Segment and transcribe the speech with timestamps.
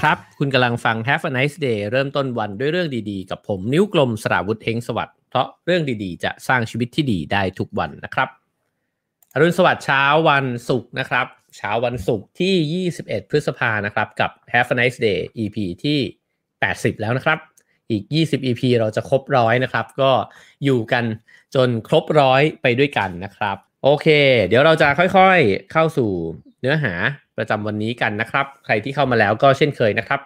[0.00, 8.28] ครับ คุณกำลังฟัง Have a nice day เริ่มต้นวันด้วยเรื่องดีๆ กับผมนิ้วกลมสราวุธเฮงสวัสดิ์เพราะเรื่องดีๆ จะสร้างชีวิตที่ดีได้ทุกวันนะครับ
[9.34, 11.26] อรุณสวัสดิ์เช้าวันศุกร์นะครับ
[11.56, 15.98] เช้าวันศุกร์ที่ 21 พฤษภานะครับ กับ Have a nice day EP ที่
[16.50, 17.38] 80 แล้วนะครับ
[17.90, 20.10] อีก 20 EP เราจะครบร้อยนะครับ ก็
[20.64, 21.04] อยู่กัน
[21.54, 24.06] จนครบร้อยไปด้วยกันนะครับ โอเค
[24.46, 26.10] เดี๋ยวเราจะค่อยๆเข้าสู่
[26.60, 26.94] เนื้อหา
[27.38, 30.20] ประจำวันนี้กันนะครับ ใครที่เข้ามาแล้วก็เช่นเคยนะครับ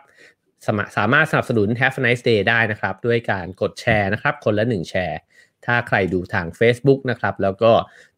[0.66, 5.18] สามารถสามารถสนับสนุน Have a nice day ได้นะครับ ด้วยการกดแชร์นะครับ คนละ 1 แชร์
[5.66, 7.72] ถ้าใครดูทาง Facebook นะครับ แล้วก็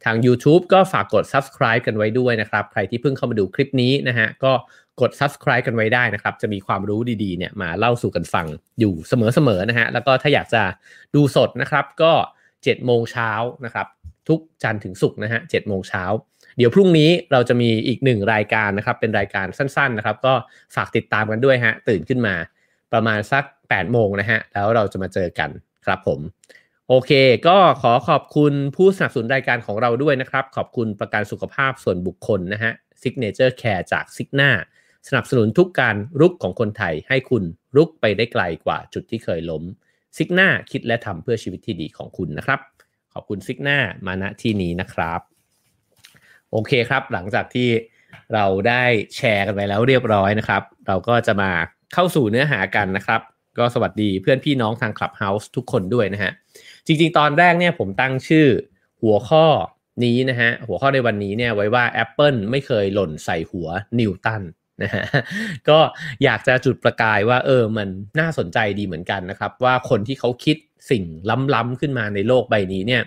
[0.05, 4.53] ทาง YouTube ก็ฝากกด subscribe กันไว้ด้วยนะครับ ใครที่เพิ่งเข้ามาดูคลิปนี้นะฮะ ก็
[5.01, 8.47] กด subscribe กันไว้ได้นะครับ จะมีความรู้ดีๆเนี่ยมาเล่าสู่กันฟัง
[8.81, 10.63] อยู่เสมอๆนะฮะ แล้วก็ถ้าอยากจะ
[11.15, 12.13] ดูสดนะครับ ก็
[12.55, 13.31] 7โมงเช้า
[13.65, 13.87] นะครับ
[14.29, 16.05] ทุกจันทร์ถึงศุกร์นะฮะ7โมงเช้า
[16.57, 20.35] เดี๋ยวพรุ่งนี้เราจะมีอีกหนึ่งรายการนะครับ เป็นรายการสั้นๆนะครับ ก็
[20.75, 22.35] ฝากติดตามกันด้วยฮะ ตื่นขึ้นมา
[22.93, 25.51] ประมาณสัก8โมงนะฮะ แล้วเราจะมาเจอกัน
[25.87, 26.21] ครับผม
[26.89, 27.11] โอเค
[27.49, 34.51] ก็ขอขอบคุณผู้สนับสนุนรายการของเราด้วยนะครับ ขอบคุณประกันสุขภาพส่วนบุคคลนะฮะ Signature Care จาก Signa
[35.09, 37.45] สนับสนุนทุกการรุกของคนไทยให้คุณ
[37.77, 39.63] รุกไปได้ไกลกว่าจุดที่เคยล้ม
[40.17, 42.61] Signa คิดและทำเพื่อชีวิตที่ดีของคุณนะครับ
[43.13, 45.21] ขอบคุณ Signa มาณที่นี้นะครับ
[46.55, 47.69] โอเคครับ หลังจากที่
[48.35, 48.83] เราได้
[49.17, 51.51] แชร์กันไปแล้วเรียบร้อยนะครับ เราก็จะมา
[51.95, 53.21] เข้าสู่เนื้อหากันนะครับ
[53.59, 56.33] ก็สวัสดีเพื่อนพี่น้องทาง Clubhouse ทุกคนด้วยนะฮะ
[56.87, 58.47] จริงๆ ตอนแรกเนี่ยผมตั้งชื่อ
[59.03, 59.47] หัวข้อ
[60.05, 63.69] นี้นะฮะ หัวข้อในวันนี้เนี่ยไว้ว่า Apple ไม่เคยหล่นใส่หัว
[63.99, 64.43] นิวตัน
[64.83, 65.05] นะฮะ
[65.69, 65.79] ก็
[66.25, 67.89] อยากจะจุดประกายว่าเออมัน
[68.21, 70.57] น่าสนใจดีเหมือนกันนะครับ ว่าคนที่เขาคิด
[70.91, 71.05] สิ่ง
[71.55, 73.03] ล้ำๆขึ้นมาในโลกใบนี้เนี่ย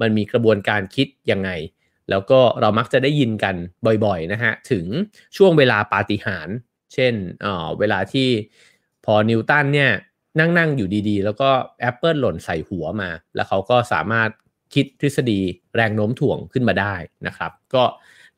[0.00, 1.50] มันมีกระบวนการคิดยังไง
[2.10, 3.54] แล้วก็เรามักจะได้ยินกัน
[4.04, 4.86] บ่อยๆนะฮะถึง
[5.36, 6.56] ช่วงเวลาปาฏิหาริย์
[6.94, 8.28] เช่นเออเวลาที่
[9.04, 9.90] พอนิวตันเนี่ย
[10.38, 11.50] นั่งนั่งอยู่ดีๆ แล้วก็
[11.90, 14.30] Apple หล่นใส่หัวมา แล้วเขาก็สามารถ
[14.74, 15.40] คิดทฤษฎี
[15.74, 16.94] แรงโน้มถ่วงขึ้นมาได้
[17.26, 17.82] นะครับ ก็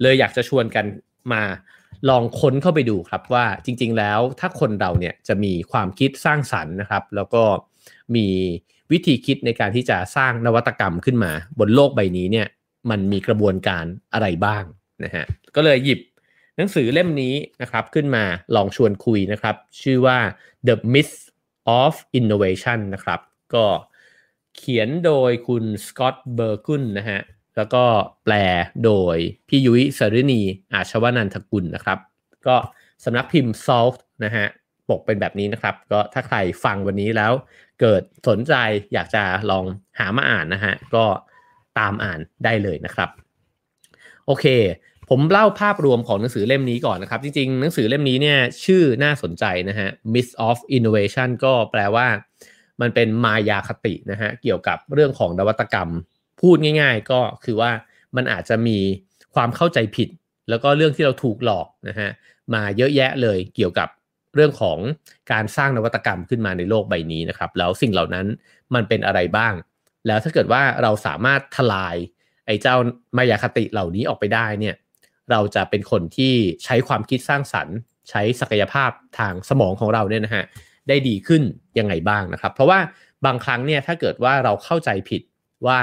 [0.00, 0.86] เลยอยากจะชวนกัน
[1.32, 1.42] มา
[2.08, 7.42] ลองค้นเข้าไปดูครับว่าจริงๆแล้วถ้าคนเราเนี่ยจะมีความคิดสร้างสรรค์นะครับ แล้วก็
[8.16, 8.26] มี
[8.92, 12.46] วิธีคิดในการที่จะสร้างนวัตกรรมขึ้นมา บนโลกใบนี้เนี่ย
[12.90, 14.64] มันมีกระบวนการอะไรบ้าง
[15.04, 15.24] นะฮะ
[15.56, 16.00] ก็เลยหยิบ
[16.56, 18.24] หนังสือเล่มนี้นะครับขึ้นมา
[18.56, 20.18] ลองชวนคุยนะครับ ชื่อว่า
[20.66, 21.16] The Myth
[21.80, 23.20] of Innovation นะครับ
[23.54, 23.64] ก็
[24.56, 27.20] เขียนโดยคุณสกอตเบอร์กุนนะฮะ
[27.56, 27.84] แล้วก็
[28.24, 28.34] แปล
[28.84, 29.16] โดย
[29.48, 31.98] พี่ยุ้ยสรินีอาชวนันทกุลนะครับ
[32.46, 32.56] ก็
[33.04, 34.46] สำนักพิมพ์ Salt นะฮะ
[34.88, 37.32] ปกเป็นแบบนี้นะครับ ก็ถ้าใครฟังวันนี้แล้ว
[37.80, 38.54] เกิดสนใจ
[38.92, 39.64] อยากจะลอง
[39.98, 41.04] หามาอ่านนะฮะก็
[41.78, 43.08] ตามอ่านได้เลยนะครับ
[44.26, 44.46] โอเค
[45.10, 52.06] ผมเล่าภาพรวมของหนังสือเล่มนี้ก่อนนะครับ จริงๆ หนังสือเล่มนี้เนี่ยชื่อน่าสนใจนะฮะ Myth of Innovation ก็แปลว่า
[52.80, 55.88] มันเป็นมายาคตินะฮะเกี่ยวกับเรื่องของนวัตกรรม
[56.40, 57.70] พูดง่าย ๆ ก็คือว่า
[58.16, 58.78] มันอาจจะมี
[59.34, 60.08] ความเข้าใจผิด
[60.48, 62.10] แล้วก็เรื่องที่เราถูกหลอกนะฮะ
[62.54, 63.88] มาเยอะแยะเลยเกี่ยวกับ
[64.34, 64.78] เรื่องของ
[65.32, 68.26] การสร้างนวัตกรรมขึ้นมาในโลกใบนี้นะครับ แล้วสิ่งเหล่านั้น
[68.74, 69.52] มันเป็นอะไรบ้าง
[70.06, 71.96] แล้วถ้าเกิดว่าเราสามารถทลาย
[72.46, 72.74] ไอ้เจ้า
[73.16, 74.74] มายาคติเหล่านี้ออกไปได้เนี่ย
[75.30, 77.76] เราจะเป็นคนที่ใช้ความคิดสร้างสรรค์
[78.10, 80.44] ใช้ศักยภาพทางสมองของเราเนี่ยนะฮะ
[80.88, 81.42] ได้ดีขึ้น
[81.78, 82.78] ยังไงบ้างนะครับ เพราะว่า
[83.26, 85.22] บางครั้งเนี่ยถ้าเกิดว่าเราเข้าใจผิด
[85.66, 85.78] ว่า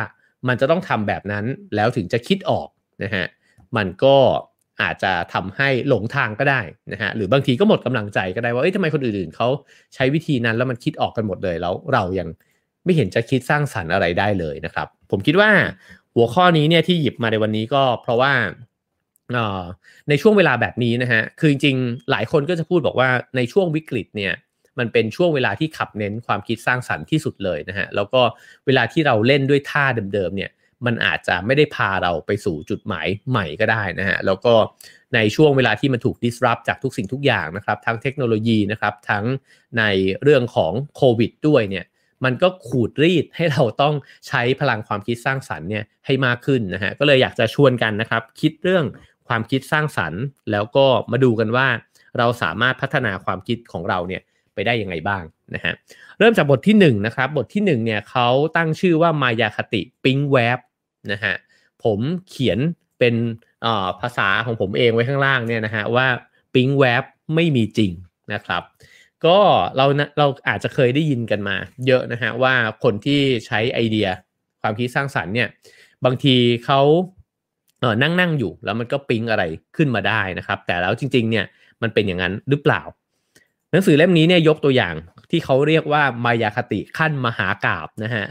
[0.47, 2.67] มันจะต้องทำแบบนั้นแล้วถึงจะคิดออก
[3.03, 3.25] นะฮะ
[3.77, 4.15] มันก็
[4.81, 9.47] อาจจะทำให้หลงทางก็ได้นะฮะหรือบางทีก็หมดกำลังใจก็ได้ว่าเอ้ยทำไมคนอื่นๆเขา
[9.95, 12.27] ใช้วิธีนั้นแล้วมันคิดออกกันหมดเลยแล้วเรายัง
[12.83, 15.49] ไม่เห็นจะคิดสร้างสรรค์อะไรได้เลยนะครับ ผมคิดว่า
[16.15, 18.33] หัวข้อนี้เนี่ยที่หยิบมาในวันนี้ก็เพราะว่า
[20.09, 24.33] ในช่วงเวลาแบบนี้นะฮะคือจริงๆหลายคนก็จะพูดบอกว่าในช่วงวิกฤตเนี่ย
[24.79, 28.21] มันเป็นช่วงเวลาที่ขับเน้นความคิดสร้างสรรค์ที่สุดเลยนะฮะแล้วก็
[28.65, 30.51] เวลาที่เราเล่นด้วยท่าเดิมๆเนี่ย
[30.85, 34.53] มันอาจจะไม่ได้พาเราไปสู่จุดหมายใหม่ก็ได้นะฮะแล้วก็
[35.15, 39.25] ในช่วงเวลาที่มันถูก disrupt จากทุกสิ่งทุกอย่างนะครับ ทั้งเทคโนโลยีนะครับ ทั้ง
[39.77, 39.83] ใน
[40.23, 41.85] เรื่องของโควิดด้วยเนี่ย
[42.23, 43.95] มันก็ขูดรีดให้เราต้อง
[44.27, 48.85] ใช้พลังความคิดสร้างสรรค์เนี่ยให้มากขึ้นนะฮะก็เลยอยากจะชวนกันนะครับ คิดเรื่อง
[49.27, 50.21] ความคิดสร้างสรรค์
[50.51, 51.67] แล้วก็มาดูกันว่า
[52.17, 54.21] เราสามารถพัฒนาความคิดของเราเนี่ย
[54.53, 55.23] ไปได้ยังไงบ้าง
[55.55, 55.73] นะฮะ
[56.19, 58.27] เริ่มจากบทที่1นนะครับบทที่1เนี่ยเขา
[58.57, 60.59] ตั้งชื่อว่ามายาคติปิงแวบ
[61.11, 61.33] นะฮะ
[61.83, 61.99] ผม
[62.29, 62.59] เขียน
[62.99, 63.15] เป็น
[64.01, 66.07] ภาษาของผมเองไว้ข้างล่างเนี่ยนะฮะว่า
[66.53, 67.03] ปิงแวบ
[67.35, 67.91] ไม่มีจริง
[68.33, 68.63] นะครับ
[69.25, 69.37] ก็
[69.77, 69.85] เรา
[70.19, 71.55] เราอาจจะเคยได้ยินกันมา
[71.87, 74.07] เยอะนะฮะว่าคนที่ใช้ไอเดีย
[74.61, 75.49] ความคิดสร้างสรรค์เนี่ย
[76.05, 76.35] บางที
[76.65, 76.81] เขา
[77.79, 79.43] เออนั่งนั่งอยู่แล้วมันก็ปิ๊งอะไร
[79.75, 81.45] ขึ้นมาได้นะครับ แต่แล้วจริง ๆ เนี่ย
[81.81, 82.81] มันเป็นอย่างนั้นหรือเปล่า
[83.71, 84.95] หนังสือเล่มนี้เนี่ยยกตัวอย่าง
[85.31, 88.23] ที่เขาเรียกว่ามายาคติขั้นมหากาบนะฮะ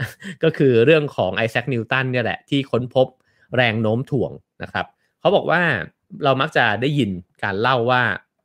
[0.43, 3.07] ก็คือเรื่องของไอแซคนิวตันเนี่ยแหละที่ค้นพบ
[3.55, 4.31] แรงโน้มถ่วง
[4.63, 4.85] นะครับ
[5.19, 5.61] เขาบอกว่า
[6.23, 7.09] เรามักจะได้ยิน
[7.43, 8.01] การเล่าว่า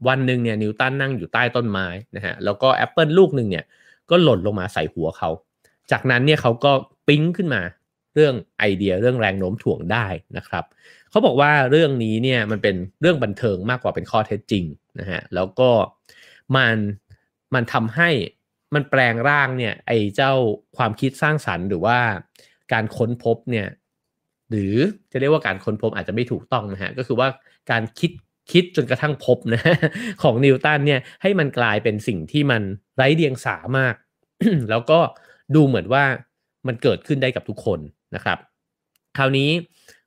[0.08, 1.86] วันหนึ่งเนี่ยนิวตันนั่งอยู่ใต้ต้นไม้
[2.16, 3.64] นะฮะแล้วก็แอปเปิลลูกหนึ่งเนี่ย
[4.10, 5.30] ก็หล่นลงมาใส่หัวเขา
[5.90, 6.72] จากนั้นเนี่ยเขาก็
[7.08, 7.62] ปิ๊งขึ้นมา
[8.14, 10.06] เรื่องไอเดียเรื่องแรงโน้มถ่วงได้
[10.36, 10.64] นะครับ
[11.10, 14.64] เขาบอกว่าเรื่องนี้เนี่ยมันเป็นเรื่องบันเทิงมากกว่าเป็นข้อเท็จจริง
[15.00, 15.70] นะฮะแล้วก็
[16.56, 16.76] มัน
[17.54, 18.08] มันทำให้
[18.74, 20.32] มันแปลงร่างเนี่ยไอเจ้า
[20.76, 21.98] ความคิดสร้างสรรค์ หรือว่า
[22.72, 23.68] การค้นพบเนี่ย
[24.50, 24.74] หรือ
[25.12, 27.28] จะเรียกว่าการค้นพบอาจจะไม่ถูกต้องนะฮะก็คือว่า
[27.70, 28.10] การคิด
[28.52, 29.62] คิดจนกระทั่งพบนะ
[30.22, 32.62] ของนิวตันเนี่ยให้มันกลายเป็นสิ่งที่มัน
[32.96, 33.94] ไร้เดียงสามาก
[34.70, 34.98] แล้วก็
[35.54, 36.04] ดูเหมือนว่า
[36.66, 37.78] มันเกิดขึ้นได้กับทุกคน
[38.14, 38.38] นะครับ
[39.16, 39.50] คราวนี้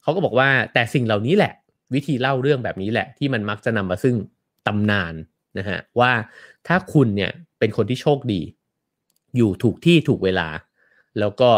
[0.02, 1.54] เขาก็บอกว่าแต่สิ่งเหล่านี้แหละ
[1.94, 4.16] วิธีเล่าเรื่องแบบนี้แหละ ที่มันมักจะนำมาซึ่ง
[4.68, 5.14] ตำนาน
[5.58, 6.12] นะฮะว่า
[6.68, 8.42] ถ้าคุณเนี่ยเป็นคนที่โชคดี
[9.36, 10.48] อยู่ถูกที่ถูกเวลา
[11.20, 11.50] แล้วก็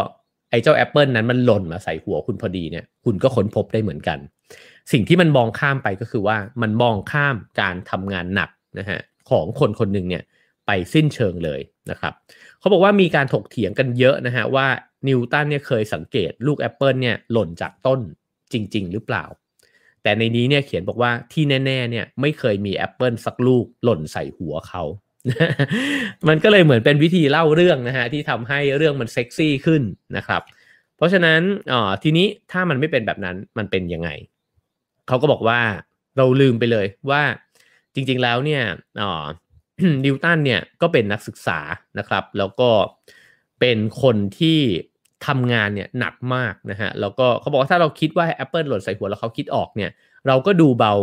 [0.50, 4.18] ไอ้เจ้าแอปเปิลนั้นมันหล่นมาใส่หัวคุณพอดีเนี่ย คุณก็ค้นพบได้เหมือนกัน
[4.92, 9.00] สิ่งที่มันมองข้ามไปก็คือว่ามันมองข้ามการทำงานหนักนะฮะ
[9.30, 10.22] ของคนคนหนึ่งเนี่ย
[10.66, 11.60] ไปสิ้นเชิงเลย
[11.90, 12.12] นะครับ
[12.58, 14.66] เขาบอกว่ามีการถกเถียงกันเยอะนะฮะว่า
[15.08, 18.00] นิวตันเนี่ยเคยสังเกตลูกแอปเปิลเนี่ยหล่นจากต้น
[18.52, 19.24] จริง ๆ หรือเปล่า
[20.02, 24.82] แต่ในนี้เนี่ยเขียนบอกว่าที่แน่ๆเนี่ยไม่เคยมีแอปเปิลสักลูกหล่นใส่หัวเขา
[26.28, 29.82] มันก็เลยเหมือนเป็นวิธีเล่าเรื่องนะฮะที่ทำให้เรื่องมันเซ็กซี่ขึ้น
[30.16, 30.42] นะครับ
[30.96, 31.40] เพราะฉะนั้น
[31.72, 34.10] อ๋อทีนี้ถ้ามันไม่เป็นแบบนั้นมันเป็นยังไง
[35.10, 35.60] เขาก็บอกว่า
[36.16, 37.22] เราลืมไปเลยว่า
[37.94, 38.62] จริงๆแล้วเนี่ย
[39.00, 39.26] อ๋อ
[40.04, 41.58] นิวตันเนี่ยก็เป็นนักศึกษา
[41.98, 42.70] นะครับ แล้วก็
[43.60, 44.60] เป็นคนที่
[45.26, 49.90] ทำงานเนี่ยหนักมากนะฮะแล้วก็เขาบอกว่าถ้าเราคิดว่า Apple หล่นใส่หัวแล้วเขาคิดออกเนี่ย
[50.26, 50.94] เราก็ดูเบา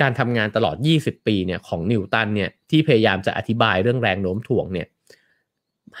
[0.00, 4.86] การทำงานตลอด 20 ปีเนี่ยของนิวตันเนี่ยที่พยายามจะอธิบายเรื่องแรงโน้มถ่วงเนี่ย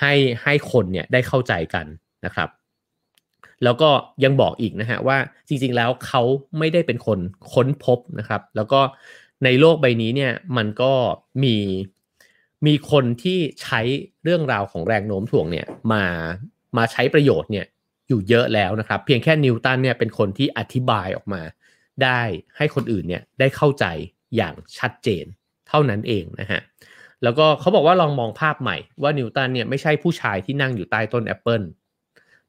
[0.00, 1.86] ให้ให้คนเนี่ยได้เข้าใจกัน
[2.24, 2.48] นะครับ
[3.64, 3.90] แล้วก็
[4.24, 5.18] ยังบอกอีกนะฮะว่า
[5.48, 6.22] จริงๆแล้วเขา
[6.58, 7.18] ไม่ได้เป็นคน
[7.52, 8.80] ค้นพบนะครับ แล้วก็
[9.44, 10.92] ในโลกใบนี้เนี่ยมันก็
[11.44, 11.56] มี
[12.66, 13.80] มีคนที่ใช้
[14.24, 16.04] เรื่องราวของแรงโน้มถ่วงเนี่ยมา
[16.76, 17.66] มาใช้ประโยชน์เนี่ย
[18.08, 21.42] อยู่เยอะแล้วนะครับ เพียงแค่นิวตันเนี่ยเป็นคนที่อธิบายออกมา
[22.04, 22.20] ได้
[22.56, 23.84] ให้คนอื่นเนี่ยได้เข้าใจ
[24.36, 25.24] อย่างชัดเจน
[25.68, 26.60] เท่านั้นเองนะฮะ
[27.22, 31.62] แล้วก็เขาบอกว่าลองมองภาพใหม่ว่านิวตันเนี่ยไม่ใช่ผู้ชายที่นั่งอยู่ใต้ต้นแอปเปิล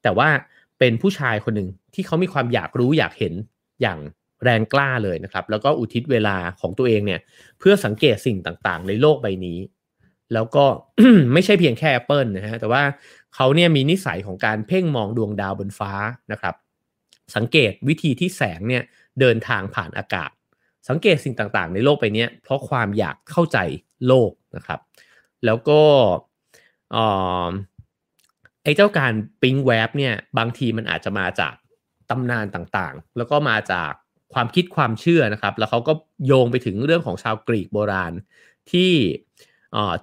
[0.02, 0.28] แต่ว่า
[0.78, 3.34] เป็นผู้ชายคนหนึ่งที่เขามีความอยากรู้อยากเห็น
[3.82, 3.98] อย่าง
[4.44, 7.20] แรงกล้าเลยนะครับ แล้วก็อุทิศเวลาของตัวเองเนี่ย
[7.58, 9.58] เพื่อสังเกตสิ่งต่างๆ ในโลกใบนี้
[10.32, 10.64] แล้วก็
[11.32, 12.82] ไม่ใช่เพียงแค่แอปเปิลนะฮะแต่ว่า
[13.34, 15.92] เขาเนี่ยมีนิสัยของการเพ่งมองดวงดาวบนฟ้า
[16.32, 16.54] นะครับ
[17.36, 18.82] สังเกตวิธีที่แสงเนี่ย
[19.20, 20.30] เดินทางผ่านอากาศ
[20.88, 23.58] สังเกตสิ่งต่างๆ ในโลกไปนี้เพราะความอยากเข้าใจ
[24.06, 24.80] โลกนะครับ
[25.44, 25.80] แล้วก็
[28.66, 31.54] ไอ้เจ้าการปิงแวบเนี่ยบางทีมันอาจจะมาจาก
[32.10, 33.92] ตำนานต่างๆ แล้วก็มาจาก
[34.34, 35.92] ความคิดความเชื่อนะครับ แล้วเขาก็
[36.26, 38.12] โยงไปถึงเรื่องของชาวกรีกโบราณ
[38.70, 38.92] ที่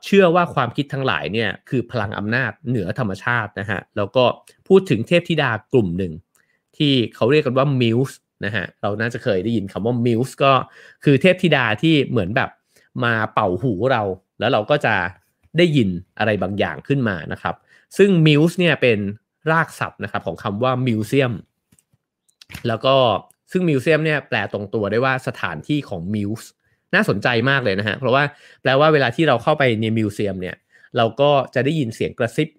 [0.04, 4.26] เชื่อว่าความคิดทั้งหลายเนี่ยคือพลังอำนาจเหนือธรรมชาตินะฮะแล้วก็
[4.68, 6.14] พูดถึงเทพธิดากลุ่มหนึ่ง
[6.78, 10.54] ที่เขาเรียกกันว่า Muse นะฮะเราน่าจะเคยได้ยินคำว่า Muse ก็
[11.04, 12.50] คือเทพธิดาที่เหมือนแบบ
[13.04, 14.04] มาเป่าหูเรา
[14.40, 14.96] แล้วเราก็จะ
[15.58, 15.90] ได้ยิน
[16.20, 17.56] อะไรบางอย่างขึ้นมานะครับ
[17.98, 19.00] ซึ่ง Muse เนี่ยเป็น
[19.52, 21.34] รากศัพท์นะครับของคำว่า museum
[22.68, 22.96] แล้วก็
[23.52, 26.50] ซึ่ง museum เนี่ยแปลตรงตัวได้ว่าสถานที่ของ Muse
[26.96, 28.24] น่าสนใจมากเลยนะฮะ เพราะว่า
[28.62, 30.56] แปลว่าเวลาที่เราเข้าไปใน museum เนี่ย
[30.98, 32.50] เราก็จะได้ยินเสียงกระซิบ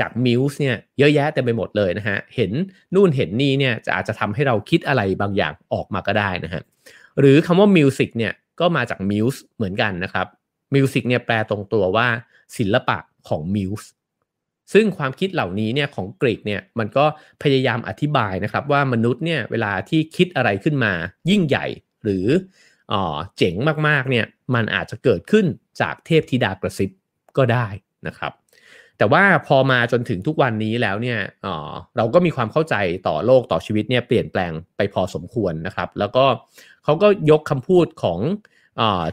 [0.00, 2.52] จาก Muse เนี่ยเยอะแยะเต็มไปหมดเลยนะฮะ เห็น
[2.94, 6.62] นู่นเห็นนี่เนี่ยจะอาจจะทำให้เราคิดอะไรบางอย่างออกมาก็ได้นะฮะ
[7.20, 10.26] หรือคำว่า music เนี่ยก็มาจาก Muse เหมือนกันนะครับ
[10.74, 12.06] music เนี่ยแปลตรงตัวว่า
[12.56, 13.88] ศิลปะของ Muse
[14.72, 17.04] ซึ่งความคิดเหล่านี้เนี่ยของกรีกเนี่ยมันก็
[17.42, 20.92] พยายามอธิบายนะครับว่ามนุษย์เนี่ยเวลาที่คิดอะไรขึ้นมา
[21.30, 21.66] ยิ่งใหญ่
[22.04, 22.26] หรือ
[23.36, 23.54] เจ๋ง
[23.88, 25.46] มากๆเนี่ยมันอาจจะเกิดขึ้น
[25.80, 26.90] จากเทพธิดากระซิบ
[27.36, 27.66] ก็ได้
[28.06, 28.32] นะครับ
[28.98, 31.18] แต่ว่าพอมาจนถึงทุกวันนี้แล้วเนี่ย
[31.96, 32.74] เราก็มีความเข้าใจ
[33.06, 36.24] ต่อโลกต่อชีวิตเนี่ยเปลี่ยนแปลงไปพอสมควรนะครับ แล้วก็
[36.84, 38.20] เขาก็ยกคำพูดของ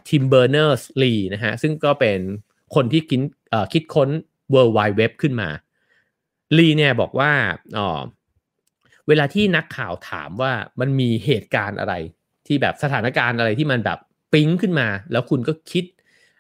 [0.10, 2.20] ทิมเบอร์เนอร์สลีนะฮะซึ่งก็เป็น
[2.76, 3.22] คนที่คิด
[3.74, 4.10] คิดค้น
[4.54, 5.50] World Wide Web ขึ้นมา
[6.58, 7.32] ลีเนี่ยบอกว่า
[7.78, 8.00] อ๋อ
[9.08, 11.94] เวลาที่นักข่าวถามว่ามันมีเหตุการณ์อะไร
[12.48, 14.00] ที่แบบสถานการณ์อะไรที่มันแบบ
[14.34, 15.86] ปิ๊งขึ้นมา แล้วคุณก็คิด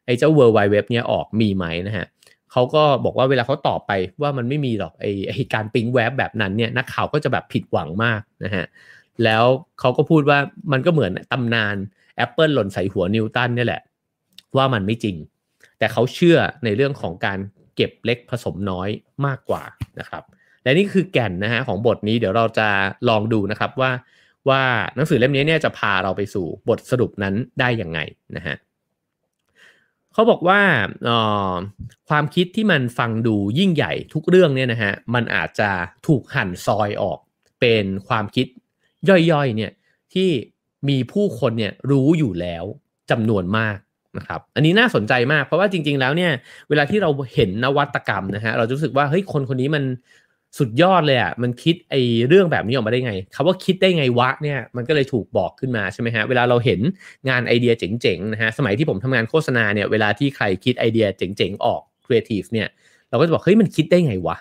[0.06, 2.08] ไอ้เจ้า World Wide Web เนี่ยออกมีไหมนะฮะ
[2.52, 8.66] เขาก็บอกว่าเวลาเขาตอบไปว่ามันไม่มีหรอกไอ้ไอ้การปิ๊งแวบแบบนั้นเนี่ยนักข่าวก็จะแบบผิดหวังมากนะฮะ
[9.24, 9.44] แล้ว
[9.80, 10.40] เขาก็พูดว่า
[10.72, 11.76] มันก็เหมือนตำนาน
[12.26, 13.82] Apple หล่นใส่หัวนิวตันนี่แหละ
[14.58, 15.16] ว่ามันไม่จริง
[15.78, 17.40] แต่เขาเชื่อในเรื่องของการ
[17.80, 18.90] เก็บเล็กผสมน้อย
[19.26, 19.64] มากกว่า
[20.00, 20.24] นะครับ
[20.64, 22.68] และนี่คือแก่นนะฮะของบทนี้เดี๋ยวเราจะ
[23.10, 23.92] ลองดูนะครับว่า
[24.50, 24.64] ว่า
[24.96, 28.00] หนังสือเล่มนี้เนี่ยจะพาเราไปสู่บทสรุปนั้นได้ยังไง
[28.36, 28.56] นะฮะ
[30.14, 30.62] เขาบอกว่า
[32.10, 35.70] ความคิดที่มันฟังดูยิ่งใหญ่ทุกเรื่องเนี่ยนะฮะมันอาจจะ
[36.08, 37.20] ถูกหั่นซอยออก
[37.60, 38.48] เป็นความคิด
[39.10, 39.72] ย่อยๆเนี่ย
[40.14, 40.30] ที่
[40.90, 42.64] มีผู้คนเนี่ยรู้อยู่แล้ว
[43.12, 43.78] จำนวนมาก
[44.18, 46.32] นะครับอันนี้น่าสนใจมาก เพราะว่าจริง ๆ แล้วเนี่ย
[46.70, 49.84] เวลาที่เราเห็นนวัตกรรมนะฮะเราจะรู้สึกว่าเฮ้ยคนคนนี้มัน
[50.58, 56.80] สุดยอดเลยอะ่ะมันคิดไอ้เรื่องแบบนี้ออกมาได้ไงคำว่าคิดได้ไงวะเนี่ยมันก็เลยถูกบอกขึ้นมาใช่ไหมฮะเวลาเราเห็น
[57.30, 62.68] งานไอเดียเจ๋งๆนะฮะสมัยที่ผมทำงานโฆษณาเนี่ยเวลาที่ใครคิดไอเดียเจ๋งๆออกครีเอทีฟเนี่ย
[63.10, 64.38] เราก็จะบอกเฮ้ยมันคิดได้ไงวะ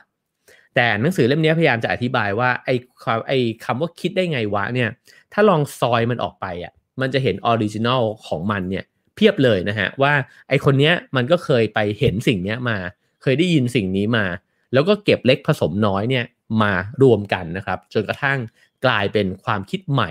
[0.74, 4.88] แต่หนังสือเล่มนี้พยายามจะอธิบายว่าไอ้ความไอ้คำว่าคิดได้ไงวะเนี่ย
[5.32, 8.84] ถ้าลองซอยมันออกไปอะมันจะเห็น original ของมันเนี่ย
[9.18, 10.12] เพียบเลยนะฮะว่า
[10.48, 12.78] ไอคนเนี้ยมันก็เคยไปเห็นสิ่งเนี้ยมา
[13.22, 14.26] เคยได้ยินสิ่งนี้มา
[14.72, 16.24] แล้วก็เก็บเล็กผสมน้อยเนี่ย
[16.62, 16.72] มา
[17.02, 18.38] รวมกันนะครับจนกระทั่ง
[18.84, 20.10] กลายเป็นความคิดใหม่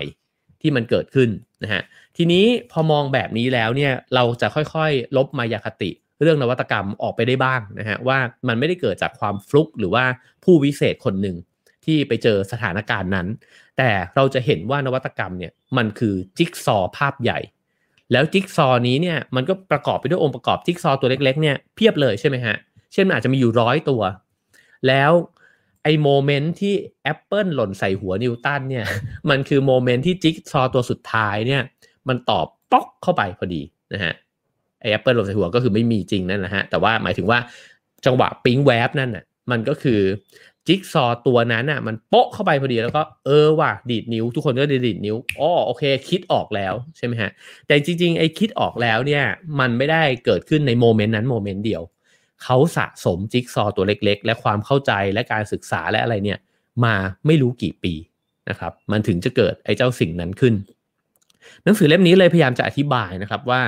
[0.60, 1.30] ที่มันเกิดขึ้น
[1.62, 1.82] นะฮะ
[2.16, 5.90] ทีนี้พอมองแบบนี้แล้วเนี่ยเราจะค่อยๆ ลบมายาคติ
[6.22, 10.04] เรื่องนวัตกรรมออกไปได้บ้างนะฮะว่ามันไม่ได้เกิดจากความฟลุกหรือว่า
[10.44, 11.36] ผู้วิเศษคนหนึ่ง
[11.84, 13.26] ที่ไปเจอสถานการณ์นั้น
[13.78, 17.38] แต่เราจะเห็นว่านวัตกรรมเนี่ยมันคือจิ๊กซอภาพใหญ่
[18.12, 22.56] แล้วจิ๊กซอนี้เนี่ยมันก็ประกอบไปด้วยองค์ประกอบจิ๊กซอตัวเล็กๆเนี่ยเพียบเลยใช่ไหมฮะ
[22.92, 24.02] เช่นอาจจะมีอยู่ร้อยตัว
[24.88, 25.12] แล้ว
[25.82, 26.74] ไอโมเมนต์ที่
[27.12, 28.84] Apple หล่นใส่หัวนิวตันเนี่ย
[29.30, 31.62] มันคือ moment ที่จิ๊กซอตัวสุดท้ายเนี่ย
[32.08, 33.62] มันต่อป๊อกเข้าไปพอดี
[33.92, 34.14] นะฮะ
[34.80, 37.38] ไอ้แอปเปิลหล่นใส่หัวก็คือไม่มีจริงนั่นแหละฮะ แต่ว่าหมายถึงว่า
[38.06, 40.00] จังหวะปิ๊งแวบนั่นน่ะมันก็คือ
[40.68, 47.30] จิ๊กซอตัวนั้นน่ะ มันโป๊ะเข้าไปพอดีแล้วก็เออว่ะดีดนิ้ว ทุกคนก็ดีดนิ้วอ๋อโอเค คิดออกแล้วใช่ไหมฮะ
[47.66, 49.24] แต่จริงๆไอ้คิดออกแล้วเนี่ย
[49.60, 51.82] มันไม่ได้เกิดขึ้นใน moment นั้น moment เดียว
[52.42, 56.38] เขาสะสมจิ๊กซอตัวเล็ก ๆ และความเข้าใจและการศึกษาและอะไรเนี่ย
[56.84, 56.94] มา
[57.26, 57.94] ไม่รู้กี่ปี
[58.48, 60.54] นะครับ มันถึงจะเกิดไอ้เจ้าสิ่งนั้นขึ้น
[61.64, 63.62] หนังสือเล่มนี้เลยพยายามจะอธิบายนะครับว่า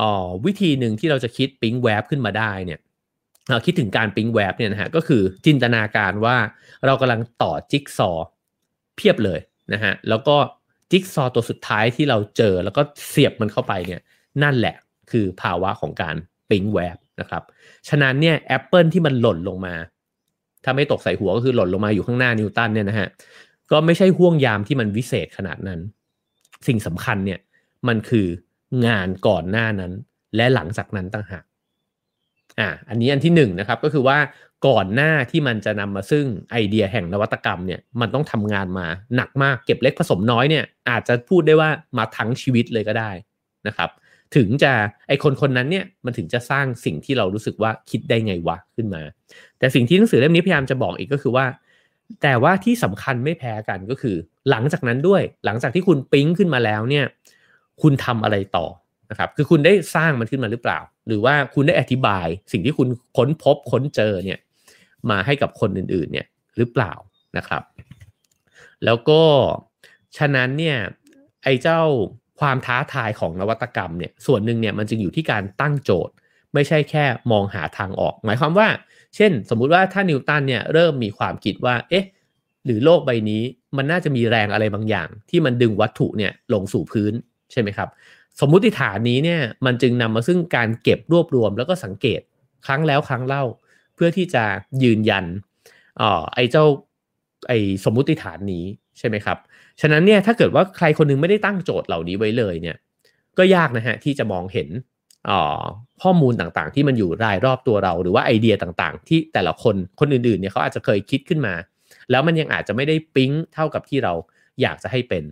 [0.00, 0.10] อ๋อ
[0.46, 2.80] วิธีหนึ่งที่เราจะคิดปิ๊งแวบขึ้นมาได้เนี่ย
[3.66, 6.36] คิดถึงการปิ๊งแวบเนี่ยนะฮะก็คือจินตนาการว่า
[6.86, 8.10] เรากำลังต่อจิ๊กซอ
[8.96, 9.40] เพียบเลย
[9.72, 10.36] นะฮะแล้วก็
[10.90, 14.00] จิ๊กซอตัวสุดท้ายที่เราเจอแล้วก็เสียบมันเข้าไปเนี่ย
[14.42, 14.76] นั่นแหละ
[15.10, 16.16] คือภาวะของการ
[16.50, 17.42] ปิ๊งแวบนะครับ
[17.88, 19.74] ฉะนั้นเนี่ยแอปเปิลที่มันหล่นลงมา
[20.64, 23.08] ถ้าไม่ตกใส่หัวก็คือหล่นลงมาอยู่ข้างหน้านิวตันเนี่ยนะฮะ
[23.70, 25.80] ก็ไม่ใช่ห่วงยามที่มันวิเศษขนาดนั้น
[26.66, 27.40] สิ่งสำคัญเนี่ย
[27.88, 28.26] มันคือ
[28.86, 29.92] งานก่อนหน้านั้น
[30.36, 31.44] และหลังจากนั้นต่างหาก
[32.60, 34.18] อ่าอันนี้อันที่หนึ่งนะครับก็คือว่า
[34.66, 43.10] ก่อนหน้าที่มันจะนำมาซึ่งไอเดียแห่งนวัตกรรมเนี่ยมันต้องทำงานมาหนักมากเก็บเล็กผสมน้อยเนี่ยอาจจะพูดได้ว่ามาทั้งชีวิตเลยก็ได้
[43.66, 43.90] นะครับ
[44.36, 44.72] ถึงจะ
[45.08, 49.02] ไอคนคนนั้นเนี่ยมันถึงจะสร้างสิ่งที่เรารู้สึกว่าคิดได้ไงวะขึ้นมา
[49.58, 51.46] แต่สิ่งที่หนังสือเล่มนี้พยายามจะบอกอีกก็คือว่า
[52.22, 54.16] แต่ว่าที่สำคัญไม่แพ้กันก็คือ
[54.50, 57.04] หลังจากนั้นด้วย หลังจากที่คุณปิ๊งขึ้นมาแล้วเนี่ย
[57.82, 58.66] คุณทำอะไรต่อ
[59.10, 64.38] นะครับคือคุณได้สร้างมันขึ้นมาหรือเปล่า หรือว่าคุณได้อธิบายสิ่งที่คุณค้นพบค้นเจอเนี่ย
[65.10, 66.92] มาให้กับคนอื่นๆเนี่ยหรือเปล่า
[67.36, 67.62] นะครับ
[68.84, 69.22] แล้วก็
[70.16, 70.78] ฉะนั้นเนี่ย
[71.44, 71.80] ไอ้เจ้า
[72.40, 76.14] ความท้าทายของนวัตกรรมเนี่ยส่วนหนึ่งเนี่ยมันจึงอยู่ที่การตั้งโจทย์
[76.54, 78.68] ไม่ใช่แค่มองหาทางออก หมายความว่า
[79.16, 82.04] เช่น สมมุติว่าถ้านิวตันเนี่ยเริ่มมีความคิดว่าเอ๊ะ
[82.64, 83.42] หรือโลกใบนี้
[83.76, 87.12] มันน่าจะมีแรงอะไรบางอย่าง ที่มันดึงวัตถุเนี่ยลงสู่พื้น
[87.52, 87.88] ใช่ไหมครับ
[88.40, 92.20] สมมุติฐานนี้เนี่ยมันจึงนำมาซึ่งการเก็บรวบรวมแล้วก็สังเกต
[92.66, 93.44] ครั้งแล้วครั้งเล่า
[93.94, 94.44] เพื่อที่จะ
[94.82, 95.24] ยืนยัน
[96.00, 96.64] ออไอ้เจ้า
[97.48, 98.64] ไอ้สมมุติฐานนี้
[98.98, 99.38] ใช่ไหมครับ
[99.80, 102.76] ฉะนั้นเนี่ยถ้าเกิดว่าใครคนนึงไม่ได้ตั้งโจทย์เหล่านี้ไว้เลยเนี่ย
[103.38, 104.68] ก็ยากนะฮะที่จะมองเห็น
[106.02, 111.54] ข้อมูลต่างๆ ที่มันอยู่รายรอบตัวเราหรือว่าไอเดียต่างๆ ที่แต่ละคนคนอื่นๆเนี่ยเขาอาจจะเคยคิดขึ้นมา
[112.10, 114.12] แล้วมันยังอาจจะไม่ได้ปิ๊งเท่ากับที่เรา
[114.62, 115.24] อยากจะให้เป็น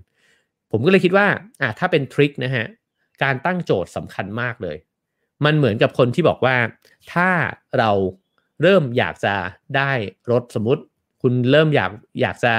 [0.71, 1.26] ผมก็เลยคิดว่า
[1.61, 2.66] อะถ้าเป็นทริคนะฮะ
[3.23, 4.77] การตั้งโจทย์สำคัญมากเลย
[5.45, 6.57] มันเหมือนกับคนที่บอกว่า
[7.12, 7.31] ถ้า
[7.79, 7.91] เรา
[8.62, 9.35] เริ่มอยากจะ
[9.77, 9.93] ได้
[10.31, 10.83] รถสมมติ
[11.23, 12.55] คุณเริ่มอยากอยากจะ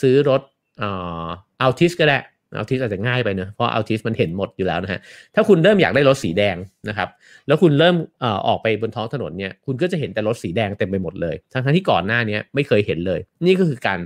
[0.00, 0.40] ซื้อรถ
[0.78, 2.18] อัลติสก็ได้
[2.58, 5.00] อัลติสอาจจะง่ายไปเนะเพราะอัลติสมันเห็นหมดอยู่แล้วนะฮะ
[5.34, 6.56] ถ้าคุณเริ่มอยากได้รถสีแดง
[6.88, 7.08] นะครับ
[7.46, 7.96] แล้วคุณเริ่ม
[8.46, 14.00] ออกไปบนท้องถนนเนี่ยคุณก็จะเห็นแต่รถสีแดงเต็มไปหมดเลย ทั้งที่ก่อนหน้านี้ไม่เคยเห็นเลย นี่ก็คือการ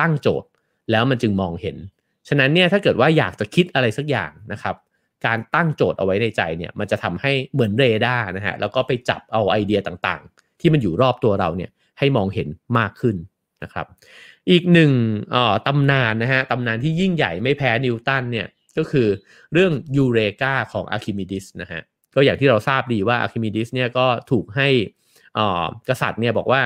[0.00, 0.48] ตั้งโจทย์
[0.90, 1.76] แล้วมันจึงมองเห็น
[2.28, 4.76] ฉะนั้นเนี่ยถ้าเกิดว่าอยากจะคิดอะไรสักอย่างนะครับ
[5.26, 12.48] การตั้งโจทย์เอาไว้ในใจเนี่ยมันจะทำให้เหมือนเรดาร์นะฮะแล้วก็ไปจับเอาไอเดียต่างๆ ที่มันอยู่รอบตัวเราเนี่ยให้มองเห็น
[12.78, 13.16] มากขึ้น
[13.62, 13.86] นะครับ
[14.50, 14.92] อีกหนึ่ง
[15.66, 18.46] ตำนานนะฮะตำนานที่ยิ่งใหญ่ไม่แพ้นิวตันเนี่ย
[18.78, 19.08] ก็คือ
[19.52, 21.80] เรื่องยูเรกาของอะคิมิดิสนะฮะ
[22.14, 24.68] ก็อย่างที่เราทราบดีว่าอะคิมิดิสเนี่ยก็ถูกให้
[25.88, 26.62] กษัตริย์เนี่ยบอกว่า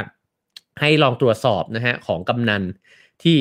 [0.80, 2.62] ให้ลองตรวจสอบนะฮะของกำนัน
[3.22, 3.38] ที่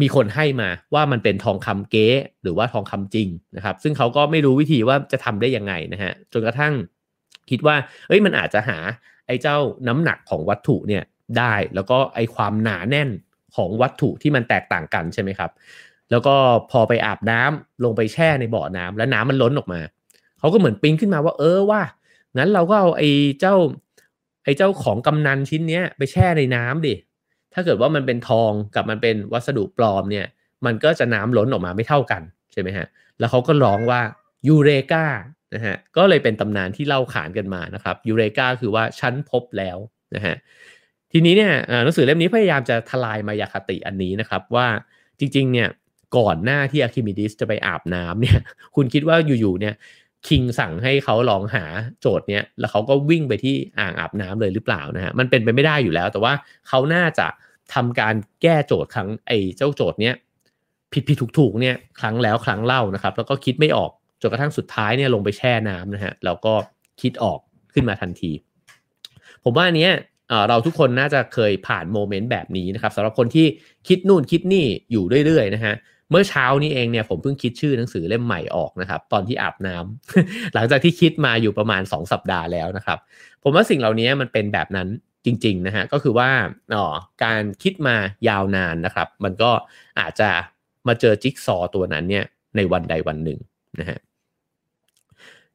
[0.00, 2.08] มีคนให้มาว่ามันเป็นทองคำเก๊
[2.42, 6.74] หรือว่าทองคำจริงนะครับ ซึ่งเขาก็ไม่รู้วิธีว่าจะทำได้ยังไงนะฮะจนกระทั่ง
[7.50, 7.76] คิดว่า
[8.08, 8.78] เอ้ยมันอาจจะหา
[9.26, 9.56] ไอ้เจ้า
[9.88, 11.04] น้ำหนักของวัตถุเนี่ย
[11.38, 13.08] ได้ แล้วก็ไอ้ความหนาแน่น
[13.56, 15.50] ของวัตถุที่มันแตกต่างกันใช่ไหมครับ
[16.10, 16.34] แล้วก็
[16.70, 19.80] พอไปอาบน้ำลงไปแช่ในบ่อน้ำแล้วน้ำมันล้นออกมา
[20.38, 21.82] เขาก็เหมือนปิ้งขึ้นมาว่า เออว่า
[22.36, 23.08] งั้นเราก็เอาไอ้
[23.40, 23.54] เจ้า
[24.44, 26.94] ไอ้เจ้าของกำนันชิ้นเนี้ยไปแช่ในน้ำดิ
[27.58, 30.26] ถ้าเกิดว่ามันเป็นทองกับมันเป็นวัสดุปลอมเนี่ย
[30.66, 32.22] มันก็จะน้ำล้นออกมาไม่เท่ากัน
[32.52, 32.86] ใช่ไหมฮะ
[33.18, 34.00] แล้วเขาก็ร้องว่า
[34.48, 35.04] ยูเรกา
[35.54, 39.78] นะฮะ ก็เลยเป็นตำนานที่เล่าขานกันมานะครับยูเรกาคือว่าฉันพบแล้ว
[40.14, 40.34] นะฮะ
[41.12, 41.52] ทีนี้เนี่ย
[41.84, 44.66] หนังสือเล่มนี้พยายามจะทลายมายาคติอันนี้นะครับว่า
[45.18, 45.68] จริงๆเนี่ย
[46.16, 48.38] ก่อนหน้าที่อะคิมิดิสจะไปอาบน้ำเนี่ย
[48.76, 49.74] คุณคิดว่าอยู่ๆเนี่ย
[50.28, 51.64] คิงสั่งให้เขาลองหา
[52.00, 56.32] โจทย์เนี้ยแล้วเขาก็วิ่งไปที่อ่างอาบน้ำเลยหรือเปล่านะฮะมันเป็นไปไม่ได้อยู่แล้ว แต่ว่า
[56.68, 57.26] เขาน่าจะ
[57.74, 60.14] ทำการแก้โจทย์ครั้งไอ้เจ้าโจทย์เนี้ย
[60.92, 66.54] ผิดผิดถูกถูกเนี่ยครั้งแล้วครั้งเล่านะครับ แล้วก็คิดไม่ออกจนกระทั่งสุดท้ายเนี่ยลงไปแช่น้ำนะฮะแล้วก็
[67.00, 67.38] คิดออก
[67.72, 68.30] ขึ้นมาทันที
[69.44, 69.92] ผมว่าอันเนี้ย
[70.48, 73.46] เราทุกคนน่าจะเคยผ่านโมเมนต์แบบนี้นะครับสำหรับคนที่
[73.88, 75.74] คิดนู่นคิดนี่อยู่เรื่อยๆนะฮะ
[76.10, 82.98] เมื่อเช้านี้เองเนี่ยผมเพิ่งคิดชื่อหนังสือเล่มใหม่ออกนะครับ ตอนที่อาบน้ำหลังจากที่คิดมาอยู่ประมาณ 2 สัปดาห์แล้วนะครับ
[83.42, 84.88] ผมว่าสิ่งเหล่านี้มันเป็นแบบนั้น
[85.28, 86.30] จริงๆนะฮะก็คือว่า
[86.74, 86.86] อ๋อ
[87.24, 87.96] การคิดมา
[88.28, 89.50] ยาวนานนะครับ มันก็
[90.00, 90.30] อาจจะ
[90.88, 92.24] มาเจอจิ๊กซอตัวนั้นเนี่ย
[92.56, 93.38] ในวันใดวันหนึ่ง
[93.80, 93.98] นะฮะ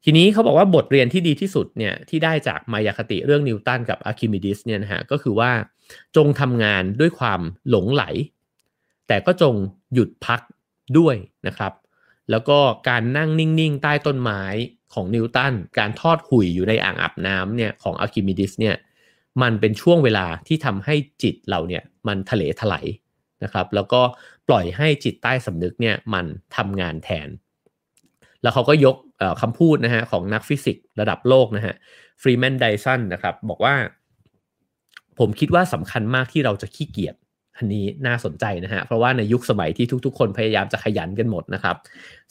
[0.03, 5.51] ทีนี้เขาบอกว่าบทเรียนที่ดีที่สุดเนี่ยที่ได้จากมายาคติเรื่องนิวตันกับอะคิมิดิสเนี่ยนะฮะก็คือว่า
[6.15, 8.03] จงทำงานด้วยความหลงไหล
[9.07, 9.55] แต่ก็จง
[9.93, 10.41] หยุดพัก
[10.97, 11.15] ด้วย
[11.47, 11.73] นะครับ
[12.31, 12.57] แล้วก็
[12.89, 14.43] การนั่งนิ่ง ๆ ใต้ต้นไม้
[14.93, 18.75] ของนิวตันการทอดหุ่ยอยู่ในอ่างอาบน้ำเนี่ยของอาร์คิมิดีสเนี่ย
[19.41, 22.85] มันเป็นช่วงเวลาที่ทำให้จิตเราเนี่ยมันทะเลถลาย
[23.43, 24.01] นะครับ แล้วก็
[24.47, 27.27] ปล่อยให้จิตใต้สำนึกเนี่ยมันทำงานแทน
[28.41, 28.95] แล้วเขาก็ยก
[29.41, 31.73] คำพูดนะฮะของนักฟิสิกส์ระดับโลกนะฮะ
[32.21, 33.75] ฟรีแมนไดสันนะครับบอกว่า
[35.19, 37.15] ผมคิดว่าสำคัญมากที่เราจะขี้เกียจ
[37.57, 41.75] อันนี้น่าสนใจนะฮะ เพราะว่าในยุคสมัยที่ทุก ๆ คนพยายามจะขยันกันหมดนะครับ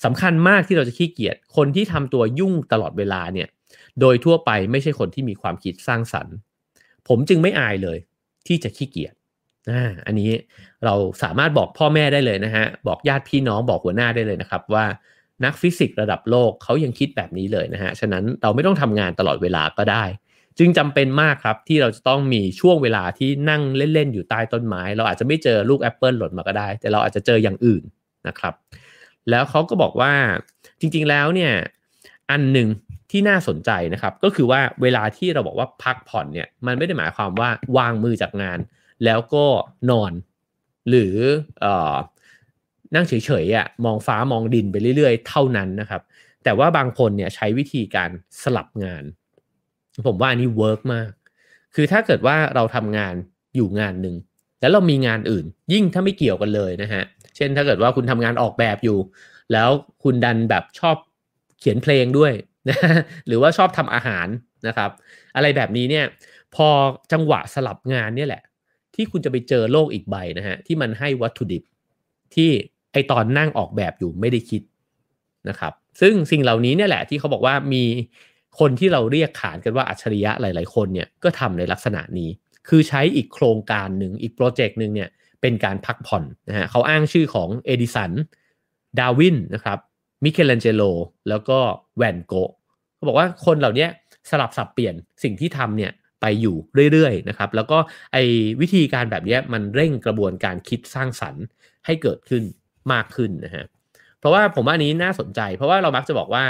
[0.04, 3.48] สำคัญมากที่เราจะขี้เกียจคนที่ทำตัวยุ่งตลอดเวลาเนี่ย
[4.00, 6.34] โดยทั่วไปไม่ใช่คนที่มีความคิดสร้างสรรค์
[7.08, 7.98] ผมจึงไม่อายเลย
[8.46, 9.14] ที่จะขี้เกียจ
[9.70, 10.30] อ่าอันนี้
[10.84, 14.84] เราสามารถบอกพ่อแม่ได้เลยนะฮะ บอกญาติพี่น้องบอกหัวหน้าได้เลยนะครับว่า
[15.44, 20.04] นักฟิสิกส์ระดับโลกเขายังคิดแบบนี้เลยนะฮะ ฉะนั้นเราไม่ต้องทำงานตลอดเวลาก็ได้
[20.58, 27.82] จึงจำเป็นมากครับที่เราจะต้องมีช่วงเวลาที่นั่งเล่น ๆ อยู่ใต้ต้นไม้ เราอาจจะไม่เจอลูกแอปเปิลหล่นมาก็ได้ แต่เราอาจจะเจออย่างอื่น
[28.28, 28.54] นะครับ
[29.30, 30.12] แล้วเขาก็บอกว่า
[30.80, 31.52] จริง ๆ แล้วเนี่ย
[32.30, 32.68] อันหนึ่ง
[33.12, 38.58] ที่น่าสนใจนะครับ ก็คือว่าเวลาที่เราบอกว่าพักผ่อนเนี่ยมันไม่ได้หมายความว่าวางมือจากงาน
[39.04, 39.46] แล้วก็
[39.90, 40.12] นอน
[40.88, 41.14] หรื
[41.64, 41.66] อ
[42.94, 43.12] นั่งเฉ
[43.44, 46.02] ยๆอะมองฟ้ามองดินไปเรื่อยๆ เท่านั้นนะครับ
[46.44, 48.10] แต่ว่าบางคนเนี่ยใช้วิธีการ
[48.42, 49.04] สลับงาน
[50.06, 51.10] ผมว่าอันนี้ work มาก
[51.74, 53.14] คือถ้าเกิดว่าเราทำงาน
[53.56, 54.16] อยู่งานหนึ่ง
[54.60, 57.02] แล้วเรามีงานอื่น ยิ่งถ้าไม่เกี่ยวกันเลยนะฮะ
[57.36, 58.98] เช่นถ้าเกิดว่าคุณทำงานออกแบบอยู่
[59.52, 59.68] แล้ว
[60.02, 60.96] คุณดันแบบชอบ
[61.58, 62.32] เขียนเพลงด้วย
[62.68, 62.78] นะ
[63.26, 64.26] หรือว่าชอบทำอาหาร
[64.68, 64.90] นะครับ
[65.36, 66.04] อะไรแบบนี้เนี่ย
[66.54, 66.68] พอ
[67.12, 68.42] จังหวะสลับงานเนี่ยแหละ
[68.94, 71.62] ที่คุณจะไปเจอโลกอีกใบนะฮะที่มันให้วัตถุดิบ
[72.34, 72.50] ที่
[72.92, 74.62] ไอตอนนั่งออกแบบอยู่ไม่ได้คิด
[75.48, 77.84] นะครับ ซึ่งสิ่งเหล่านี้เนี่ยแหละที่เขาบอกว่ามี
[78.58, 82.30] คนที่เราเรียกขานกันว่าอัจฉริยะหลาย ๆ คนเนี่ยก็ทำในลักษณะนี้
[82.68, 85.08] คือใช้อีกโครงการหนึ่งอีก project หนึ่งเนี่ย
[85.40, 88.12] เป็นการพักผ่อนนะฮะเขาอ้างชื่อของเอดิสัน
[88.98, 89.78] ดาวินนะครับ
[90.24, 90.82] มิเกลันเจโล
[91.28, 91.58] แล้วก็
[91.96, 92.34] แวนโก๊ะ
[92.94, 93.86] เขาบอกว่าคนเหล่านี้
[94.30, 96.56] สลับสับเปลี่ยนสิ่งที่ทำเนี่ยไปอยู่
[96.92, 97.78] เรื่อยๆนะครับ แล้วก็
[98.12, 98.22] ไอ้
[98.60, 101.44] วิธีการแบบนี้มันเร่งกระบวนการคิดสร้างสรรค์
[101.86, 102.42] ให้เกิดขึ้น
[102.92, 103.64] มากขึ้นนะฮะ
[104.20, 106.44] เพราะว่าผมว่าอันนี้น่าสนใจ เพราะว่าเรามักจะบอกว่า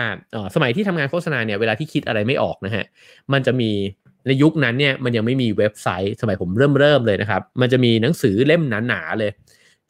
[0.54, 2.85] สมัยที่ทำงานโฆษณาเนี่ยเวลาที่คิดอะไรไม่ออกนะฮะ
[3.32, 3.70] มันจะมี
[4.26, 9.30] ในยุคนั้นเนี่ยมันยังไม่มีเว็บไซต์ สมัยผมเริ่มเริ่มเลยนะครับ มันจะมีหนังสือเล่มหนาๆเลย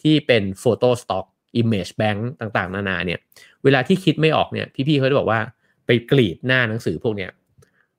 [0.02, 1.26] ที่เป็นโฟโต้สต็อก
[1.60, 3.18] Image Bank ต่างๆ นานาเนี่ย
[3.64, 5.40] เวลาที่คิดไม่ออกเนี่ยพี่ๆเขาจะบอกว่า
[5.86, 7.30] ไปกรีดหน้าหนังสือพวกเนี้ย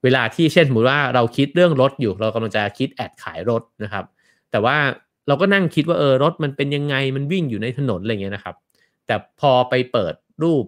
[0.04, 4.06] เวลาที่เช่นสมมติว่าเราคิดเรื่องรถอยู่ เรากำลังจะคิดแอดขายรถนะครับ
[4.52, 4.78] แต่ว่า
[5.28, 8.56] เราก็นั่งคิดว่าเออรถมันเป็นยังไงมันวิ่งอยู่ในถนนอะไรเงี้ยนะครับ
[9.08, 10.63] แต่พอไปเปิดรูป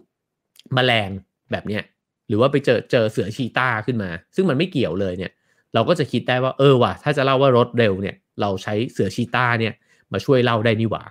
[0.78, 1.10] มแมลง
[1.52, 1.84] แบบเนี้ย
[2.28, 5.32] หรือว่าไปเจอเจอเสือชีตาขึ้นมา ซึ่งมันไม่เกี่ยวเลยเนี่ย
[5.74, 9.74] เราก็จะคิดได้ว่าเออว่ะถ้าจะเล่าว่ารถเร็วเนี่ย เราใช้เสือชีตาเนี่ย
[10.14, 11.04] มาช่วยเล่าได้นี่หว่า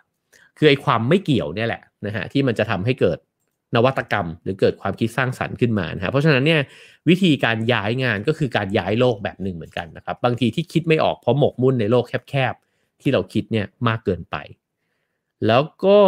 [0.59, 3.19] คือไอ้ความไม่เกี่ยวเนี่ยแหละนะฮะที่มันจะทำให้เกิด
[3.75, 6.61] นวัตกรรม หรือเกิดความคิดสร้างสรรค์ขึ้นมานะเพราะฉะนั้นเนี่ย
[7.09, 14.37] วิธีการย้ายงานก็คือการย้ายโลกแบบหนึ่งเหมือนกันนะครับ บางทีที่คิดไม่ออกเพราะหมกมุ่นในโลกแคบๆที่เราคิดเนี่ยมากเกินไป
[15.47, 15.99] แล้วก็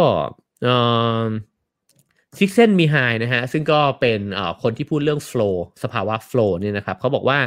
[2.37, 4.19] ซิกเซนมีไฮนะฮะซึ่งก็เป็น
[4.61, 7.39] คนที่พูดเรื่อง flow สภาวะ flow เนี่ยนะครับเขาบอกว่า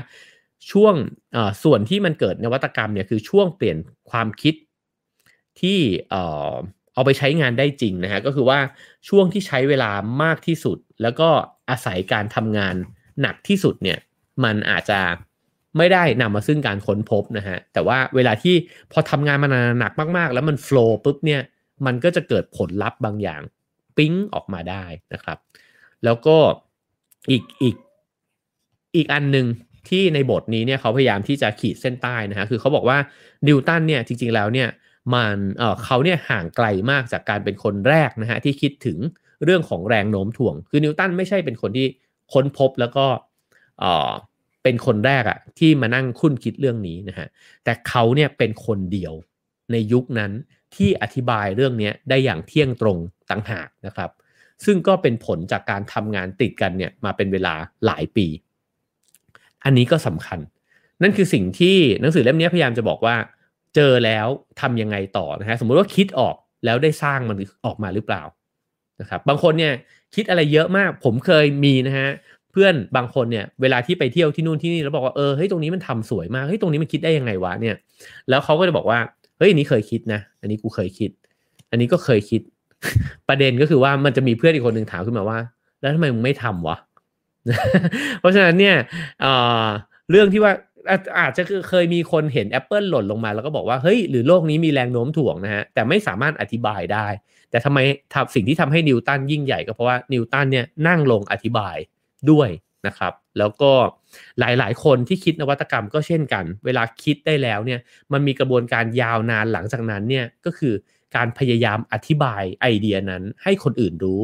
[0.70, 0.94] ช่วง
[1.64, 3.76] ส่วนที่มันเกิดนวัตกรรมเนี่ยคือช่วงเปลี่ยน
[4.10, 4.54] ความคิด
[5.60, 5.78] ที่
[6.94, 8.58] เอาไปใช้งานได้จริงนะฮะก็คือว่า
[9.08, 9.90] ช่วงที่ใช้เวลา
[10.22, 11.28] มากที่สุด แล้วก็
[11.70, 12.74] อาศัยการทำงาน
[13.20, 13.98] หนักที่สุดเนี่ย
[14.44, 15.00] มันอาจจะ
[15.76, 18.54] ไม่ได้นำมาซึ่งการค้นพบนะฮะแต่ว่าเวลาที่
[18.92, 21.40] พอทำงานมานานหนักมากๆ แล้วมันโฟล์ปุ๊บเนี่ย
[21.86, 23.42] มันก็จะเกิดผลลัพธ์บางอย่าง
[23.96, 25.38] ปิ้งออกมาได้นะครับ
[26.04, 26.36] แล้วก็
[27.30, 27.76] อีกอีก
[28.96, 29.46] อีกอันหนึ่ง
[29.88, 32.98] ที่ในบทนี้เนี่ยเขาพยายามที่จะขีดเส้นใต้นะฮะคือเขาบอกว่า
[33.46, 34.68] นิวตันเนี่ยจริงๆแล้วเนี่ย
[35.14, 38.98] มันเเขาเนี่ยห่างไกลมากจากการเป็นคนแรกนะฮะที่คิดถึง
[39.44, 41.86] เรื่องของแรงโน้มถ่วง คือนิวตันไม่ใช่เป็นคนที่
[42.32, 43.06] ค้นพบแล้วก็
[44.62, 47.28] เป็นคนแรกอะที่มานั่งคุ้นคิดเรื่องนี้นะฮะ
[47.64, 49.12] แต่เขาเนี่ยเป็นคนเดียว
[49.72, 50.32] ในยุคนั้น
[50.74, 52.98] ที่อธิบายเรื่องนี้ได้อย่างเที่ยงตรง
[53.30, 54.10] ต่างหากนะครับ
[54.64, 57.54] ซึ่งก็เป็นผลจากการทำงานติดกันเนี่ยมาเป็นเวลา
[57.86, 58.26] หลายปี
[59.64, 60.38] อันนี้ก็สำคัญ
[61.02, 63.16] นั่นคือสิ่งที่หนังสือเล่มนี้พยายามจะบอกว่า
[63.74, 64.26] เจอแล้ว
[64.60, 68.22] ทํำยังไงต่อนะฮะสมมุติว่าคิดออกแล้วได้สร้างมันออกมาหรือเปล่า
[69.00, 69.72] นะครับบางคนเนี่ย
[70.14, 72.08] คิดอะไรเยอะมากผมเคยมีนะฮะ
[72.52, 77.76] เพื่อนบางคนเนี่ยเวลาที่ไปเที่ยวที่นู่นที่นี่แล้วบอกว่าเออเฮ้ยตรงนี้มันทำสวยมากเฮ้ยตรงนี้มันคิดได้ยังไงวะเนี่ย
[78.28, 78.98] แล้วเขาก็จะบอกว่า
[79.38, 81.10] เฮ้ยอันนี้เคยคิดนะ อันนี้กูเคยคิด
[81.70, 82.40] อันนี้ก็เคยคิด
[83.28, 85.38] ประเด็นก็คือว่ามันจะมีเพื่อนอีกคนหนึ่งถามขึ้นมาว่า
[85.80, 86.76] แล้วทำไมมึงไม่ทำวะ
[88.20, 88.76] เพราะฉะนั้นเนี่ย
[90.10, 90.52] เรื่องที่ว่า
[91.18, 97.06] อาจจะเคยมีคนเห็น Apple หล่นลงมาแล้วก็บอกว่าเฮ้ยหรือโลกนี้มีแรงโน้มถ่วงนะฮะแต่ไม่สามารถอธิบายได้
[97.50, 97.78] แต่ทำไม
[98.34, 101.76] สิ่งที่ทำให้นิวตันยิ่งใหญ่ก็เพราะว่านิวตันเนี่ยนั่งลงอธิบาย
[102.30, 102.48] ด้วย
[102.86, 103.72] นะครับ แล้วก็
[104.38, 107.80] หลายๆ คนที่คิดนวัตกรรมก็เช่นกัน เวลาคิดได้แล้วเนี่ย
[108.12, 110.74] มันมีกระบวนการยาวนานหลังจากนั้นเนี่ยก็คือ
[111.16, 114.22] การพยายามอธิบายไอเดียนั้นให้คนอื่นรู้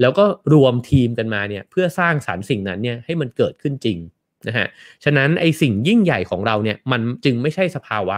[0.00, 3.98] แล้วก็รวมทีมกันมาเนี่ยเพื่อสร้างสารรค์สิ่งนั้นเนี่ยให้มันเกิดขึ้นจริง
[4.48, 4.66] นะฮะ
[5.04, 8.16] ฉะนั้นไอสิ่งยิ่งใหญ่ของเราเนี่ยมันจึงไม่ใช่สภาวะ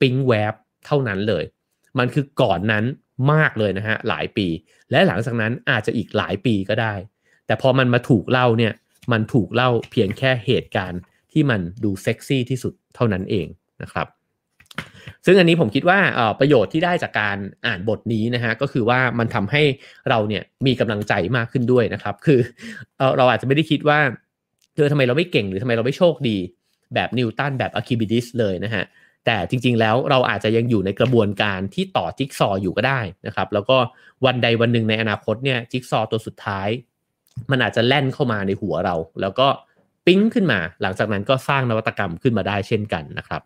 [0.00, 0.54] ปิ๊งแวบ
[0.86, 1.44] เท่านั้นเลย
[1.98, 2.84] มันคือก่อนนั้น
[3.32, 4.46] มากเลยนะฮะหลายปี
[4.90, 6.94] และหลังจากนั้นอาจจะอีกหลายปีก็ได้
[7.46, 8.72] แต่พอมันมาถูกเล่าเนี่ย
[9.12, 11.00] มันถูกเล่าเพียงแค่เหตุการณ์
[11.32, 13.46] ที่มันดูเซ็กซี่ที่สุดเท่านั้นเอง
[13.82, 14.06] นะครับ
[15.26, 15.98] ซึ่งอันนี้ผมคิดว่า
[16.40, 19.62] ประโยชน์ที่ได้จากการอ่านบทนี้นะฮะก็คือว่ามันทำให้
[20.08, 22.40] เราเนี่ยมีกำลังใจมากขึ้นด้วยนะครับ คือ
[23.16, 24.00] เราอาจจะไม่ได้คิดว่า
[24.82, 26.38] ออทำไมเราไม่เก่งหรือทำไมเราไม่โชคดี
[26.94, 28.84] แบบนิวตันแบบอะคิบิดิสเลยนะฮะ
[29.26, 33.76] แต่จริงๆแล้วเราอาจจะยังอยู่ในกระบวนการที่ต่อจิ๊กซออยู่ก็ได้นะครับ แล้วก็
[34.24, 36.68] วันใดวันหนึ่งในอนาคตเนี่ยจิ๊กซอตัวสุดท้าย
[37.50, 39.48] มันอาจจะแล่นเข้ามาในหัวเรา แล้วก็
[40.06, 43.40] ปิ้งขึ้นมา หลังจากนั้นก็สร้างนวัตกรรมขึ้นมาได้เช่นกันนะครับ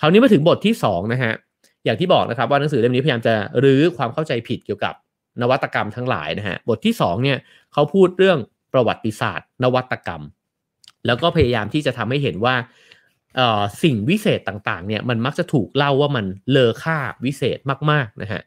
[0.00, 1.32] คราวนี้มาถึงบทที่2นะฮะ
[1.84, 4.94] อย่างที่บอกนะครับว่าหนังสือเล่มนี้พยายามจะรื้อความเข้าใจผิดเกี่ยวกับ
[5.42, 7.38] นวัตกรรมทั้งหลายนะฮะบทที่2เนี่ย
[7.72, 8.38] เขาพูดเรื่อง
[8.72, 10.22] ประวัติศาสตร์ นวัตกรรม
[11.06, 12.54] แล้วก็พยายามที่จะทำให้เห็นว่า
[13.82, 17.58] สิ่งวิเศษต่างๆเนี่ยมันมักจะถูกเล่าว่ามันเลอค่าวิเศษ
[17.90, 18.42] มากๆนะฮะ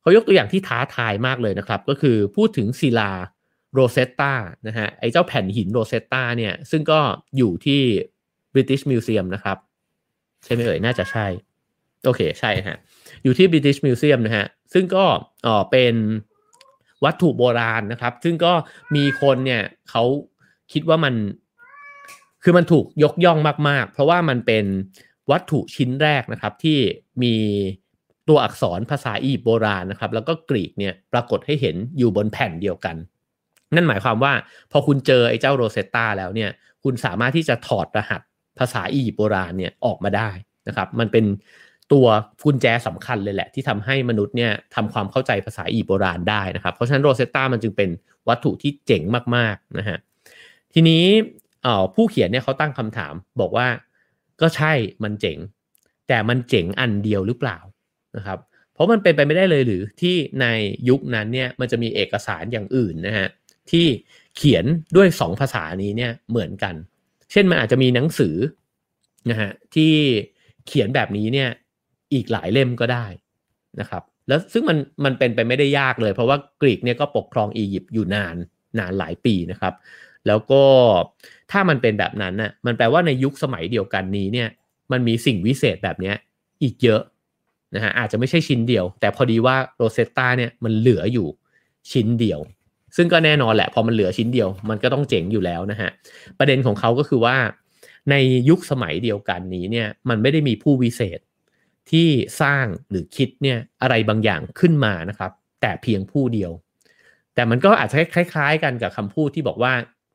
[0.00, 3.12] เขายกตัวอย่างที่ท้าทายมากเลยนะครับ ก็คือพูดถึงศิลา
[3.74, 4.32] โรเซตตา
[4.66, 7.00] นะฮะไอ้เจ้าแผ่นหินโรเซตตาเนี่ยซึ่งก็
[7.36, 7.80] อยู่ที่
[8.54, 9.58] British Museum นะครับ
[10.44, 11.26] ใช่ไหมเอ่ย น่าจะใช่
[12.04, 12.78] โอเค ใช่ฮะ
[13.22, 15.04] อยู่ที่ British Museum นะฮะ ซึ่งก็
[15.46, 15.94] อ๋อเป็น
[17.04, 18.52] วัตถุโบราณนะครับ ซึ่งก็
[18.94, 20.02] มีคนเนี่ยเขา
[20.72, 21.14] คิดว่ามัน
[22.44, 24.64] คือมันถูกยกย่องมาก ๆ เพราะว่ามันเป็น
[25.30, 26.78] วัตถุชิ้นแรกนะครับที่
[27.22, 27.34] มี
[28.28, 32.96] ตัวอักษรภาษาอียิปต์โบราณนะครับ แล้วก็กรีกเนี่ยปรากฏให้เห็นอยู่บนแผ่นเดียวกัน
[33.74, 34.32] นั่นหมายความว่า
[34.72, 36.50] พอคุณเจอไอ้เจ้าโรเซตตาแล้วเนี่ย
[36.84, 38.20] คุณสามารถที่จะถอดรหัส
[38.58, 40.30] ภาษาอียิปต์โบราณเนี่ยออกมาได้
[40.68, 41.24] นะครับ มันเป็น
[41.92, 42.06] ตัว
[42.44, 47.90] กุญแจสำคัญเลยแหละ ที่ทำให้มนุษย์เนี่ยทำความเข้าใจภาษาอียิปต์โบราณได้นะครับ เพราะฉะนั้นโรเซตตามันจึงเป็น
[48.28, 49.02] วัตถุที่เจ๋ง
[49.36, 49.98] มากๆนะฮะ
[50.74, 51.04] ทีนี้
[51.94, 53.66] ผู้เขียนเนี่ยเขาตั้งคำถาม บอกว่า
[54.40, 54.72] ก็ใช่
[55.04, 55.38] มันเจ๋ง
[56.08, 57.58] แต่มันเจ๋งอันเดียวหรือเปล่า
[58.16, 58.38] นะครับ
[58.72, 60.46] เพราะมันเป็นไปไม่ได้เลยหรือที่ใน
[60.88, 63.28] ยุคนั้นเนี่ยมันจะมีเอกสารอย่างอื่นนะฮะ
[63.70, 63.86] ที่
[64.36, 64.64] เขียน
[64.96, 66.74] ด้วยสองภาษานี้เนี่ยเหมือนกัน
[67.30, 68.36] เช่นมันอาจจะมีหนังสือ
[69.30, 69.92] นะฮะที่
[70.66, 71.48] เขียนแบบนี้เนี่ย
[72.14, 73.06] อีกหลายเล่มก็ได้
[73.80, 78.36] นะครับ แล้วซึ่งมันมันเป็นไปไม่ได้ยากเลย เพราะว่ากรีกเนี่ยก็ปกครองอียิปต์อยู่นาน
[78.78, 79.74] นานหลายปีนะครับ
[80.26, 80.62] แล้วก็
[81.50, 84.48] ถ้ามันเป็นแบบนั้นน่ะมันแปลว่าในยุคสมัยเดียวกันนี้เนี่ย
[84.92, 86.12] มันมีสิ่งวิเศษแบบนี้
[86.62, 87.02] อีกเยอะ
[87.74, 91.28] นะฮะอาจจะไม่ใช่ชิ้นเดียว แต่พอดีว่าโรเซตตาเนี่ยมันเหลืออยู่
[91.92, 92.40] ชิ้นเดียว
[92.96, 95.90] ซึ่งก็แน่นอนแหละพอมันเหลือชิ้นเดียว มันก็ต้องเจ๋งอยู่แล้วนะฮะ
[96.38, 97.36] ประเด็นของเขาก็คือว่า
[98.10, 98.14] ใน
[98.48, 101.20] ยุคสมัยเดียวกันนี้เนี่ยมันไม่ได้มีผู้วิเศษ
[101.90, 102.08] ที่
[102.40, 106.52] สร้างหรือคิดเนี่ยอะไรบางอย่างขึ้นมานะครับ แต่เพียงผู้เดียว
[107.34, 109.72] แต่มันก็อาจจะคล้าย ๆ กันกับคำพูดที่บอกว่า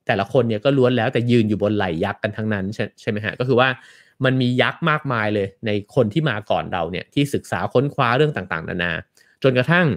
[0.10, 3.68] แต่ละคนเนี่ยก็ล้วนแล้วแต่ยืนอยู่บนไหลยักษ์กันทั้งนั้นใช่ใชไหมฮะก็คือว่า
[4.26, 8.92] มันมียักษ์มากมายเลยในคนที่มาก่อนเราเนี่ยที่ศึกษาค้นคว้าเรื่องต่างๆ นานา
[9.44, 9.88] จนกระทั่ง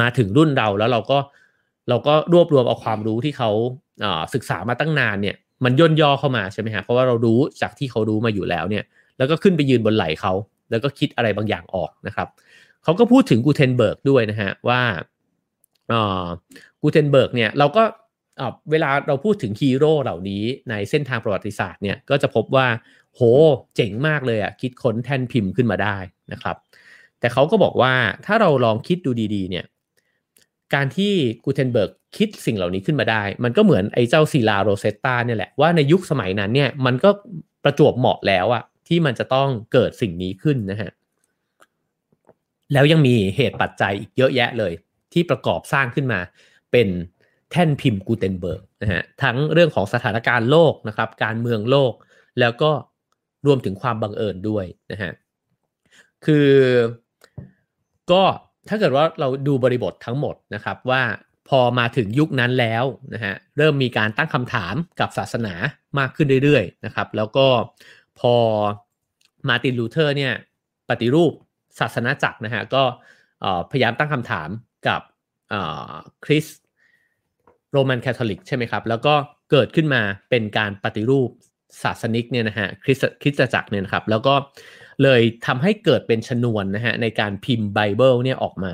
[0.00, 1.18] มาถึงรุ่นเราแล้วเราก็
[1.88, 3.50] เราก็รวบรวมเอาความรู้ที่เขา
[4.34, 8.84] ศึกษามาตั้งนานเนี่ยมันย่นย่อเข้ามาใช่ไหมฮะเพราะว่าเรารู้จากที่เขารู้มาอยู่แล้วเนี่ย
[9.18, 10.32] แล้วก็ขึ้นไปยืนบนไหล่เขา
[10.70, 12.28] แล้วก็คิดอะไรบางอย่างออกนะครับ
[12.84, 14.80] เขาก็พูดถึงกูเทนเบิร์กด้วยนะฮะว่า
[16.80, 17.82] กูเทนเบิร์กเนี่ยเราก็
[18.70, 22.66] เวลาเราพูดถึงฮีโร่เหล่านี้ในเส้นทางประวัติศาสตร์เนี่ยก็จะพบว่า
[23.14, 23.20] โห
[23.76, 25.96] เจ๋งมากเลยอะ่ะคิดค้นแท่นพิมพ์ขึ้นมาได้
[26.32, 26.56] นะครับ
[27.20, 27.92] แต่เขาก็บอกว่า
[28.26, 29.64] ถ้าเราลองคิดดูดีๆ เนี่ย
[30.74, 31.12] การที่
[31.44, 37.10] กูเทนเบิร์กคิดสิ่งเหล่านี้ขึ้นมาได้ มันก็เหมือนไอ้เจ้าศิลาโรเซตตาเนี่ยแหละว่าในยุคสมัยนั้นเนี่ยมันก็
[37.64, 40.90] ประจวบเหมาะแล้วอะที่มันจะต้องเกิดสิ่งนี้ขึ้นนะฮะ
[42.72, 44.72] แล้วยังมีเหตุปัจจัยอีกเยอะแยะเลย
[45.12, 46.20] ที่ประกอบสร้างขึ้นมา
[46.72, 46.88] เป็น
[47.50, 51.92] แท่นพิมพ์กูเทนเบิร์กนะฮะทั้งเรื่องของสถานการณ์โลกนะครับการเมืองโลก
[52.40, 52.70] แล้วก็
[53.46, 55.12] รวมถึงความบังเอิญด้วยนะฮะ
[56.24, 56.50] คือ
[58.10, 58.22] ก็
[58.68, 61.02] ถ้าเกิดว่าเราดูบริบททั้งหมดนะครับว่า
[61.48, 65.54] พอมาถึงยุคนั้นแล้วนะฮะเริ่มมีการตั้งคำถามกับศาสนา
[65.98, 67.46] มากขึ้นเรื่อยๆนะครับ แล้วก็
[68.20, 68.34] พอ
[69.48, 70.32] มาร์ตินลูเทอร์เนี่ย
[70.88, 71.32] ปฏิรูป
[71.80, 72.82] ศาสนาจักรนะฮะก็
[73.70, 74.48] พยายามตั้งคำถาม
[74.88, 75.00] กับ
[76.24, 76.46] คริส
[77.76, 79.14] โรมันคาทอลิกใช่ไหมครับ แล้วก็
[79.50, 81.30] เกิดขึ้นมาเป็นการปฏิรูป
[81.82, 84.34] ศาสนิกเนี่ยนะฮะคริสคริสตจักรเนี่ยนะครับ แล้วก็
[85.02, 88.72] เลยทำให้เกิดเป็นชนวนนะฮะในการพิมพ์ไบเบิลเนี่ยออกมา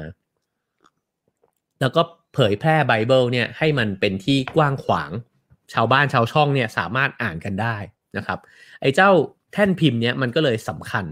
[1.80, 2.02] แล้วก็
[2.34, 5.10] เผยแพร่ไบเบิลเนี่ยให้มันเป็นที่กว้างขวาง
[5.72, 7.76] ชาวบ้านชาวช่องเนี่ยสามารถอ่านกันได้
[8.16, 8.38] นะครับ
[8.80, 9.10] ไอ้เจ้า
[9.52, 11.06] แท่นพิมพ์เนี่ยมันก็เลยสำคัญ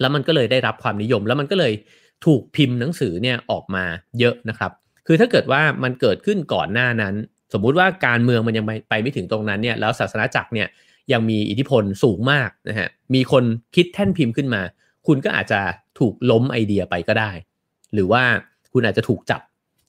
[0.00, 1.72] แล้วมันก็เลยได้รับความนิยม แล้วมันก็เลย
[2.26, 3.84] ถูกพิมพ์หนังสือเนี่ยออกมา
[4.18, 4.72] เยอะนะครับ
[5.06, 7.14] คือถ้าเกิดว่ามันเกิดขึ้นก่อนหน้านั้น
[7.52, 10.68] สมมุติว่าการเมืองมันยังไปไม่ถึงตรงนั้นเนี่ยแล้วศาสนาจักรเนี่ย
[11.12, 14.62] ยังมีอิทธิพลสูงมากนะฮะมีคนคิดแท่นพิมพ์ขึ้นมา
[15.06, 15.60] คุณก็อาจจะ
[15.98, 17.30] ถูกล้มไอเดียไปก็ได้
[17.94, 18.22] หรือว่า
[18.72, 19.40] คุณอาจจะถูกจับ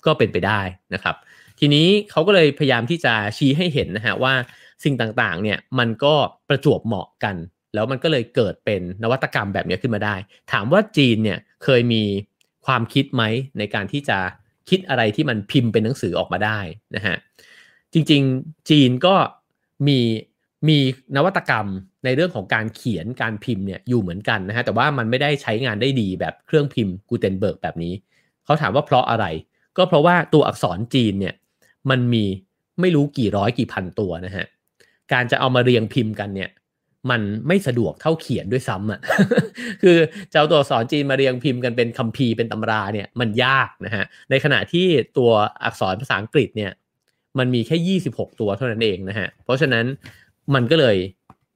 [0.05, 0.61] ก็เป็นไปได้
[0.93, 1.15] นะครับ
[1.59, 4.33] ทีนี้เขาก็เลยพยายามที่จะชี้ให้เห็นนะฮะว่า
[4.83, 6.13] สิ่งต่างๆเนี่ยมันก็
[6.49, 7.35] ประจวบเหมาะกัน
[7.73, 10.15] แล้วมันก็เลยเกิดเป็นนวัตกรรมแบบนี้ขึ้นมาได้
[10.51, 12.03] ถามว่าจีนเนี่ยเคยมี
[12.65, 13.23] ความคิดไหม
[13.57, 14.17] ในการที่จะ
[14.69, 16.59] คิดอะไรที่มันพิมพ์เป็นหนังสือออกมาได้
[16.95, 17.15] นะฮะ
[17.93, 19.15] จริงๆ จีนก็
[19.87, 19.99] มี
[20.67, 20.77] มี
[21.15, 21.67] นวัตกรรม
[22.05, 27.93] ในเรื่องของการเขียนการพิมพ์เนี่ยอยู่เหมือนกันนะฮะแต่ว่ามันไม่ได้ใช้งานได้ดีแบบเครื่องพิมพ์กูเทนเบิร์กแบบนี้
[28.45, 29.25] เขาถามว่าเพราะอะไร
[29.77, 31.35] ก็เพราะว่าตัวอักษรจีนเนี่ย
[31.89, 32.23] มันมี
[32.81, 34.45] ไม่รู้กี่ร้อยกี่พันตัวนะฮะ
[35.13, 36.49] การจะเอามาเรียงพิมพ์กันเนี่ย
[37.09, 38.99] มันไม่สะดวกเท่าเขียนด้วยซ้ำอะ
[39.81, 39.97] คือ
[40.31, 44.85] จะเอาตัวอักษรจีนมาเรียงพิมพ์กันเป็นคัมภีร์เป็นตำราเนี่ยมันยากนะฮะ ในขณะที่
[45.17, 45.31] ตัว
[45.63, 46.71] อักษรภาษาอังกฤษเนี่ย
[47.39, 49.85] มันมีแค่ 26 ตัวเท่านั้นเองนะฮะ เพราะฉะนั้น
[50.53, 50.97] มันก็เลย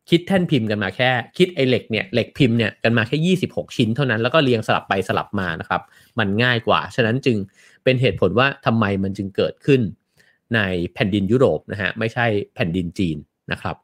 [0.09, 5.81] คิดแท่นพิมพ์กันมาแค่คิดไอเหล็กเนี่ยเหล็กพิมพ์เนี่ยกันมาแค่ 26 ชิ้นเท่านั้นแล้วก็เรียงสลับไปสลับมานะครับ
[6.19, 7.37] มันง่ายกว่า ฉะนั้นจึง
[7.83, 9.81] เป็นเหตุผลว่าทำไมมันจึงเกิดขึ้น
[10.55, 10.59] ใน
[10.93, 13.17] แผ่นดินยุโรปนะฮะไม่ใช่แผ่นดินจีน
[13.51, 13.75] นะครับ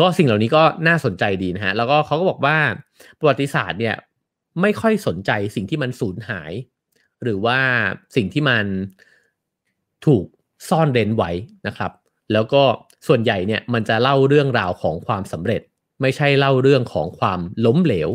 [0.00, 2.56] ก็สิ่งเหล่านี้ก็น่าสนใจดีนะฮะ แล้วก็เขาก็บอกว่า
[3.18, 3.96] ประวัติศาสตร์เนี่ย
[4.60, 6.52] ไม่ค่อยสนใจสิ่งที่มันสูญหาย
[7.22, 7.58] หรือว่า
[8.16, 8.64] สิ่งที่มัน
[10.06, 10.24] ถูก
[10.68, 11.30] ซ่อนเร้นไว้
[11.66, 11.92] นะครับ
[12.32, 12.62] แล้วก็
[13.06, 15.62] ส่วนใหญ่เนี่ยมันจะเล่าเรื่องราวของความสำเร็จ
[16.02, 18.10] ไม่ใช่เล่าเรื่องของความล้มเหลว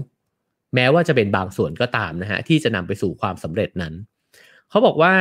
[0.76, 3.94] แม้ว่าจะเป็นบางส่วนก็ตามนะฮะที่จะนำไปสู่ความสำเร็จนั้น
[4.70, 5.16] เขาบอกว่า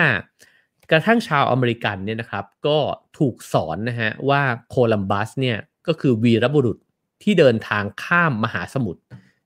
[0.91, 2.79] กระทั่งชาวอเมริกันเนี่ยนะครับ ก็
[3.19, 6.79] ถูกสอนนะฮะว่าโคลัมบัสเนี่ย ก็คือวีรบุรุษ
[7.23, 9.01] ที่เดินทางข้ามมหาสมุทร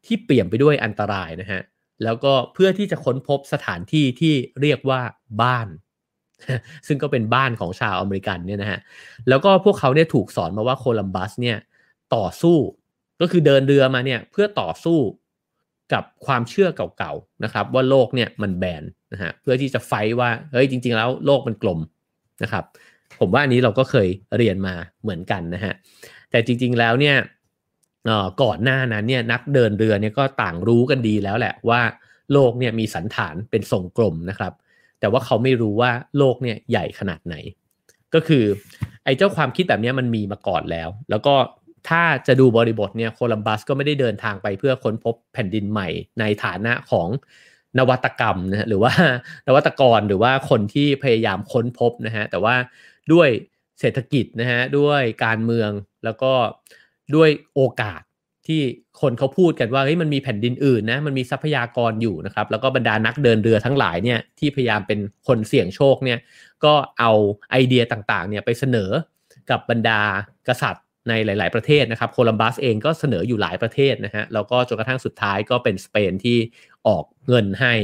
[0.07, 1.63] ที่เปี่ยมไปด้วยอันตรายนะฮะ
[2.05, 5.01] แล้วก็เพื่อที่จะค้นพบสถานที่ที่เรียกว่า
[5.43, 5.69] บ้าน
[6.87, 8.79] ซึ่งก็เป็นบ้านของชาวอเมริกันเนี่ยนะฮะ
[9.29, 11.57] แล้วก็พวกเขาเนี่ยถูกสอนมาว่าโคลัมบัสเนี่ย
[12.15, 12.57] ต่อสู้
[13.21, 14.99] ก็คือเดินเรือมาเนี่ยเพื่อต่อสู้
[15.93, 21.81] กับความเชื่อเก่าๆนะครับ ว่าโลกเนี่ยมันแบนนะฮะเพื่อที่จะไฟว่าเฮ้ยจริง ๆ แล้วโลกมันกลม
[22.43, 22.65] นะครับ
[23.21, 25.75] ผมว่าอันนี้เราก็เคยเรียนมาเหมือนกันนะฮะ
[26.31, 27.17] แต่จริง ๆ แล้วเนี่ย
[28.43, 31.81] ก่อนหน้านั้นเนี่ยนักเดินเรือเนี่ยก็ต่างรู้กันดีแล้วแหละว่า
[32.33, 34.53] โลกเนี่ยมีสันฐานเป็นทรงกลมนะครับ
[35.01, 37.35] แต่ว่าเขาไม่รู้ว่าโลกเนี่ยใหญ่ขนาดไหน
[38.15, 38.45] ก็คือ
[39.05, 41.35] ไอ้เจ้าความคิดแบบนี้มันมีมาก่อนแล้ว แล้วก็
[41.89, 45.89] ถ้าจะดูบริบทเนี่ยโคลัมบัสก็ไม่ได้เดินทางไปเพื่อค้นพบแผ่นดินใหม่
[46.21, 47.09] ในฐานะของ
[47.79, 48.93] นวัตกรรมนะฮะหรือว่า
[49.49, 52.55] นวัตกรหรือว่าคนที่พยายามค้นพบนะฮะแต่ว่า
[53.13, 53.29] ด้วย
[53.81, 55.71] เศรษฐกิจนะฮะด้วยการเมือง
[56.07, 56.33] แล้วก็
[57.15, 58.01] ด้วยโอกาส
[58.47, 58.61] ที่
[59.01, 66.19] คนเขาพูดกันว่าเฮ้ยมันมีแผ่นดินอื่นนะมันมีทรัพยากรอยู่นะครับแล้วก็บรรดานักเดินเรือทั้งหลายเนี่ยที่พยายามเป็นคนเสี่ยงโชคเนี่ย
[66.65, 67.13] ก็เอา
[67.51, 68.91] ไอเดียต่างๆเนี่ยไปเสนอ
[69.51, 70.01] กับบรรดา
[70.49, 76.39] กษัตริย์ในหลาย ๆประเทศนะครับโคลัมบัสเองก็เสนออยู่หลายประเทศนะฮะแล้วก็จนกระทั่งสุดท้ายก็เป็นสเปนที่
[76.87, 77.75] ออกเงินให้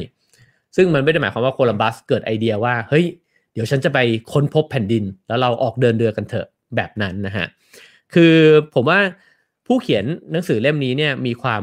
[0.76, 3.06] ซึ่งมันไม่ได้หมายความว่าโคลัมบัสเกิดไอเดียว่าเฮ้ย
[3.52, 3.98] เดี๋ยวฉันจะไป
[4.32, 7.46] ค้นพบแผ่นดิน แล้วเราออกเดินเรือกันเถอะแบบนั้นนะฮะ
[8.14, 8.36] คือ
[8.74, 9.00] ผมว่า
[9.66, 11.62] ผู้เขียนหนังสือเล่มนี้เนี่ยมีความ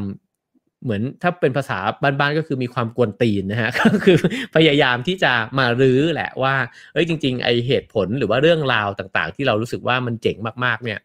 [0.83, 4.17] เหมือนถ้าเป็นภาษาบ้านๆก็คือมีความกวนตีนนะฮะก็คือ
[4.55, 6.55] พยายามที่จะมารื้อแหละว่า
[6.93, 10.99] เอ้ยจริง ๆ ไอเหตุผลหรือว่าเรื่องราวต่างๆ ที่เรารู้สึกว่ามันเจ๋งมากๆ เนี่ย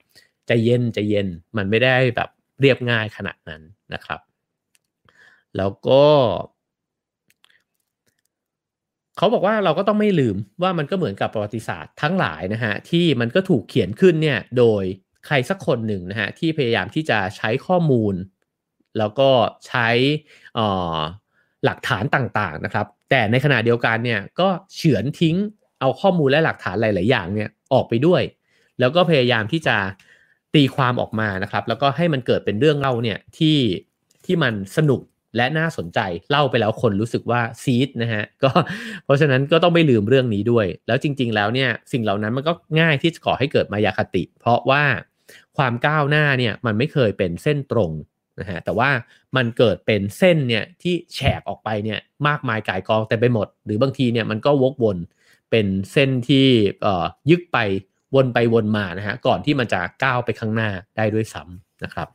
[0.46, 1.26] ใจเย็นใจเย็น
[1.56, 2.28] มันไม่ได้แบบ
[2.60, 3.62] เรียบง่ายขนาดนั้น
[3.94, 4.20] นะครับ
[5.56, 6.04] แล้วก็
[9.16, 14.84] เขาบอกว่าเราก็ต้องไม่ลืมว่ามันก็เหมือนกับประวัติศาสตร์ทั้งหลายนะฮะที่มันก็ถูกเขียนขึ้นเนี่ยโดย
[15.26, 18.14] ใครสักคนหนึ่งนะฮะที่พยายามที่จะใช้ข้อมูล
[18.98, 19.30] แล้วก็
[19.66, 19.88] ใช้
[21.64, 25.36] หลักฐานต่างๆนะครับ แต่ในขณะเดียวกันเนี่ยก็เฉือนทิ้ง
[25.80, 28.22] เอาข้อมูลและหลักฐานหลาย ๆ อย่างเนี่ยออกไปด้วย
[28.80, 29.76] แล้วก็พยายามที่จะ
[30.54, 33.58] ตีความออกมานะครับ แล้วก็ให้มันเกิดเป็นเรื่องเล่าเนี่ยที่
[34.24, 35.00] ที่มันสนุก
[35.36, 38.50] และน่าสนใจเล่าไปแล้วคนรู้สึกว่าซีดนะฮะก็
[39.04, 44.82] เพราะฉะนั้นก็ต้องไม่ลืมเรื่องนี้ด้วย แล้วจริง ๆ แล้วเนี่ยสิ่งเหล่านั้นมันก็ง่ายที่จะก่อให้เกิดมายาคติ เพราะว่า
[45.56, 47.90] ความก้าวหน้าเนี่ยมันไม่เคยเป็นเส้นตรง
[48.40, 48.90] นะฮะแต่ว่า
[49.36, 54.98] มันเกิดเป็นเส้นเนี่ยที่แฉกออกไปเนี่ยมากมายกายกองแต่ไปหมด หรือบางทีเนี่ยมันก็วกวน
[55.50, 56.46] เป็นเส้นที่
[56.82, 57.58] เอ่อยึกไป
[58.14, 62.08] วนไปวนมานะฮะก่อนที่มันจะก้าวไปข้างหน้าได้ด้วยซ้ำนะครับ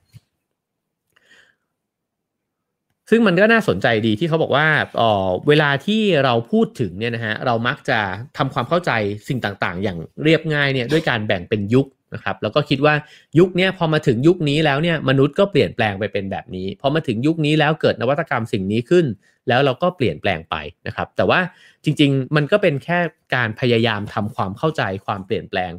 [3.10, 8.00] ซึ่งมันก็น่าสนใจดีที่เขาบอกว่าเออเวลาที่เราพูดถึงเนี่ยนะฮะเรามักจะ
[8.38, 8.92] ทำความเข้าใจ
[9.28, 12.94] สิ่งต่างๆ อย่างเรียบง่ายเนี่ยด้วยการแบ่งเป็นยุค นะครับแล้วก็คิดว่า
[13.40, 19.06] ยุคนี้พอมาถึงยุคนี้แล้วเนี่ยมนุษย์ก็เปลี่ยนแปลงไปเป็นแบบนี้พอมาถึงยุคนี้แล้วเกิดนวัตกรรมสิ่งนี้ขึ้น
[19.48, 20.56] แล้วเราก็เปลี่ยนแปลงไป
[20.88, 21.40] นะครับ แต่ว่า
[21.84, 23.00] จริง ๆ มันก็เป็นแค่
[23.36, 25.72] การพยายามทำความเข้าใจความเปลี่ยนแปลง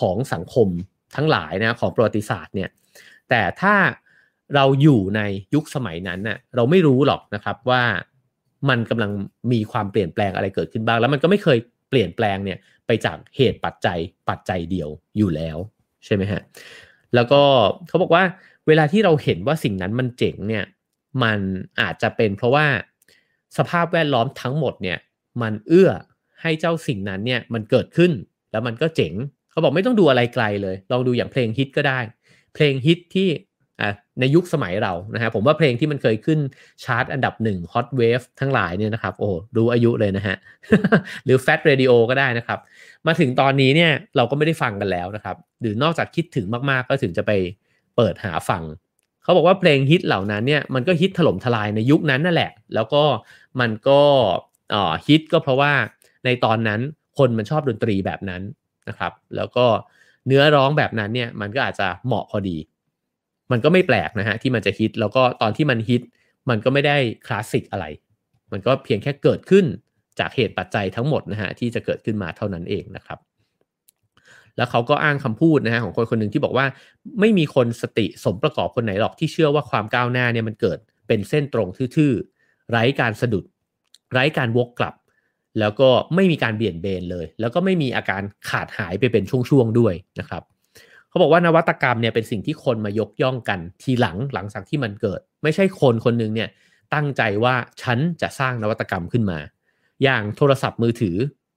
[0.00, 0.68] ของสังคม
[1.16, 2.70] ทั้งหลายนะของประวัติศาสตร์เนี่ย
[3.30, 3.74] แต่ถ้า
[4.54, 5.20] เราอยู่ใน
[5.54, 7.82] ยุคสมัยนั้นน่ะเราไม่รู้หรอกนะครับว่า
[8.68, 9.10] มันกำลัง
[9.52, 11.58] มีความเปลี่ยนแปลงอะไรเกิดขึ้นบ้าง แล้วมันก็ไม่เคย
[11.90, 15.58] เปลี่ยนแปลงเนี่ยไปจากเหตุปัจจัยปัจจัยเดียวอยู่แล้ว
[16.06, 16.42] ใช่ไหมฮะ
[17.14, 17.42] แล้วก็
[17.88, 18.24] เขาบอกว่า
[18.66, 20.64] เวลาที่เราเห็นว่าสิ่งนั้นมันเจ๋งเนี่ย
[21.22, 21.40] มัน
[21.80, 22.66] อาจจะเป็นเพราะว่า
[23.58, 24.98] สภาพแวดล้อมทั้งหมดเนี่ย
[25.42, 25.90] มันเอื้อ
[26.42, 28.12] ให้เจ้าสิ่งนั้นเนี่ยมันเกิดขึ้น
[28.52, 29.12] แล้วมันก็เจ๋ง
[29.50, 32.00] เขาบอกไม่ต้องดูอะไรไกลเลย ลองดูอย่างเพลงฮิตก็ได้
[32.54, 33.28] เพลงฮิตที่
[34.20, 36.38] ในยุคสมัยเรานะฮะผมว่าเพลงที่มันเคยขึ้น
[36.84, 40.36] ชาร์ตอันดับหนึ่ง Hot Wave ทั้งหลายเนี่ยนะครับ โอ้รู้อายุเลยนะฮะ
[41.24, 42.58] หรือ Fat Radio ก็ได้นะครับ
[43.06, 47.32] มาถึงตอนนี้เนี่ยเราก็ไม่ได้ฟังกันแล้วนะครับ หรือนอกจากคิดถึงมากๆ ก็ถึงจะไป
[47.96, 48.62] เปิดหาฟัง
[49.22, 53.02] เขาบอกว่าเพลงฮิตเหล่านั้นเนี่ยมันก็ฮิตถล่มทลายในยุคนั้นนั่นแหละ แล้วก็
[53.60, 54.00] มันก็
[55.06, 55.72] ฮิตก็เพราะว่า
[56.24, 56.80] ในตอนนั้น
[57.18, 58.42] คนมันชอบดนตรีแบบนั้น
[58.88, 59.66] นะครับ แล้วก็
[60.26, 62.56] เนื้อร้องแบบนั้นเนี่ยมันก็อาจจะเหมาะพอดี
[63.50, 66.02] มันก็ไม่แปลกนะฮะที่มันจะฮิตแล้วก็ตอนที่มันฮิต
[66.48, 67.86] มันก็ไม่ได้คลาสสิกอะไร
[68.52, 69.64] มันก็เพียงแค่เกิดขึ้น
[70.18, 73.18] จากเหตุปัจจัยทั้งหมดนะฮะที่จะเกิดขึ้นมาเท่านั้นเองนะครับ
[74.56, 76.66] แล้วเขาก็อ้างคำพูดนะฮะของคนคนหนึ่งที่บอกว่า
[77.20, 80.78] ไม่มีคนสติสมประกอบคนไหนหรอกที่เชื่อว่าความก้าวหน้าเนี่ยมันเกิด
[81.08, 83.44] เป็นเส้นตรงทื่อๆไร้การสะดุด
[84.12, 84.94] ไร้การวกกลับ
[85.60, 90.42] แล้วก็ไม่มีการเบี่ยนเบนเลย แล้วก็ไม่มีอาการขาดหายไปเป็นช่วงๆด้วยนะครับ
[91.16, 96.48] เขาบอกว่านวัตกรรมเนี่ยเป็นสิ่งที่คนมายกย่องกันทีหลังหลังจากที่มันเกิด ไม่ใช่คนคนหนึ่งเนี่ย
[96.94, 99.38] ตั้งใจว่าฉันจะสร้างนวัตกรรมขึ้นมา
[100.02, 101.16] อย่างโทรศัพท์มือถือ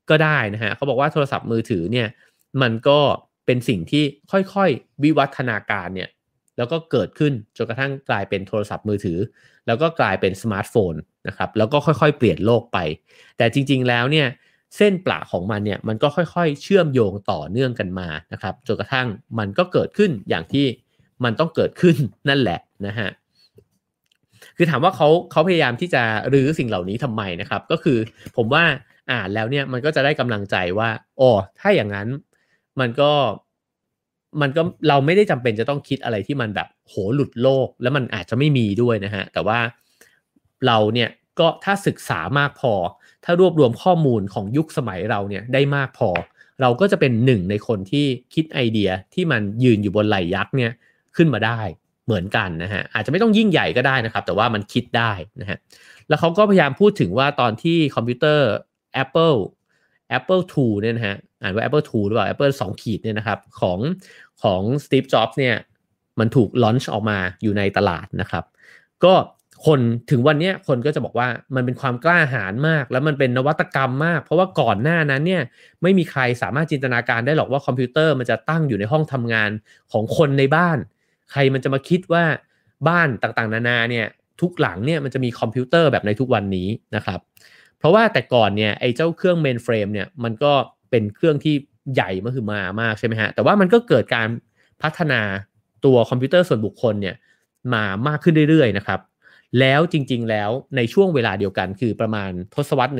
[0.10, 2.08] ก็ได้นะฮะเขาบอกว่าโทรศัพท์มือถือเนี่ย
[2.62, 3.00] มันก็
[3.46, 6.10] เป็นสิ่งที่ค่อยๆวิวัฒนาการเนี่ย
[6.58, 9.18] แล้วก็เกิดขึ้นจนกระทั่งกลายเป็นโทรศัพท์มือถือ
[9.68, 10.94] แล้วก็กลายเป็นสมาร์ทโฟน
[11.28, 12.78] นะครับแล้วก็ค่อยๆ เปลี่ยนโลกไป
[13.38, 14.28] แต่จริง ๆแล้วเนี่ย
[14.78, 19.08] เส้นปลาของมันเนี่ยมันก็ค่อยๆ เชื่อมโยงต่อเนื่องกันมานะครับจนกระทั่ง
[19.40, 20.66] มันก็เกิดขึ้นอย่างที่
[21.24, 21.96] มันต้องเกิดขึ้น
[22.30, 23.10] นั่นแหละนะฮะ
[24.58, 26.04] คือถามว่าเขาเขาพยายามที่จะ
[26.34, 27.98] รื้อสิ่งเหล่านี้ทำไมนะครับ ก็คือ
[28.38, 28.64] ผมว่า
[29.12, 30.90] อ่านแล้วเนี่ยมันก็จะได้กำลังใจว่า
[31.20, 32.08] อ๋อถ้าอย่างนั้น
[32.80, 33.12] มันก็
[34.42, 39.60] มันก็เราไม่ได้จำเป็นจะต้องคิดอะไรที่มันแบบโหหลุดโลก แล้วมันอาจจะไม่มีด้วยนะฮะแต่ว่า
[40.68, 41.10] เราเนี่ย
[41.40, 42.74] ก็ถ้าศึกษามากพอ
[43.26, 46.10] ถ้ารวบรวมข้อมูลของยุคสมัยเราเนี่ยได้มากพอ
[46.62, 50.72] เราก็จะเป็นหนึ่งในคนที่คิดไอเดียที่มันยืนอยู่บนไหลยักษ์เนี่ย
[51.16, 51.60] ขึ้นมาได้
[52.06, 55.12] เหมือนกันนะฮะอาจจะไม่ต้องยิ่งใหญ่ก็ได้นะครับ แต่ว่ามันคิดได้
[55.42, 55.58] นะฮะ
[56.08, 58.50] แล้วเขาก็พยายามพูดถึงว่าตอนที่คอมพิวเตอร์
[59.04, 59.38] Apple
[60.18, 63.80] Apple II เนี่ยนะฮะอ่านว่า Apple II หรือเปล่า Apple 2ขีดเนี่ยนะครับของ
[64.44, 65.56] ของ Steve Jobs เนี่ย
[66.20, 68.44] มันถูกลอนช์ออกมาอยู่ในตลาดนะครับ
[69.04, 69.14] ก็
[69.66, 69.80] คน
[70.12, 75.44] ถึงวันนี้คนก็จะบอกว่ามันเป็นความกล้าหาญมาก แล้วมันเป็นนวัตกรรมมาก เพราะว่าก่อนหน้านั้นเนี่ย
[75.82, 79.50] ไม่มีใครสามารถจินตนาการได้หรอกว่าคอมพิวเตอร์มันจะตั้งอยู่ในห้องทำงาน
[79.92, 80.78] ของคนในบ้าน
[81.32, 82.24] ใครมันจะมาคิดว่า
[82.88, 84.06] บ้านต่างๆ นานาเนี่ย
[84.42, 87.20] ทุกหลังเนี่ยมันจะมีคอมพิวเตอร์แบบในทุกวันนี้นะครับ
[87.80, 90.54] เพราะว่าแต่ก่อนเนี่ยไอ้เจ้าเครื่อง mainframe เนี่ยมันก็
[90.90, 91.56] เป็นเครื่องที่
[91.94, 94.28] ใหญ่มาคือมามากใช่ไหมฮะแต่ว่ามันก็เกิดการ
[94.82, 95.22] พัฒนา
[95.86, 97.16] ตัวคอมพิวเตอร์ส่วนบุคคลเนี่ย
[97.74, 99.00] มามากขึ้นเรื่อยๆนะครับ
[99.60, 102.94] แล้วจริง ๆ แล้วในช่วงเวลาเดียวกันคือประมาณทศวรรษ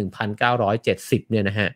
[0.56, 1.70] 1970 เนี่ยนะฮะ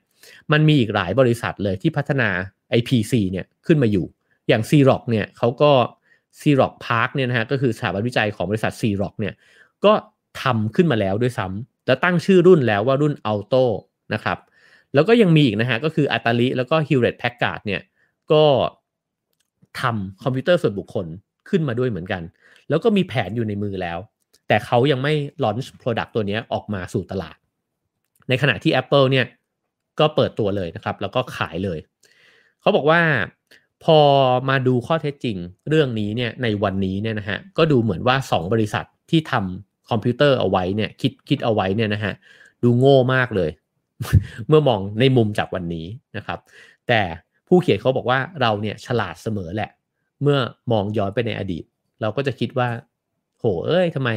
[0.51, 2.30] มันมีอีกหลายบริษัทเลยที่พัฒนา
[2.78, 4.05] ไอ้ PC เนี่ยขึ้นมาอยู่
[4.47, 5.71] อย่าง Xerox เนี่ยเขาก็
[6.39, 9.34] c r o c Park เนี่ยนะฮะก็คือสถาบันวิจัยของบริษัท Xerox เนี่ย
[9.86, 9.93] ก็
[10.41, 13.65] ทำขึ้นมาแล้วด้วยซ้ำแล้วตั้งชื่อรุ่นแล้วว่ารุ่น Auto
[14.13, 14.38] นะครับ
[14.93, 17.82] แล้วก็ยังมีอีกนะฮะก็คือ Atari แล้วก็ Hewlett Packard เนี่ย
[18.32, 18.43] ก็
[19.82, 21.05] ทำคอมพิวเตอร์ส่วนบุคคล
[21.49, 22.21] ขึ้นมาด้วยเหมือนกัน
[22.69, 23.99] แล้วก็มีแผนอยู่ในมือแล้ว
[24.47, 25.13] แต่เขายังไม่
[25.43, 27.37] ลอนช์ Product ตัวนี้ออกมาสู่ตลาด
[28.29, 29.25] ในขณะที่ Apple เนี่ย
[29.99, 31.79] ก็เปิดตัวเลยนะครับ แล้วก็ขายเลย
[32.61, 33.01] เขาบอกว่า
[33.83, 33.99] พอ
[34.49, 35.37] มาดูข้อเท็จจริง
[35.69, 42.13] เรื่องนี้เนี่ยในวันนี้เนี่ยนะฮะก็ดูเหมือนว่า 2 บริษัทที่ทำคอมพิวเตอร์เอาไว้เนี่ยคิดคิดเอาไว้เนี่ยนะฮะ
[42.63, 43.49] ดูโง่มากเลย
[44.47, 45.85] เมื่อมองในมุมจากวันนี้
[46.17, 46.39] นะครับ
[46.87, 47.01] แต่
[47.47, 49.71] ผู้เขียนเขาบอกว่าเราเนี่ยฉลาดเสมอแหละ
[50.21, 50.37] เมื่อ
[50.71, 51.63] มองย้อนไปในอดีต
[52.01, 52.69] เราก็จะคิดว่า
[53.43, 54.09] โหเอ้ยทำไม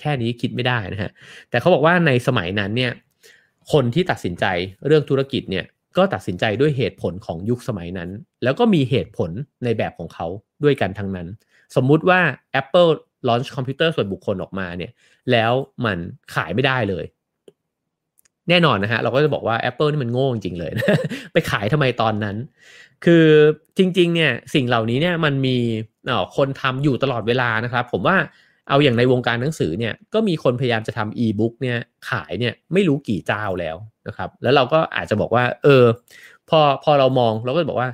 [0.00, 1.10] แค่นี้คิดไม่ได้นะฮะ
[1.50, 2.92] แต่เขาบอกว่าในสมัยนั้นเนี่ย
[3.72, 4.44] คนที่ตัดสินใจ
[4.86, 5.64] เรื่องธุรกิจเนี่ย
[5.96, 8.10] ก็ตัดสินใจด้วยเหตุผลของยุคสมัยนั้น
[8.42, 9.30] แล้วก็มีเหตุผล
[9.64, 10.26] ในแบบของเขา
[10.64, 11.28] ด้วยกันทั้งนั้น
[11.76, 12.20] สมมุติว่า
[12.60, 12.90] Apple
[13.28, 14.92] launch คอมพิวเตอร์ส่วนบุคคลออกมาเนี่ย
[15.32, 15.52] แล้ว
[15.84, 15.98] มัน
[16.34, 17.04] ขายไม่ได้เลย
[18.48, 20.98] แน่นอนนะฮะ เราก็จะบอกว่า Apple นี่มันโง่จริงเลยนะ
[21.32, 22.36] ไปขายทำไมตอนนั้น
[23.04, 23.26] คือ
[23.78, 25.56] จริง ๆ เนี่ยสิ่งเหล่านี้เนี่ยมันมี
[26.36, 28.16] คนทำอยู่ตลอดเวลานะครับ ผมว่า
[28.68, 31.78] เอาอย่างในวงการหนังสือเนี่ยก็มีคนพยายามจะทำอีบุ๊กเนี่ย
[32.10, 35.84] ขายเนี่ยไม่รู้กี่เจ้าแล้วนะครับ แล้วเราก็อาจจะบอกว่า เออ
[36.50, 37.90] พอพอเรามองเราก็บอกว่า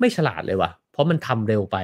[0.00, 1.76] ไม่ฉลาดเลยว่ะ เพราะมันทำเร็วไป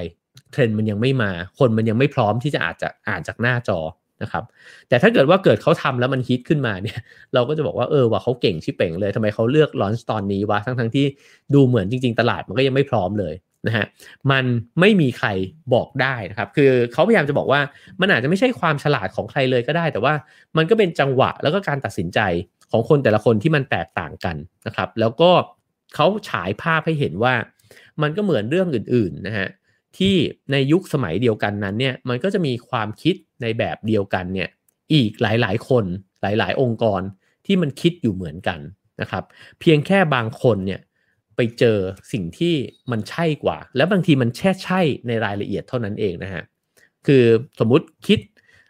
[0.51, 3.79] เทรนด์มันยังไม่มา คนมันยังไม่พร้อมที่จะอาจจะอ่านจากหน้าจอ
[4.23, 4.43] นะครับ
[4.89, 6.99] แต่ถ้าเกิดว่าเกิดเขาทำแล้วมันฮิตขึ้นมาเนี่ย
[7.33, 11.05] เราก็จะบอกว่าเออว่าเขาเก่งชิเป่งเลยทำไมเขาเลือกลอนส์ตอนนี้วะทั้งทั้งที่
[11.53, 13.33] ดูเหมือนจริง ๆ ตลาดมันก็ยังไม่พร้อมเลย
[13.67, 13.85] นะฮะ
[14.31, 14.45] มัน
[14.79, 15.27] ไม่มีใคร
[15.73, 17.61] บอกได้นะครับ คือเขาพยายามจะบอกว่า
[18.01, 20.13] มันอาจจะไม่ใช่ความฉลาดของใครเลยก็ได้ แต่ว่า
[20.57, 22.19] มันก็เป็นจังหวะแล้วก็การตัดสินใจ
[22.71, 24.35] ของคนแต่ละคนที่มันแตกต่างกัน
[24.67, 25.31] นะครับ แล้วก็
[25.95, 27.33] เขาฉายภาพให้เห็นว่า
[28.01, 29.47] มันก็เหมือนเรื่องอื่นๆนะฮะ
[29.97, 30.15] ที่
[30.51, 34.49] ในยุคสมัยเดียวกันนั้นเนี่ยมันก็จะมีความคิดในแบบเดียวกันเนี่ย
[34.93, 35.85] อีกหลายๆ คน
[36.21, 37.01] หลายๆ องค์กร
[37.45, 38.59] ที่มันคิดอยู่เหมือนกัน
[39.01, 39.23] นะครับ
[39.59, 40.79] เพียงแค่บางคนเนี่ย
[41.35, 41.77] ไปเจอ
[42.11, 42.55] สิ่งที่
[42.91, 46.43] มันใช่กว่า แล้วบางทีมันแช่ใช่ในรายละเอียดเท่านั้นเองนะฮะ
[47.07, 47.25] คือ
[47.59, 48.19] สมมุติคิด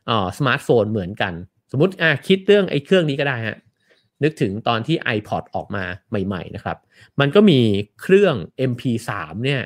[0.10, 1.34] อ่อสมาร์ทโฟนเหมือนกัน
[1.72, 3.58] สมมติอะคิดเรื่องไอ้เครื่องนี้ก็ได้ฮะ
[4.24, 6.78] นึกถึงตอนที่ iPod ออกมาใหม่ ๆ นะครับ
[7.20, 7.60] มันก็มี
[8.02, 8.36] เครื่อง
[8.72, 9.10] MP3
[9.46, 9.62] เนี่ย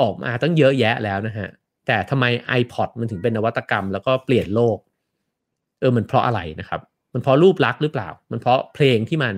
[0.00, 1.48] ออกมาตั้งเยอะแยะแล้วนะฮะ
[1.86, 2.24] แต่ทำไม
[2.60, 4.78] iPod มันถึงเป็นนวัตกรรมแล้วก็เปลี่ยนโลก
[5.80, 6.80] เออมันเพราะอะไรนะครับ
[7.14, 9.34] มันเพราะรูปลักษณ์หรือเปล่า มันเพราะเพลงที่มัน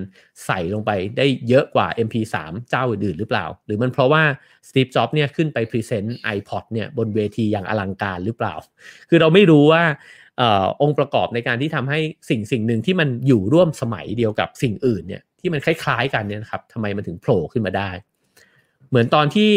[0.47, 2.35] ใส่ลงไปได้เยอะกว่า MP3
[2.70, 4.22] เจ้าอื่นๆหรือเปล่า หรือมันเพราะว่า
[4.68, 8.55] สตีฟจ็อบเนี่ยขึ้นไปพรีเซนต์ iPod เนี่ยบนเวทีอย่างอลังการหรือเปล่า
[9.09, 9.83] คือเราไม่รู้ว่า
[10.41, 10.43] อ
[10.83, 11.99] องค์ประกอบในการที่ทำให้
[12.31, 17.91] สิ่งสิ่งหนึ่งที่มันอยู่ร่วมสมัยเดียวกับสิ่งอื่นเนี่ยที่มันคล้ายๆกันเนี่ยครับทำไมมันถึงโผล่ขึ้นมาได้
[18.91, 19.51] เหมือนตอนที่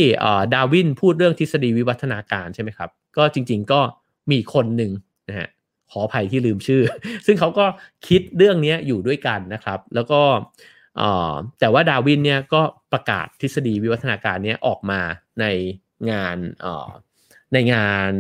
[0.54, 3.82] ดาวินพูดเรื่องทฤษฎีวิวัฒนาการใช่ไหมครับ ก็จริง ๆ ก็
[4.32, 4.92] มีคนหนึ่ง
[5.30, 5.50] นะฮะ
[5.92, 6.84] ขออภัยที่ลืมชื่อ
[7.26, 7.66] ซึ่งเขาก็
[8.08, 10.22] คิดเรื่องนี้อยู่ด้วยกันนะครับ แล้วก็
[11.60, 12.62] แต่ว่าดาวินเนี่ยก็
[12.94, 15.02] ประกาศทฤษฎีวิวัฒนาการนี้ออกมา
[15.40, 15.46] ใน
[16.12, 16.38] งาน
[17.54, 18.12] ในงาน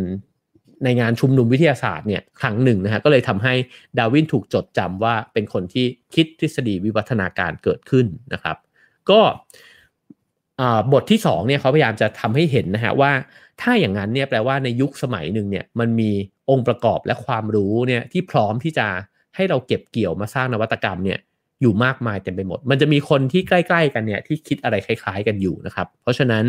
[0.84, 3.54] ในงานชุมนุมวิทยาศาสตร์เนี่ยครั้งหนึ่งนะฮะก็เลยทำให้
[3.98, 8.58] ดาวินถูกจดจำว่าเป็นคนที่คิดทฤษฎีวิวัฒนาการเกิดขึ้นนะครับ
[9.10, 9.20] ก็
[10.94, 13.12] บทที่2เนี่ยเขาพยายามจะทำให้เห็นนะฮะว่า
[13.62, 16.12] ถ้าอย่างนั้นเนี่ยแปลว่าในยุคสมัยหนึ่งเนี่ยมันมี
[16.50, 18.88] องค์ประกอบและความรู้เนี่ยที่พร้อมที่จะ
[19.36, 21.20] ให้เราเก็บเกี่ยวมาสร้างนวัตกรรมเนี่ย
[21.62, 26.46] อยู่มากมายเต็มไปหมด มันจะมีคนที่ใกล้ ๆ กันเนี่ยที่คิดอะไรคล้าย ๆ กันอยู่นะครับ เพราะฉะนั้น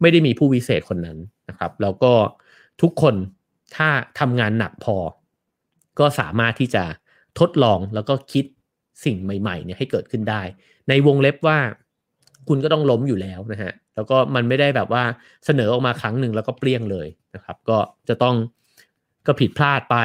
[0.00, 1.18] ไม่ได้มีผู้วิเศษคนนั้น
[1.48, 2.12] นะครับ แล้วก็
[2.82, 3.14] ทุกคน
[3.76, 3.88] ถ้า
[4.18, 4.96] ทำงานหนักพอ
[5.98, 6.84] ก็สามารถที่จะ
[7.40, 8.44] ทดลองแล้วก็คิด
[9.04, 10.42] สิ่งใหม่ๆเนี่ยให้เกิดขึ้นได้
[10.88, 11.58] ในวงเล็บว่า
[12.48, 15.02] คุณก็ต้องล้มอยู่แล้วนะฮะแล้วก็มันไม่ได้แบบว่า
[15.46, 17.78] เสนอออกมาครั้งหนึ่งแล้วก็เปลี่ยงเลยนะครับ ก็
[18.08, 18.36] จะต้อง
[19.26, 19.96] ก็ผิดพลาดไป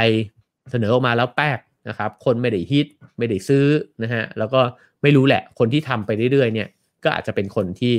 [0.72, 1.60] เสนอออกมาแล้วแป๊ก
[1.90, 3.66] นะครับ คนไม่ได้ฮิตไม่ได้ซื้อ
[4.04, 4.62] นะฮะแล้วก็
[5.02, 6.68] ไม่รู้แหละ คนที่ทำไปเรื่อยๆเนี่ย
[7.04, 7.94] ก็อาจจะเป็นคนที่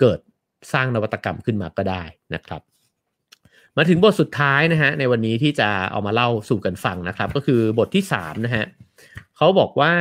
[0.00, 0.18] เกิด
[0.72, 2.02] สร้างนวัตกรรมขึ้นมาก็ได้
[2.34, 2.60] นะครับ
[3.76, 8.64] มาถึงบทสุดท้ายนะฮะในวันนี้ที่จะเอามาเล่าสู่กันฟังนะครับ ก็คือบทที่3นะฮะ
[9.36, 9.92] เขาบอกว่า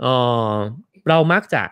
[0.00, 0.06] เอ
[0.52, 0.54] อ
[1.08, 1.62] เรามักจะ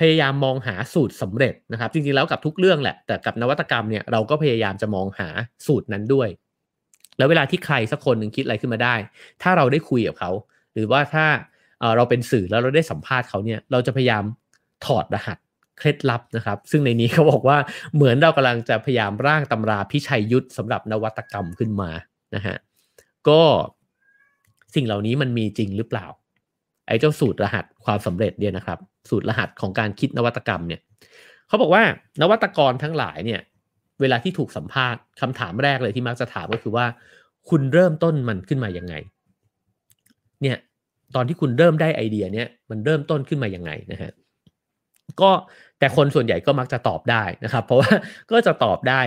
[0.00, 5.28] พยายามมองหาสูตรสำเร็จนะครับ จริงๆแล้วกับทุกเรื่องแหละ แต่กับนวัตกรรมเนี่ยเราก็พยายามจะมองหา
[5.66, 6.28] สูตรนั้นด้วย
[7.18, 8.94] แล้วเวลาที่ใครสักคนหนึ่งคิดอะไรขึ้นมาได้
[9.42, 10.30] ถ้าเราได้คุยกับเขา
[10.72, 11.26] หรือว่าถ้า
[11.96, 14.24] เราเป็นสื่อแล้วเราได้สัมภาษณ์เขาเนี่ยเราจะพยายาม
[14.86, 15.38] ถอดรหัส
[15.78, 17.58] เคล็ดลับนะครับ ซึ่งในนี้เขาบอกว่า
[17.94, 21.90] เหมือนเรากำลังจะพยายามร่างตำราพิชัยยุทธสำหรับนวัตกรรมขึ้นมา
[22.34, 22.56] นะฮะ
[23.28, 23.40] ก็
[24.74, 26.06] สิ่งเหล่านี้มันมีจริงหรือเปล่า
[26.90, 28.78] ไอ้เจ้าสูตรรหัสความสำเร็จเนี่ยนะครับ
[29.10, 30.80] สูตรรหัสของการคิดนวัตกรรมเนี่ย
[31.48, 31.82] เขาบอกว่า
[32.22, 33.40] นวัตกรทั้งหลายเนี่ย
[34.00, 36.86] เวลาที่ถูกสัมภาษณ์คำถามแรกเลยที่มักจะถามก็คือว่า
[37.50, 38.94] คุณเริ่มต้นมันขึ้นมายังไง
[40.42, 40.58] เนี่ย
[41.14, 44.12] ตอนที่คุณเริ่มได้ไอเดียเนี่ยมันเริ่มต้นขึ้นมายังไงนะฮะ
[45.20, 45.30] ก็
[45.78, 47.90] แต่คนส่วนใหญ่ก็มักจะตอบได้นะครับ เพราะว่า
[48.30, 49.00] ก็จะตอบได้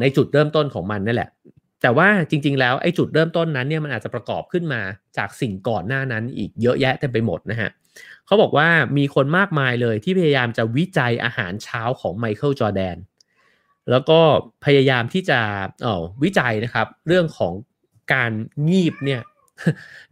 [0.00, 1.30] ในจุดเริ่มต้นของมันนั่นแหละ
[1.82, 4.80] แต่ว่าจริง ๆ แล้วไอ้จุดเริ่มต้นนั้นเนี่ยมันอาจจะประกอบขึ้นมา
[5.16, 7.70] จากสิ่งก่อนหน้านั้นอีกเยอะแยะเต็มไปหมดนะฮะ
[8.26, 8.68] เขาบอกว่า
[8.98, 12.96] มีคนมากมายเลยที่พยายามจะวิจัยอาหารเช้าของไมเคิลจอร์แดน
[13.90, 14.20] แล้วก็
[14.64, 15.40] พยายามที่จะ
[15.82, 17.52] เออวิจัยนะครับ เรื่องของ
[18.14, 18.32] การ
[18.68, 19.20] งีบเนี่ย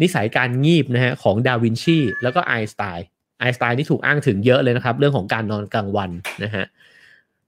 [0.03, 3.07] นิสัยการงีบนะฮะของดาวินชีแล้วก็ไอน์สไตน์
[3.39, 6.11] ไอน์สไตน์นี่ถูกอ้างถึงเยอะเลยนะครับ เรื่องของการนอนกลางวัน
[6.45, 6.65] นะฮะ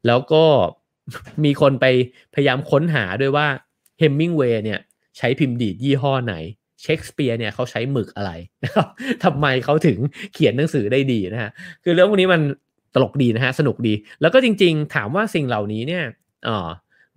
[0.07, 0.45] แล้วก็
[1.45, 1.87] มีคนไป
[2.35, 3.47] พยายามค้นหาด้วยว่า
[4.01, 4.81] เฮมมิงเวย์เนี่ย
[5.19, 6.35] ใช้พิมพ์ดีดยี่ห้อไหน
[6.83, 8.33] เชคสเปียร์เนี่ยเขาใช้หมึกอะไร
[8.65, 8.89] นะครับ
[9.25, 9.99] ทำไมเขาถึง
[10.35, 11.51] เขียนหนังสือได้ดีนะฮะ
[11.85, 12.41] คือเรื่องพวกนี้มัน
[12.95, 16.05] ตลกดีนะฮะสนุกดี แล้วก็จริงๆ ถามว่าสิ่งเหล่านี้เนี่ย
[16.49, 16.69] อ๋อ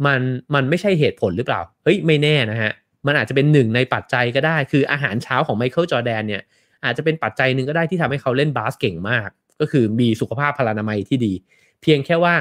[0.06, 0.22] มัน
[0.54, 2.72] มันไม่ใช่เหตุผลหรือเปล่า เฮ้ยไม่แน่นะฮะ
[3.08, 6.42] มันอาจจะเป็นหนึ่งในปัจจัยก็ได้ คืออาหารเช้าของไมเคิลจอแดนเนี่ย
[6.86, 9.30] อาจจะเป็นปัจจัยหนึ่งก็ได้ที่ทำให้เขาเล่นบาสเก่งมาก
[9.60, 11.34] ก็คือมีสุขภาพพลานามัยที่ดี
[11.82, 12.36] เพียงแค่ว่า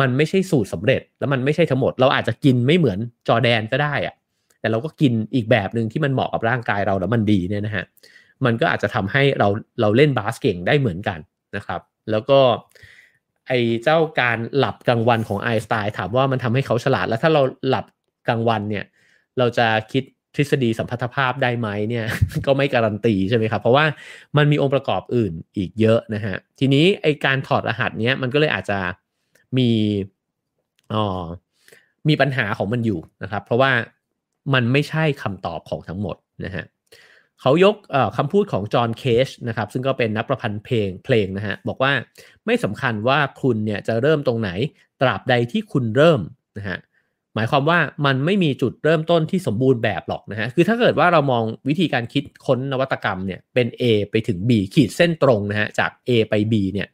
[0.00, 4.14] มันไม่ใช่สูตรสำเร็จ แล้วมันไม่ใช่ทั้งหมด เราอาจจะกินไม่เหมือนจอแดนก็ได้อะ
[4.60, 7.84] แต่เราก็กินอีกแบบหนึ่งที่มันเหมาะกับร่างกายเราแล้วมันดีเนี่ยนะฮะ
[8.44, 9.48] มันก็อาจจะทำให้เรา
[9.80, 11.18] เราเล่นบาสเก่งได้เหมือนกัน
[11.56, 11.80] นะครับ
[12.10, 12.40] แล้วก็
[13.46, 13.52] ไอ
[13.84, 17.84] เจ้าการหลับกลางวันของไอสไตล์ถามว่ามันทำให้เขาฉลาด แล้วถ้าเราหลับ
[18.28, 18.84] กลางวันเนี่ย
[19.38, 20.04] เราจะคิด
[20.36, 22.06] ทฤษฎีสัมพัทธภาพได้ไหมเนี่ย
[22.46, 23.84] ก็ไม่การันตีใช่ไหมครับ เพราะว่า
[24.36, 28.78] มันมีองค์ประกอบอื่นอีกเยอะนะฮะทีนี้ไอการถอดรหัสเนี้ยมันก็เลยอาจจะ
[29.58, 29.70] มี
[30.94, 31.26] อ๋อ
[32.08, 33.72] มีปัญหาของมันอยู่นะครับ เพราะว่า
[34.54, 36.64] มันไม่ใช่คำตอบของทั้งหมดนะฮะ
[37.40, 37.76] เขายก
[38.16, 41.92] คำพูดของจอห์นเคชนะครับซึ่งก็เป็นนักประพันธ์เพลงเพลงนะฮะบอกว่า
[42.46, 44.50] ไม่สำคัญว่าคุณเนี่ยจะเริ่มตรงไหน
[45.00, 46.20] ตราบใดที่คุณเริ่ม
[46.58, 46.78] นะฮะ
[47.34, 56.88] หมายความว่ามันไม่มีจุดเริ่มต้นที่สมบูรณ์แบบหรอกนะฮะคือถ้าเกิดว่าเรามองวิธีการคิดค้นนวัตกรรมเนี่ยเป็น A ไปถึง B ขีดเส้นตรงนะฮะจาก A ไป B เนี่ย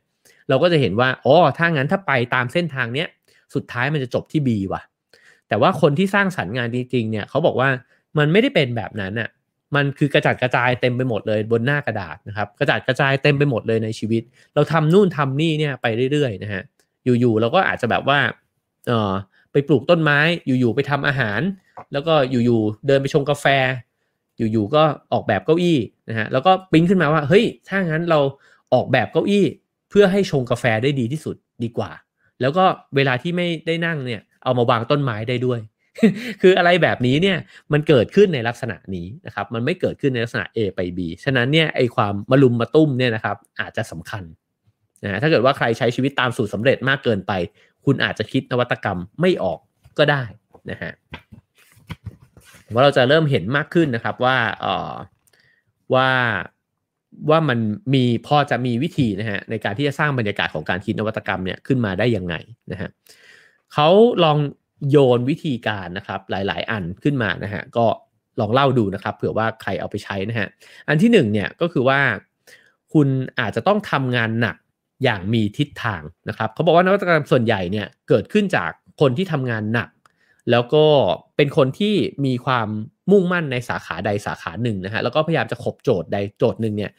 [0.53, 3.09] เราก็จะเห็นว่าอ๋อถ้างั้นถ้าไปตามเส้นทางเนี้ย
[3.55, 4.83] สุดท้ายมันจะจบที่ B ว่ะ
[5.49, 7.69] แต่ว่าคนที่สร้างสรรค์งานจริงๆเนี่ยเขาบอกว่า
[8.19, 9.29] มันไม่ได้เป็นแบบนั้นอะ
[9.77, 14.23] มันคือกระจัดกระจายเต็มไปหมดเลยบนหน้ากระดาษนะครับกระจัดกระจายเต็มไปหมดเลยในชีวิต
[14.55, 16.63] เราทำนู่นทำนี่เนี่ยไปเรื่อยๆนะฮะ
[17.05, 18.19] อยู่ๆเราก็อาจจะแบบว่า
[18.89, 19.13] เออ
[19.53, 21.41] ไปปลูกต้นไม้อยู่ๆไปทำอาหาร
[21.93, 23.47] แล้วก็อยู่ๆเดินไปชงกาแฟ
[24.39, 24.83] อยู่ๆก็
[25.13, 25.79] ออกแบบเก้าอี้
[26.09, 28.19] นะฮะแล้วก็ปิ้งขึ้นมาว่าเฮ้ยถ้างั้นเรา
[28.73, 29.45] ออกแบบเก้าอี้
[29.93, 31.91] เพื่อให้ชงกาแฟได้ดีที่สุดดีกว่า
[32.41, 32.65] แล้วก็
[32.97, 35.61] เวลาที่ไม่ได้นั่งเนี่ย เอามาวางต้นไม้ได้ด้วย
[36.43, 37.39] คืออะไรแบบนี้เนี่ย
[37.73, 44.25] มันเกิดขึ้นในลักษณะนี้นะครับ มันไม่เกิดขึ้นในลักษณะ A ไป B ฉะนั้นเนี่ยไอความมาลุมมาตุ้มเนี่ยนะครับ อาจจะสำคัญ
[45.05, 47.33] นะถ้าเกิดว่าใครใช้ชีวิตตามสูตรสาเร็จมากเกินไป
[47.85, 49.59] คุณอาจจะคิดนวัตกรรมไม่ออก
[49.99, 50.23] ก็ได้
[50.71, 50.93] นะฮะ
[52.73, 54.95] ว่าเราจะเริ่มเห็นมากขึ้นนะครับว่าเออ
[55.95, 56.09] ว่า
[57.31, 57.59] ว่ามัน
[57.95, 62.35] มีพอจะมีวิธีนะฮะในการที่จะสร้างบรรยากาศของการคิดนวัตกรรมเนี่ยขึ้นมาได้ยังไง
[62.73, 62.91] นะฮะ
[63.73, 63.89] เขา
[64.25, 64.39] ลอง
[64.91, 67.87] โยนวิธีการนะครับหลาย ๆ อันขึ้นมานะฮะก็
[68.41, 70.49] ลองเล่าดูนะครับเผื่อว่าใครเอาไปใช้นะฮะ
[70.89, 72.01] อันที่หนึ่งเนี่ยก็คือว่า
[72.93, 73.09] คุณ
[73.41, 74.57] อาจจะต้องทำงานหนัก
[75.05, 79.89] อย่างมีทิศทางนะครับเขาบอกว่านวัตกรรมส่วนใหญ่เนี่ยเกิดขึ้นจากคนที่ทำงานหนัก
[80.51, 80.85] แล้วก็
[81.37, 81.95] เป็นคนที่
[82.25, 82.69] มีความ
[83.13, 86.91] มุ่งมั่นในสาขาใดสาขาหนึ่งนะฮะแล้วก็พยายามจะขบโจทย์ใดโจทย์หนึ่งเนี่ย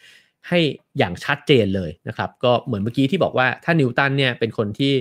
[0.49, 0.59] ให้
[0.97, 4.93] อย่างชัดเจนเลยนะครับ ก็เหมือนเมื่อกี้ที่บอกว่าถ้านิวตันเนี่ยเป็นคนที่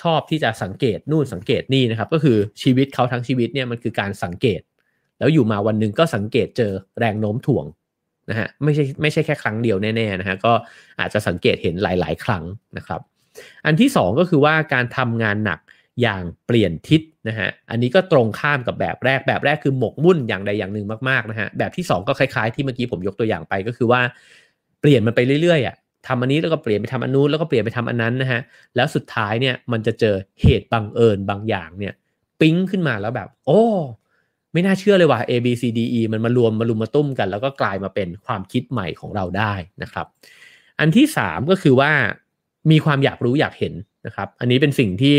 [0.00, 4.60] ชอบที่จะสังเกตนู่นสังเกตนี่นะครับ ก็คือชีวิตเขาทั้งชีวิตเนี่ยมันคือการสังเกต
[5.18, 7.66] แล้วอยู่มาวันหนึ่งก็สังเกตเจอแรงโน้มถ่วง
[8.30, 10.52] นะฮะไม่ใช่ไม่ใช่แค่ครั้งเดียวแน่ๆนะฮะก็
[11.00, 12.44] อาจจะสังเกตเห็นหลาย ๆ ครั้ง
[12.76, 13.00] นะครับ
[13.66, 15.58] อันที่ 2 ก็คือว่าการทำงานหนัก
[16.02, 24.00] อย่างเปลี่ยนทิศนะฮะ อันนี้ก็ตรงข้ามกับแบบแรก แบบแรกคือหมกมุ่นอย่างใดอย่างหนึ่งมากๆนะฮะ แบบที่ 2 ก็คล้ายๆ ที่เมื่อกี้ผมยกตัวอย่างไปก็คือว่า
[24.80, 25.76] เปลี่ยนมันไปเรื่อยๆอะ
[26.08, 28.40] ทำอันนี้แล้วก็เปลี่ยนไปทำอันนู้นแล้วก็เปลี่ยนไปทำอันนั้นนะฮะ
[28.76, 31.94] แล้วสุดท้ายเนี่ยมันจะเจอเหตุบังเอิญบางอย่างเนี่ย
[32.40, 33.62] ปิ๊งขึ้นมาแล้วแบบ โอ้
[34.52, 40.06] ไม่น่าเชื่อเลยว่า A B C D E มันมารวมมารุมมาตุ้มกัน แล้วก็กลายมาเป็นความคิดใหม่ของเราได้นะครับ
[40.80, 41.92] อันที่สามก็คือว่า
[42.70, 43.74] มีความอยากรู้อยากเห็น
[44.06, 45.16] นะครับ อันนี้เป็นสิ่งที่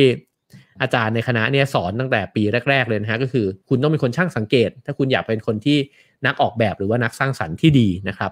[0.81, 5.77] อาจารย์ในคณะเนี่ยสอนตั้งแต่ปีแรก ๆ เลยนะฮะก็คือ คุณต้องเป็นคนช่างสังเกต ถ้าคุณอยากเป็นคนที่
[6.25, 8.31] นักออกแบบหรือว่านักสร้างสรรค์ที่ดีนะครับ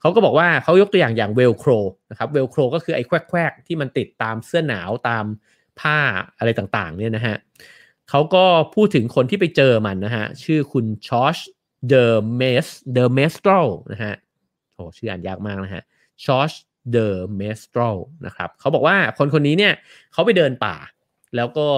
[0.00, 1.70] เขาก็บอกว่าเขายกตัวอย่างอย่างเวลโคร
[2.10, 5.24] นะครับเวลโครก็คือไอ้แควกๆที่มันติดตามเสื้อหนาวตาม
[5.80, 5.98] ผ้า
[6.38, 7.36] อะไรต่างๆเนี่ยนะฮะ
[8.10, 8.44] เขาก็
[8.74, 11.36] พูดถึงคนที่ไปเจอมันนะฮะชื่อคุณชอช
[11.88, 13.52] เดอร์เมสเดอร์เมสโตร
[13.92, 14.14] นะฮะ
[14.74, 15.82] โอ้ชื่ออ่านยากมากนะฮะ
[16.24, 16.52] จอร์จ
[16.92, 17.80] เดอเมสตราล
[18.26, 19.74] นะครับเขาบอกว่าคนคนนี้เนี่ย
[20.12, 20.76] เขาไปเดินป่า
[21.36, 21.68] แล้วก็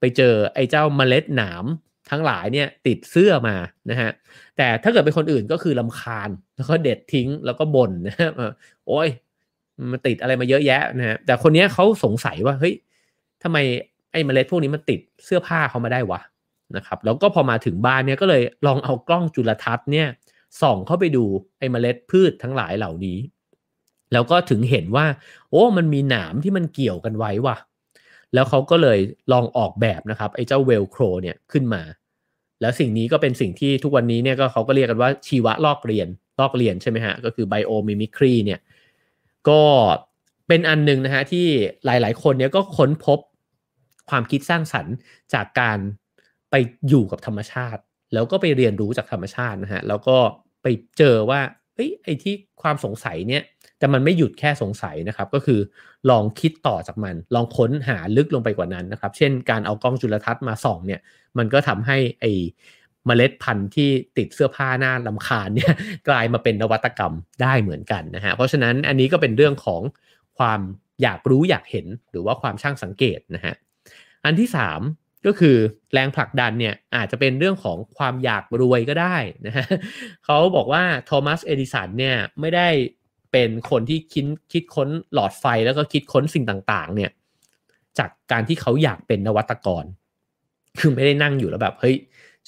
[0.00, 1.64] ไปเจอไอ้เจ้าเมล็ดหนาม
[2.10, 3.56] ทั้งหลายเนี่ยติดเสื้อมา
[3.90, 4.10] นะฮะ
[4.56, 8.30] แต่ถ้าเกิดเป็นคนอื่นก็คือรำคาญ แล้วก็เด็ดทิ้งแล้วก็บ่นนะฮะ
[8.86, 9.08] โอ้ย
[9.90, 12.74] มันติดอะไรมาเยอะแยะนะฮะแต่คนนี้เขาสงสัยว่าเฮ้ย
[13.42, 13.58] ทำไม
[14.12, 16.20] ไอ้เมล็ดพวกนี้มันติดเสื้อผ้าเขามาได้วะ
[16.76, 20.08] นะครับแล้วก็พอมาถึงบ้านเนี่ยก็เลยลองเอากล้องจุลทรรศน์เนี่ย
[20.62, 21.24] ส่องเข้าไปดู
[21.58, 23.18] ไอ้เมล็ดพืชทั้งหลายเหล่านี้
[24.12, 25.06] แล้วก็ถึงเห็นว่า
[25.50, 27.56] โอ้มันมีหนามที่มันเกี่ยวกันไว้ว่ะ
[28.34, 28.98] แล้วเขาก็เลย
[29.32, 31.82] ลองออกแบบนะครับไอ้เจ้าเวลโครเนี่ยขึ้นมา
[32.60, 36.08] แล้วสิ่งนี้ก็เป็นสิ่งที่ทุกวันนี้เนี่ยก็เขาก็เรียกกันว่าชีวะลอกเรียน
[36.40, 38.60] ลอกเรียนใช่ไหมฮะ ก็คือไบโอมิมิครีเนี่ย
[39.48, 39.62] ก็
[40.48, 41.46] เป็นอันหนึ่งนะฮะที่
[41.84, 43.18] หลายๆ คนเนี่ยก็ค้นพบ
[44.10, 44.94] ความคิดสร้างสรรค์
[45.34, 45.78] จากการ
[46.50, 46.54] ไป
[46.88, 47.80] อยู่กับธรรมชาติ
[48.14, 50.16] แล้วก็ไปเรียนรู้จากธรรมชาตินะฮะแล้วก็
[50.62, 50.66] ไป
[50.98, 51.40] เจอว่า
[51.74, 53.42] เฮ้ยไอ้ที่ความสงสัยเนี่ย
[53.80, 55.60] แต่มันไม่หยุดแค่สงสัยนะครับ ก็คือ
[56.10, 61.00] ลองคิดต่อจากมัน ลองค้นหาลึกลงไปกว่านั้นนะครับ เช่นการเอากล้องจุลทรรศน์มาส่องเนี่ย
[61.38, 62.24] มันก็ทำให้ไอ
[63.06, 65.72] เมล็ดพันธุ์ที่ติดเสื้อผ้าหน้าลำคาญเนี่ย
[66.08, 69.82] กลายมาเป็นนวัตกรรมได้เหมือนกันนะฮะ เพราะฉะนั้นอันนี้ก็เป็นเรื่องของ
[70.38, 70.60] ความ
[71.02, 73.54] อยากรู้อยากเห็นหรือว่าความช่างสังเกตนะฮะ
[74.24, 74.48] อันที่
[74.88, 75.56] 3 ก็คือ
[75.92, 79.16] แรงผลักดันเนี่ยอาจจะเป็นเรื่องของความอยากรวยก็ได้
[79.46, 79.66] นะฮะ
[80.24, 82.68] เขาบอกว่าโทมัสเอดิสันเนี่ยไม่ได้
[83.32, 87.10] เป็นคนที่คิดคิดค้นหลอดไฟแล้วก็คิดค้นสิ่งต่างๆ เนี่ย
[87.98, 89.84] จากการที่เขาอยากเป็นนวัตกร
[90.78, 91.96] คือไม่ได้นั่งอยู่แล้วแบบเฮ้ย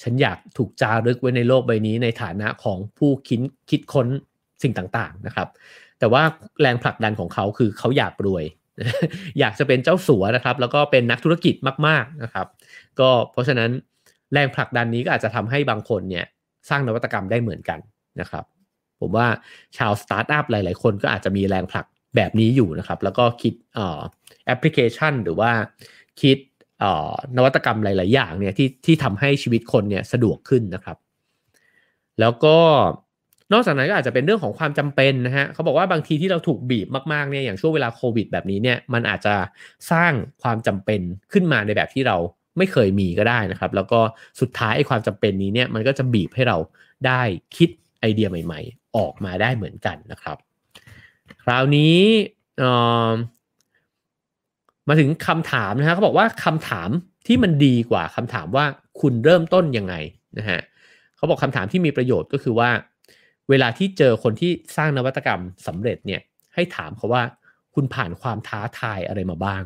[0.01, 4.07] ฉันอยากถูกจารึกไว้ในโลกใบนี้ในฐานะของผู้คิดคิดค้น
[4.63, 5.47] สิ่งต่างๆนะครับ
[5.99, 6.23] แต่ว่า
[6.61, 8.43] แรงผลักดันของเขาคือเขาอยากรวย
[9.39, 11.55] อยากจะเป็นเจ้าสัวนะครับ แล้วก็เป็นนักธุรกิจ
[11.87, 12.47] มาก ๆนะครับ
[12.99, 13.69] ก็เพราะฉะนั้น
[14.33, 16.25] แรงผลักดันนี้ก็อาจจะทำให้บางคนเนี่ย
[16.69, 17.79] สร้างนวัตกรรมได้เหมือนกัน
[18.19, 18.43] นะครับ
[19.03, 19.27] ผมว่า
[19.77, 21.85] ชาวสตาร์ทอัพหลาย ๆ คนก็อาจจะมีแรงผลัก
[22.15, 23.53] แบบนี้อยู่นะครับ แล้วก็คิด
[24.45, 25.51] แอปพลิเคชันหรือว่า
[26.21, 26.37] คิด
[27.37, 30.97] นวัตกรรมหลาย ๆ อย่างเนี่ยที่ที่ทำให้ชีวิตคนเนี่ยสะดวกขึ้นนะครับ
[32.19, 32.57] แล้วก็
[33.53, 39.35] นอกจากนั้นก็อาจจะเป็นเรื่องของความจำเป็นนะฮะเขาบอกว่าบางทีที่เราถูกบีบมากๆเนี่ยอย่างช่วงเวลาโควิดแบบนี้เนี่ยมันอาจจะ
[39.91, 41.01] สร้างความจำเป็น
[41.33, 42.17] ขึ้นมาในแบบที่เรา
[42.57, 43.99] ไม่เคยมีก็ได้นะครับ แล้วก็
[44.41, 46.57] สุดท้ายไอ้ความจำเป็นนี้เนี่ยมันก็จะบีบให้เรา
[47.07, 47.21] ได้
[47.57, 47.69] คิด
[48.01, 50.37] ไอเดียใหม่ ๆ ออกมาได้เหมือนกันนะครับ
[51.43, 51.97] คราวนี้
[54.87, 56.89] มาถึงคำถามนะฮะเขาบอกว่าคำถาม
[57.27, 58.65] ที่มันดีกว่าคำถามว่า
[59.01, 59.95] คุณเริ่มต้นยังไง
[60.37, 60.59] นะฮะ
[61.15, 62.69] เขาบอกคำถามที่มีประโยชน์ก็คือว่า
[63.49, 66.21] เวลาที่เจอคนที่สร้างนวัตกรรมสำเร็จเนี่ย
[66.53, 67.23] ให้ถามเขาว่า
[67.75, 69.63] คุณผ่านความท้าทายอะไรมาบ้าง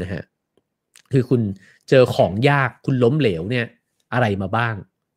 [0.00, 0.22] นะฮะ
[1.12, 1.40] คือคุณ
[1.88, 3.66] เจอของยากคุณล้มเหลวเนี่ย
[4.12, 4.74] อะไรมาบ้าง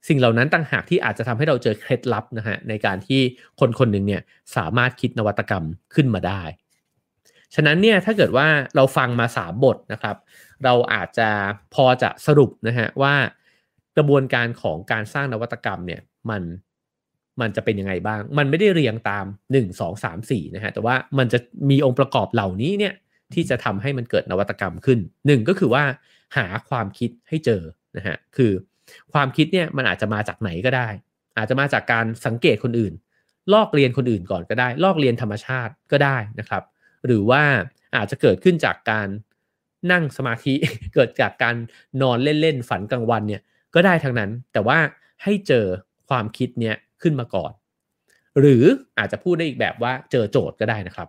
[0.07, 3.21] สิ่งเหล่านั้นต่างหากที่อาจจะทำให้เราเจอเคล็ดลับนะฮะในการที่
[3.59, 4.21] คนคนหนึ่งเนี่ย
[4.55, 5.63] สามารถคิดนวัตกรรม
[5.95, 6.41] ขึ้นมาได้
[7.55, 10.15] ฉะนั้นเนี่ยถ้าเกิดว่าเราฟังมาสามบทนะครับ
[10.63, 11.29] เราอาจจะ
[11.75, 13.15] พอจะสรุปนะฮะว่า
[13.97, 16.43] กระบวนการของการสร้างนวัตกรรมเนี่ยมัน
[17.41, 21.39] มันจะเป็นยังไงบ้าง มันไม่ได้เรียงตาม 1 2 3 4นะฮะแต่ว่ามันจะ
[21.69, 22.93] มีองค์ประกอบเหล่านี้เนี่ย
[23.33, 25.83] ที่จะทำให้มันเกิดนวัตกรรมขึ้น 1 ก็คือว่า
[26.37, 27.61] หาความคิดให้เจอ
[27.97, 28.51] นะฮะคือ
[29.13, 30.87] ความคิดเนี่ยมันอาจจะมาจากไหนก็ได้
[31.37, 32.93] อาจจะมาจากการสังเกตคนอื่น
[33.53, 36.63] ลอกเรียนคนอื่นก่อนก็ได้ ลอกเรียนธรรมชาติก็ได้นะครับ
[37.05, 37.43] หรือว่า
[37.95, 39.07] อาจจะเกิดขึ้นจากการ
[39.91, 40.53] นั่งสมาธิ
[40.93, 41.55] เกิดจากการ
[42.01, 43.41] นอนเล่นๆฝันกลางวันเนี่ย
[43.75, 44.79] ก็ได้ทั้งนั้น แต่ว่า
[45.23, 45.65] ให้เจอ
[46.09, 47.51] ความคิดเนี่ยขึ้นมาก่อน
[48.39, 48.63] หรือ
[48.97, 51.07] อาจจะพูดได้อีกแบบว่าเจอโจทย์ก็ได้นะครับ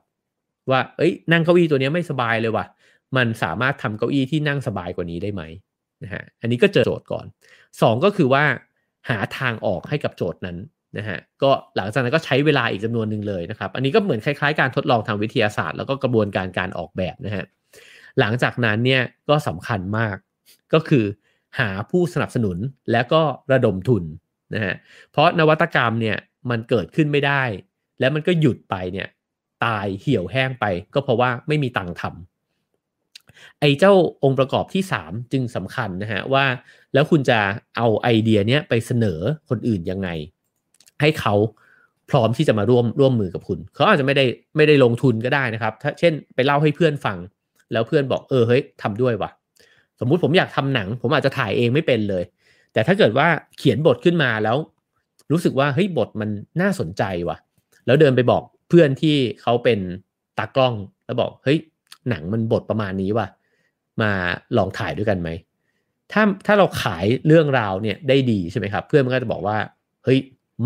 [0.71, 2.67] ว่า เอ้ย นั่งเก้าอี้ตัวนี้ไม่สบายเลยว่ะ
[3.17, 5.43] มันสามารถทำเก้าอี้ที่นั่งสบายกว่านี้ได้ไหม
[6.03, 7.27] นะฮะ อันนี้ก็เจอโจทย์ก่อน
[7.81, 8.45] 2ก็คือว่า
[9.09, 10.57] หาทางออกให้กับโจทย์นั้น
[10.99, 17.45] นะฮะก็หลังจากนั้นก็ใช้เวลาอีกจำนวนหนึ่งเลยนะครับ อันนี้ก็เหมือนคล้ายๆการทดลองทางวิทยาศาสตร์ แล้วก็กระบวนการการออกแบบนะฮะ
[18.21, 20.17] หลังจากนั้นเนี่ยก็สำคัญมาก
[20.75, 21.05] ก็คือ
[21.59, 22.59] หาผู้สนับสนุน
[22.93, 24.05] และก็ระดมทุน
[24.55, 24.75] นะฮะ
[25.11, 26.17] เพราะนวัตกรรมเนี่ย
[26.51, 27.43] มันเกิดขึ้นไม่ได้
[28.01, 29.09] แล้วมันก็หยุดไปเนี่ย
[29.65, 30.65] ตายเหี่ยวแห้งไป
[30.95, 32.32] ก็เพราะว่าไม่มีตังค์ทำ
[33.61, 33.93] ไอ้เจ้า
[34.25, 36.45] องค์ประกอบที่ 3 จึงสำคัญนะฮะว่า
[36.95, 37.39] แล้วคุณจะ
[37.77, 40.09] เอาไอเดียเนี้ยไปเสนอคนอื่นยังไง
[41.01, 41.35] ให้เขา
[42.11, 44.25] พร้อมที่จะมาร่วมร่วมมือกับคุณ เขาอาจจะไม่ได้
[44.57, 47.19] ไม่ได้ลงทุนก็ได้นะครับ ถ้าเช่นไปเล่าให้เพื่อนฟัง
[47.73, 49.31] แล้วเพื่อนบอกเออเฮ้ยทำด้วยวะ
[50.01, 52.25] สมมุติผมอยากทำหนัง ผมอาจจะถ่ายเองไม่เป็นเลย
[52.73, 53.29] แต่ถ้าเกิดว่า
[53.59, 54.57] เขียนบทขึ้นมาแล้ว
[55.33, 56.31] รู้สึกว่าเฮ้ยบทมัน
[56.61, 57.37] น่าสนใจว่ะ
[57.87, 59.79] แล้วเดินไปบอกเพื่อนที่เขาเป็น
[60.39, 60.75] ตากล้อง
[61.07, 61.59] แล้วบอกเฮ้ย
[62.09, 63.27] หนังมันบทประมาณนี้ว่ะ
[64.03, 64.11] มา
[64.57, 65.29] ลองถ่ายด้วยกันไหม
[66.13, 69.57] ถ้าถ้าเราขายเรื่องราวเนี่ยได้ดีใช่ไหมครับเพื่อนมันก็จะบอกว่า
[70.05, 70.19] เฮ้ย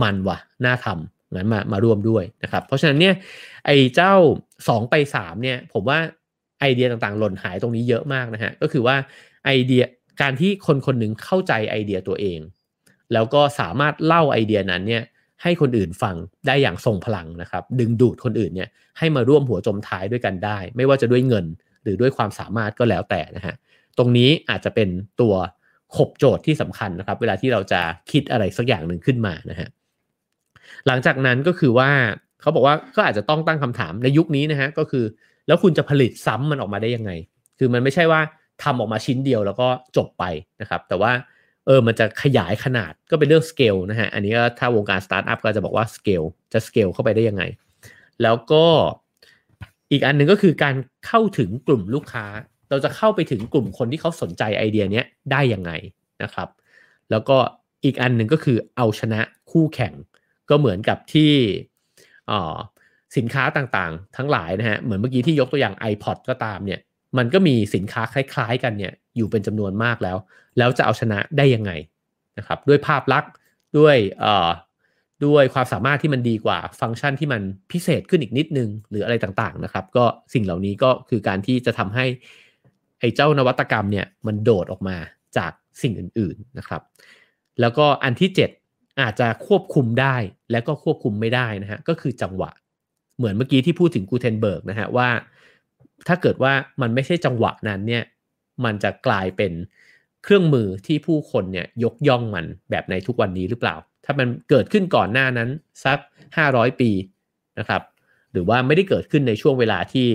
[0.03, 3.15] มันว่ะน่าทำงั้นมามาร่วมด้วยนะครับ เพราะฉะนั้นเนี่ย
[3.67, 4.15] ไอ้เจ้า
[4.57, 5.99] 2 ไป 3เนี่ยผมว่า
[6.61, 8.97] ไอเดียต่างๆ หล่นหายตรงนี้เยอะมากนะฮะก็คือว่า
[9.45, 9.83] ไอเดีย
[10.21, 12.41] การที่คนคนหนึ่งเข้าใจไอเดียตัวเอง
[13.13, 15.03] แล้วก็สามารถเล่าไอเดียนั้นเนี่ย
[15.43, 16.15] ให้คนอื่นฟัง
[16.47, 18.69] ได้อย่างทรงพลังนะครับ ดึงดูดคนอื่นเนี่ย
[18.99, 21.47] ให้มาร่วมหัวจมท้ายด้วยกันได้ ไม่ว่าจะด้วยเงิน
[21.83, 23.55] หรือด้วยความสามารถก็แล้วแต่นะฮะ
[23.99, 24.89] ตรงนี้อาจจะเป็น
[25.21, 25.35] ตัว
[25.97, 27.81] ขบโจทย์ที่สำคัญนะครับ เวลาที่เราจะ
[28.11, 29.69] คิดอะไรสักอย่างหนึ่งขึ้นมานะฮะ
[30.87, 31.91] หลังจากนั้นก็คือว่า
[32.41, 35.05] เขาบอกว่าก็อาจจะต้องตั้งคำถามในยุคนี้นะฮะก็คือ
[35.47, 37.11] แล้วคุณจะผลิตซ้ำมันออกมาได้ยังไง
[37.59, 38.21] คือมันไม่ใช่ว่า
[38.63, 40.25] ทำออกมาชิ้นเดียวแล้วก็จบไป
[40.61, 41.13] นะครับ แต่ว่า
[41.67, 47.43] เออมันจะขยายขนาดก็เป็นเรื่องสเกลนะฮะ อันนี้ก็ถ้าวงการสตาร์ทอัพก็จะบอกว่าสเกลจะสเกลเข้าไปได้ยังไง
[48.23, 48.65] แล้วก็
[49.93, 50.75] อีกอันหนึ่งก็คือการ
[51.07, 52.27] เข้าถึงกลุ่มลูกค้า
[52.71, 55.03] เราจะเข้าไปถึงกลุ่มคนที่เขาสนใจไอเดียนี้
[55.33, 55.71] ได้ยังไง
[56.23, 56.49] นะครับ
[57.11, 57.37] แล้วก็
[57.85, 59.93] อีกอันหนึ่งก็คือเอาชนะคู่แข่ง
[60.51, 61.33] ก็เหมือนกับที่
[63.17, 66.81] สินค้าต่างๆ ทั้งหลายนะฮะ เหมือนเมื่อกี้ที่ยกตัวอย่าง iPod ก็ตามเนี่ย
[67.19, 70.17] มันก็มีสินค้าคล้าย ๆ กันเนี่ย อยู่เป็นจำนวนมากแล้ว
[70.59, 71.71] แล้วจะเอาชนะได้ยังไง
[72.39, 73.33] นะครับด้วยภาพลักษณ์
[73.79, 74.51] ด้วยเอ่อ
[75.27, 77.43] ด้วยความสามารถที่มันดีกว่าฟังก์ชันที่มัน
[77.73, 80.05] พิเศษขึ้นอีกนิดนึง หรืออะไรต่างๆนะครับ ก็
[80.35, 82.05] สิ่งเหล่านี้ก็คือการที่จะทำให้
[83.01, 84.97] ไอ้เจ้านวัตกรรมเนี่ยมันโดดออกมา
[85.37, 85.53] จาก
[85.83, 86.83] สิ่งอื่นๆนะครับ
[87.61, 88.31] แล้วก็อันที่
[88.65, 90.17] 7 อาจจะควบคุมได้
[90.51, 92.51] และก็ควบคุมไม่ได้นะฮะก็คือจังหวะ
[93.17, 95.09] เหมือนเมื่อกี้ที่พูดถึงกูเทนเบิร์กนะฮะว่า
[96.09, 96.53] ถ้าเกิดว่า
[96.83, 98.03] มันไม่ใช่จังหวะนั้นเนี่ย
[98.65, 99.53] มันจะกลายเป็น
[100.25, 105.49] เครื่องมือที่ผู้คนเนี่ยยกย่องมันแบบในทุกวันนี้หรือเปล่า ถ้ามันเกิดขึ้นก่อนหน้านั้น
[105.85, 105.99] สัก
[106.39, 106.91] 500 ปี
[107.59, 107.83] นะครับ
[108.33, 110.07] หรือว่าไม่ได้เกิดขึ้นในช่วงเวลาที่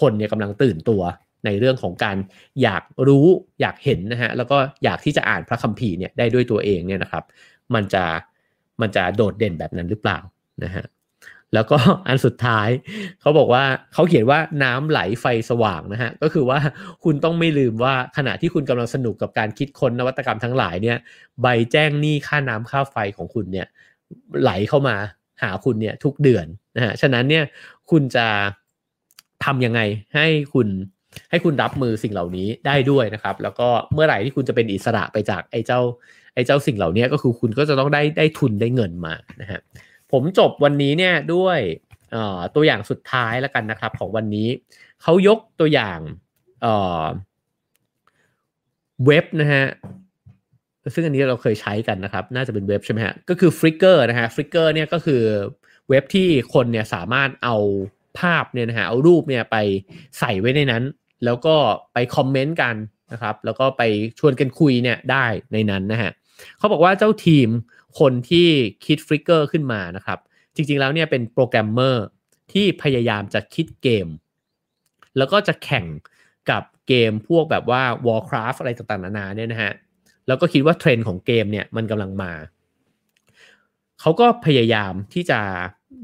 [0.00, 1.02] คนเนี่ยกำลังตื่นตัว
[1.44, 2.16] ในเรื่องของการ
[2.62, 3.26] อยากรู้
[3.60, 7.24] อยากเห็นนะฮะแล้วก็อยากที่จะอ่านพระคัมภีร์เนี่ยได้ด้วยตัวเองเนี่ยนะครับ
[7.74, 8.04] มันจะ
[8.80, 10.18] มันจะโดดเด่นแบบนั้นหรือเปล่า
[10.64, 10.84] นะฮะ
[11.54, 11.78] แล้วก็
[12.08, 12.68] อันสุดท้าย
[13.20, 16.58] เขาบอกว่าเขาเขียนว่าน้ำไหลไฟสว่างนะฮะก็คือว่า
[17.04, 20.98] คุณต้องไม่ลืมว่าขณะที่คุณกำลังสนุกกับการคิดค้นนวัตกรรมทั้งหลายเนี่ย
[21.42, 23.66] ใบแจ้งหนี้ค่าน้ำค่าไฟของคุณเนี่ย
[24.42, 24.96] ไหลเข้ามา
[25.42, 26.46] หาคุณเนี่ยทุกเดือน
[26.76, 27.44] นะฮะฉะนั้นเนี่ย
[27.90, 28.26] คุณจะ
[29.44, 29.80] ทำยังไง
[30.14, 30.68] ให้คุณ
[31.30, 35.80] ให้คุณรับมือสิ่งเหล่านี้ได้ด้วยนะครับ แล้วก็เมื่อไหร่ที่คุณจะเป็นอิสระไปจากไอ้เจ้า
[36.34, 39.60] ไอ้เจ้าสิ่งเหล่านี้ก็คือคุณก็จะต้องได้ได้ทุนได้เงินมานะฮะ
[40.12, 41.58] ผมจบวันนี้เนี่ยด้วย
[42.54, 44.48] ตัวอย่างสุดท้ายแล้วกันนะครับ ของวันนี้
[45.02, 45.98] เขายกตัวอย่าง
[49.06, 49.64] เว็บนะฮะ
[50.94, 55.22] ซึ่งอันนี้เราเคยใช้กันนะครับ น่าจะเป็นเว็บใช่ไหมฮะก็คือ Flickr นะฮะ Flickr เนี่ยก็คือ
[55.88, 57.56] เว็บที่คนเนี่ยสามารถเอา
[58.18, 59.56] ภาพเนี่ยนะฮะเอารูปเนี่ยไป
[60.18, 60.84] ใส่ไว้ในนั้น
[61.24, 61.56] แล้วก็
[61.92, 62.74] ไปคอมเมนต์กัน
[63.12, 63.82] นะครับ แล้วก็ไป
[64.18, 66.10] ชวนกันคุยเนี่ยได้ในนั้นนะฮะ
[66.58, 67.48] เขาบอกว่าเจ้าทีม
[67.98, 68.48] คนที่
[68.86, 70.18] คิด Flickr ขึ้นมานะครับ
[70.54, 72.04] จริงๆแล้วเนี่ยเป็นโปรแกรมเมอร์
[72.52, 74.08] ที่พยายามจะคิดเกม
[75.16, 75.86] แล้วก็จะแข่ง
[76.50, 79.72] กับเกมพวกแบบว่า Warcraft อะไรต่างๆ นานาเนี่ยนะฮะ
[80.26, 82.32] แล้วก็คิดว่าเทรนด์ของเกมเนี่ยมันกำลังมา
[84.00, 85.40] เขาก็พยายามที่จะ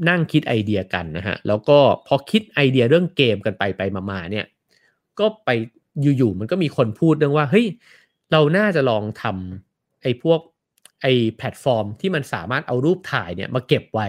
[0.09, 4.47] นั่งคิดไอเดียกันนะฮะ แล้วก็พอคิดไอเดียเรื่องเกมกันไปไปมาๆเนี่ย
[5.19, 5.51] ก็ไป
[6.19, 7.67] อยู่ๆมันก็มีคนพูดเรื่องว่าเฮ้ย
[8.33, 10.41] เราน่าจะลองทำไอ้พวก
[11.03, 11.07] ไอ้
[11.37, 14.09] แพลตฟอร์มที่มันสามารถเอารูปถ่ายเนี่ยมาเก็บไว้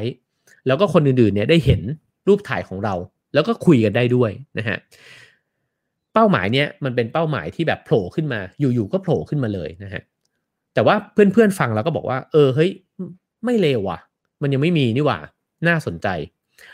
[0.67, 1.81] แล้วก็คนอื่นๆเนี่ยได้เห็น
[2.27, 2.95] รูปถ่ายของเรา
[3.33, 4.77] แล้วก็คุยกันได้ด้วยนะฮะ
[6.13, 10.01] เป้าหมายเนี่ยมันเป็นเป้าหมายที่แบบโผล่ขึ้นมา อยู่ๆก็โผล่ขึ้นมาเลยนะฮะ
[10.73, 12.71] แต่ว่าเพื่อนๆฟังแล้วก็บอกว่า เออเฮ้ย
[13.45, 13.99] ไม่เลวว่ะ
[14.41, 15.19] มันยังไม่มีนี่หว่า
[15.67, 16.07] น่าสนใจ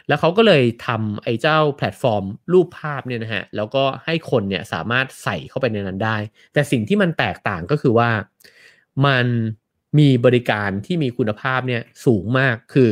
[0.07, 6.17] แล้วเขาก็เลยทำไอ้เจ้าแพลตฟอร์มรูปภาพเนี่ยนะฮะแล้วก็ให้คนเนี่ยสามารถใส่เข้าไปในนั้นได้
[6.53, 8.09] แต่สิ่งที่มันแตกต่างก็คือว่า
[9.05, 9.25] มัน
[9.99, 12.91] มีบริการที่มีคุณภาพเนี่ยสูงมากคือ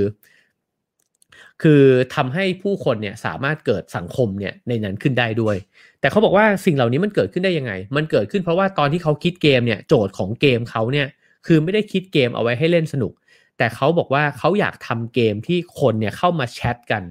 [1.62, 1.84] คือ
[2.16, 5.56] ทำให้ผู้คนเนี่ยสามารถเกิดสังคมเนี่ยในนั้นขึ้นได้ด้วย
[6.00, 11.08] แต่เขาบอกว่าสิ่งเหล่านี้มันเกิดขึ้นได้ยังไง มันเกิดขึ้นเพราะว่าตอนที่เขาคิดเกมเนี่ยโจทย์ของเกมเขาเนี่ย
[11.48, 13.14] คือไม่ได้คิดเกมเอาไว้ให้เล่นสนุก
[13.58, 17.04] แต่เขาบอกว่าเขาอยากทำเกมที่คนเนี่ยเข้ามาแชทกัน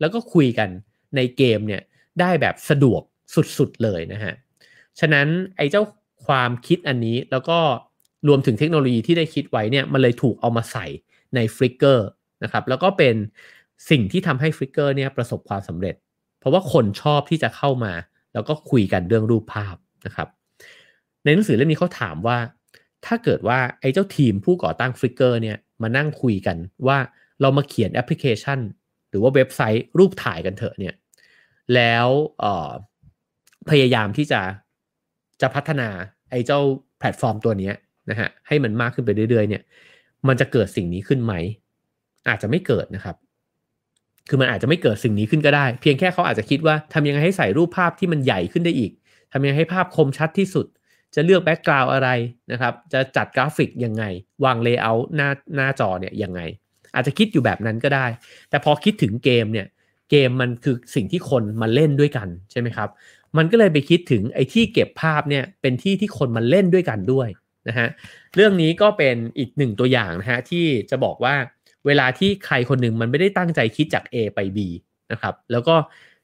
[0.00, 0.68] แล้วก็คุยกัน
[1.16, 1.82] ในเกมเนี่ย
[2.20, 3.02] ได้แบบสะดวก
[3.58, 4.34] สุดๆเลยนะฮะ
[5.00, 5.26] ฉะนั้น
[5.56, 5.82] ไอ้เจ้า
[6.26, 7.58] ความคิดอันนี้แล้วก็
[8.28, 10.86] รวมถึงเทคโนโลยีที่ได้คิดไว้เนี่ยมันเลยถูกเอามาใส่
[11.34, 12.08] ใน Flickr
[12.42, 13.14] นะครับแล้วก็เป็น
[13.90, 15.94] สิ่งที่ทำให้ Flickr เนี่ยประสบความสำเร็จ
[16.38, 17.92] เพราะว่าคนชอบที่จะเข้ามา
[18.34, 20.28] แล้วก็คุยกันเรื่องรูปภาพนะครับ
[21.24, 22.38] ในหนังสือเล่มนี้เขาถามว่า
[23.06, 26.56] ถ้าเกิดว่าไอ้เจ้าทีมผู้ก่อตั้ง Flickr เนี่ยมานั่งคุยกัน
[26.86, 26.98] ว่า
[27.40, 28.58] เรามาเขียนแอปพลิเคชัน
[29.10, 30.94] หรือว่าเว็บไซต์รูปถ่ายกันเถอะเนี่ย
[31.74, 32.06] แล้ว
[33.70, 34.40] พยายามที่จะ
[35.40, 35.88] จะพัฒนา
[36.30, 36.60] ไอ้เจ้า
[36.98, 37.72] แพลตฟอร์มตัวนี้
[38.10, 39.62] นะฮะให้มันมากขึ้นไปเรื่อยๆเนี่ย
[40.28, 41.34] มันจะเกิดสิ่งนี้ขึ้นไหม
[42.28, 43.16] อาจจะไม่เกิดนะครับ
[44.28, 48.92] คือมันอาจจะไม่เกิดสิ่งนี้ขึ้นก็ได้ เพียงแค่เขาอาจจะคิดว่าทำยังไงให้ใส่รูปภาพที่มันใหญ่ขึ้นได้อีก
[49.32, 50.66] ทำยังไงให้ภาพคมชัดที่สุด
[51.14, 52.08] จะเลือก background อะไร
[52.52, 54.04] นะครับ จะจัดกราฟิกยังไง
[54.44, 56.40] วาง layer หน้าหน้าจอเนี่ยยังไง
[56.94, 58.06] อาจจะคิดอยู่แบบนั้นก็ได้
[58.50, 59.66] แต่พอคิดถึงเกมเนี่ย
[60.10, 62.88] เกมมันคือสิ่งที่คนมาเล่นด้วยกันใช่ไหมครับ
[63.36, 67.28] มันก็เลยไปคิดถึงไอ้ที่เก็บภาพเนี่ยเป็นที่ที่คนมาเล่นด้วยกันด้วย
[67.68, 67.88] นะฮะ
[68.34, 71.34] เรื่องนี้ก็เป็นอีกหนึ่งตัวอย่างนะฮะที่จะบอกว่า
[71.86, 74.58] เวลาที่ใครคนหนึ่งมันไม่ได้ตั้งใจคิดจาก A ไป B
[75.12, 75.74] นะครับแล้วก็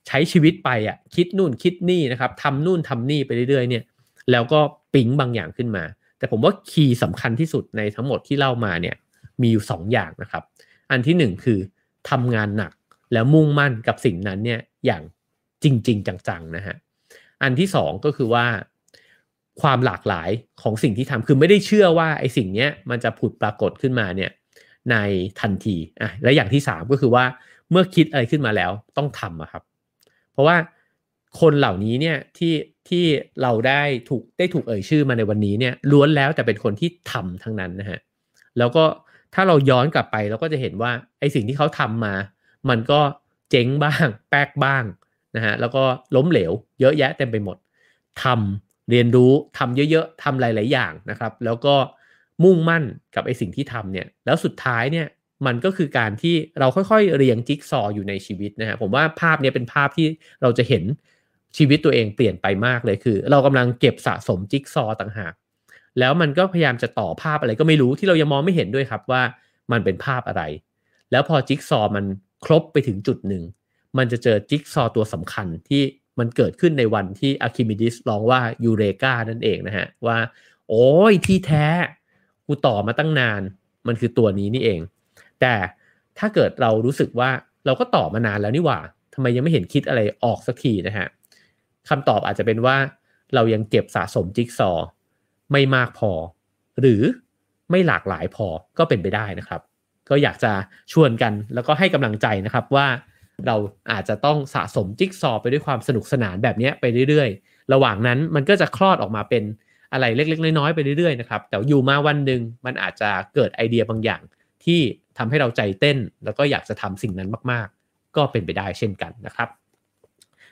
[0.07, 3.85] ใช้ชีวิตไปอะคิดนู่นคิดนี่นะครับทำนู่นทำนี่ไปเรื่อยๆเนี่ย
[4.31, 4.61] แล้วก็
[4.95, 5.85] ปิ๊งบางอย่างขึ้นมา
[6.19, 8.97] แต่ผมว่าคีย์สำคัญที่สุดในทั้งหมดที่เล่ามาเนี่ย
[9.43, 10.43] มีอยู่ 2 อย่างนะครับ
[10.91, 11.59] อันที่ 1 คือ
[12.11, 12.73] ทำงานหนัก
[13.13, 15.03] แล้วมุ่งมั่นกับสิ่งนั้นเนี่ยอย่าง
[15.63, 16.77] จริง ๆ จังๆนะฮะ
[17.43, 18.47] อันที่ 2 ก็คือว่า
[19.63, 20.31] ความหลากหลาย
[20.63, 24.31] ของสิ่งที่ทำคือไม่ได้เชื่อว่าไอ้สิ่งนี้มันจะผุดปรากฏขึ้นมาเนี่ย
[24.91, 24.97] ใน
[25.41, 27.25] ทันทีอะและอย่างที่สามก็คือว่า
[27.71, 29.63] เมื่อคิดอะไรขึ้นมาแล้วต้องทำอะครับ
[30.33, 30.57] เพราะว่า
[31.41, 32.55] คนเหล่านี้เนี่ยที่
[32.89, 33.05] ที่
[33.43, 37.99] เราได้ถูกได้ถูกเอ่ยชื่อมาในวันนี้เนี่ยล้วนแล้วแต่เป็นคนที่ทำทั้งนั้นนะฮะ
[38.59, 38.85] แล้วก็
[39.35, 42.15] ถ้าเราย้อนกลับไปเราก็จะเห็นว่าไอ้สิ่งที่เขาทำมา
[42.69, 43.01] มันก็
[43.51, 44.85] เจ๊งบ้าง แป๊กบ้าง
[45.37, 45.83] นะฮะแล้วก็
[46.17, 47.57] ล้มเหลว เยอะแยะเต็มไปหมด
[48.23, 51.75] ทำ เรียนรู้ทำเยอะๆทำหลาย ๆ อย่างนะครับ แล้วก็
[52.45, 52.85] มุ่งมั่น
[53.15, 55.07] กับไอสิ่งที่ทำเนี่ยแล้วสุดท้ายเนี่ย
[55.47, 60.07] มันก็คือการที่เราค่อยๆ เรียงจิ๊กซออยู่ในชีวิตนะฮะผมว่าภาพนี้เป็นภาพที่
[60.43, 60.85] เราจะเห็น
[61.57, 65.33] ชีวิตตัวเองเปลี่ยนไปมากเลยคือ เรากำลังเก็บสะสมจิ๊กซอต่างหาก
[65.99, 69.23] แล้วมันก็พยายามจะต่อภาพอะไรก็ไม่รู้ที่เรายังมองไม่เห็นด้วยครับว่า
[69.73, 70.43] มันเป็นภาพอะไร
[71.11, 72.05] แล้วพอจิ๊กซอมัน
[72.45, 73.43] ครบไปถึงจุดหนึ่ง
[73.99, 75.83] มันจะเจอจิ๊กซอตัวสำคัญที่
[76.21, 80.19] มันเกิดขึ้นในวันที่อะคิมิดิสร้องว่ายูเรกานั่นเองนะฮะ ว่า
[80.69, 81.67] โอ้ยที่แท้
[82.47, 83.43] กูต่อมาตั้งนาน
[83.87, 84.81] มันคือตัวนี้นี่เอง
[85.41, 85.55] แต่
[86.19, 87.31] ถ้าเกิดเรารู้สึกว่า
[87.67, 88.81] เราก็ต่อมานานแล้วนี่หว่า
[89.15, 91.07] ทำไมยังไม่เห็นคิดอะไรออกสักทีนะฮะ
[91.89, 92.77] คำตอบอาจจะเป็นว่า
[93.35, 94.71] เรายังเก็บสะสมจิ๊กซอ
[95.53, 96.13] ไม่มากพอ
[96.81, 97.03] หรือ
[97.71, 98.47] ไม่หลากหลายพอ
[98.79, 99.61] ก็เป็นไปได้นะครับ
[100.09, 100.53] ก็อยากจะ
[100.93, 102.87] ชวนกันแล้วก็ให้กำลังใจนะครับว่า
[103.47, 103.57] เรา
[103.93, 109.43] อาจจะต้องสะสมจิ๊กซอไปด้วยความสนุกสนานแบบนี้ไปเรื่อยๆ ระหว่างนั้นมันก็จะคลอดออกมาเป็น
[109.93, 114.23] อะไรเล็ก ๆ น้อยๆไปเรื่อยๆนะครับแต่อยู่มาวันหนึ่งมันอาจจะเกิดไอเดียบางอย่าง
[114.65, 114.81] ที่
[115.19, 119.49] ทำให้เราใจเต้น แล้วก็อยากจะทำสิ่งนั้นมากๆ ก็เป็นไปได้เช่นกันนะครับ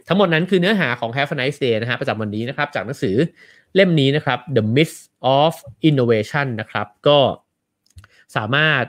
[0.08, 3.16] ทั้งหมดนั้นคือเนื้อหาของ Have a nice day นะฮะประจำวันนี้นะครับจากหนังสือ
[3.74, 4.98] เล่มนี้นะครับ The Myth
[5.38, 5.54] of
[5.88, 7.18] Innovation นะครับก็
[8.36, 8.84] สามารถ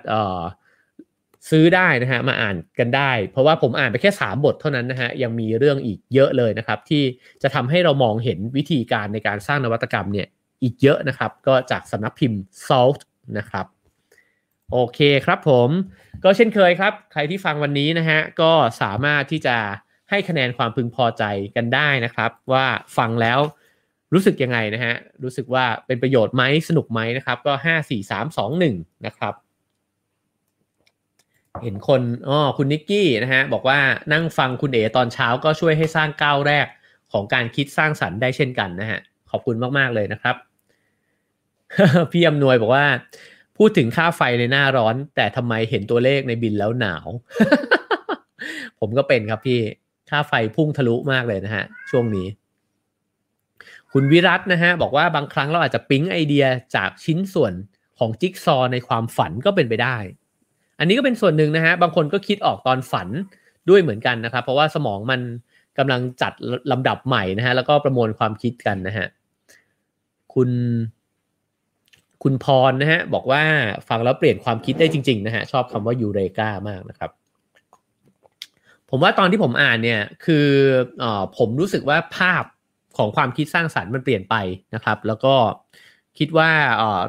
[1.50, 7.04] ซื้อได้นะฮะมาอ่านกันได้ เพราะว่าผมอ่านไปแค่ 3 บทเท่านั้นนะฮะยังมีเรื่องอีกเยอะเลยนะครับ ที่
[7.44, 10.28] จะทำให้เรามองเห็นวิธีการในการสร้างนวัตกรรมเนี่ย
[10.64, 13.00] อีกเยอะนะครับ ก็จากสำนักพิมพ์ Salt
[13.38, 13.66] นะครับ
[14.72, 15.70] โอเคครับผม
[16.24, 19.58] ก็เช่นเคยครับ ใครที่ฟังวันนี้นะฮะก็สามารถที่จะ
[20.10, 21.24] ให้คะแนนความพึงพอใจ
[21.56, 22.66] กันได้นะครับ ว่า
[22.98, 23.40] ฟังแล้ว
[24.14, 29.34] รู้สึกยังไงนะฮะรู้สึกว่าเป็นประโยชน์ไหมสนุกไหมนะครับ ก็ 5 4 3 2 1 นะครับ
[31.64, 33.80] เห็นคนอ๋อคุณนิกกี้นะฮะบอกว่า
[34.14, 36.68] นั่งฟังคุณเอ๋ตอนเช้าก็ช่วยให้สร้างก้าวแรก
[37.12, 39.00] ของการคิดสร้างสรรค์ได้เช่นกันนะฮะ
[39.30, 40.36] ขอบคุณมากๆเลยนะครับ
[42.12, 42.86] พี่อำนวยบอกว่า
[43.58, 47.08] พูดถึงค่าไฟในหน้าร้อน แต่ทำไมเห็นตัวเลขในบินแล้วหนาว
[48.80, 49.60] ผมก็เป็นครับพี่
[50.10, 52.28] ค่าไฟพุ่งทะลุมากเลยนะฮะ ช่วงนี้
[53.94, 56.46] คุณวิรัตนะฮะ บอกว่าบางครั้งเราอาจจะปิ๊งไอเดีย
[56.76, 57.54] จากชิ้นส่วน
[58.00, 59.98] ของจิ๊กซอในความฝันก็เป็นไปได้
[60.80, 63.08] อันนี้ก็เป็นส่วนหนึ่งนะฮะบางคนก็คิดออกตอนฝัน
[63.70, 65.22] ด้วยเหมือนกันนะครับ เพราะว่าสมองมัน
[65.78, 66.34] กำลังจัด
[66.72, 69.08] ลำดับใหม่นะฮะแล้วก็ประมวลความคิดกันนะฮะ
[70.34, 70.50] คุณ
[72.24, 73.44] คุณพรนะฮะบอกว่า
[73.90, 77.12] ฟังแล้วเปลี่ยนความคิดได้จริง ๆ นะฮะชอบคำว่ายูเรกามากนะครับ
[78.90, 80.48] ผมว่าตอนที่ผมอ่านเนี่ยคือ
[81.04, 81.06] อ
[81.38, 82.44] ผมรู้สึกว่าภาพ
[82.98, 84.36] ของความคิดสร้างสรรค์มันเปลี่ยนไป
[84.76, 85.34] นะครับ แล้วก็
[86.18, 86.50] คิดว่า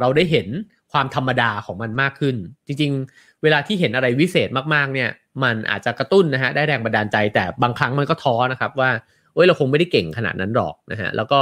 [0.00, 0.48] เราได้เห็น
[0.92, 5.10] ความธรรมดาของมันมากขึ้น จริง ๆ เวลาที่เห็นอะไรวิเศษมากๆเนี่ย
[5.42, 8.90] มันอาจจะกระตุ้นนะฮะได้แรงบันดาลใจแต่บางครั้งมันก็ท้อนะครับว่า
[9.34, 11.38] เอ้ยเราคงไม่ได้เก่งขนาดนั้นหรอกนะฮะแล้วก็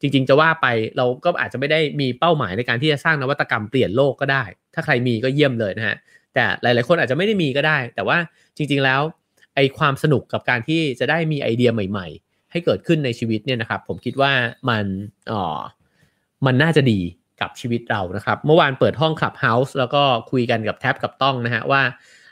[0.00, 4.44] จริงๆจะว่าไปเราก็อาจจะไม่ได้มีเป้าหมายในการที่จะสร้างนวัตกรรมเปลี่ยนโลกก็ได้
[4.74, 5.96] ถ้าใครมีก็เยี่ยมเลยนะฮะ
[6.34, 8.18] แต่หลายๆคนอาจจะไม่ได้มีก็ได้ แต่ว่า
[8.56, 9.00] จริง ๆแล้ว
[9.54, 14.32] ไอความสนุกกับการที่จะได้มีไอเดียใหม่ ๆ ให้เกิดขึ้นในชีวิตเนี่ยนะครับผมคิดว่า
[14.68, 14.84] มัน
[15.32, 15.60] อ๋อ
[16.46, 17.00] มันน่าจะดี
[17.42, 21.82] กับชีวิตเรานะครับ เมื่อวานเปิดห้องคลับเฮาส์แล้วก็คุยกันกับแท็บกับต้องนะฮะว่า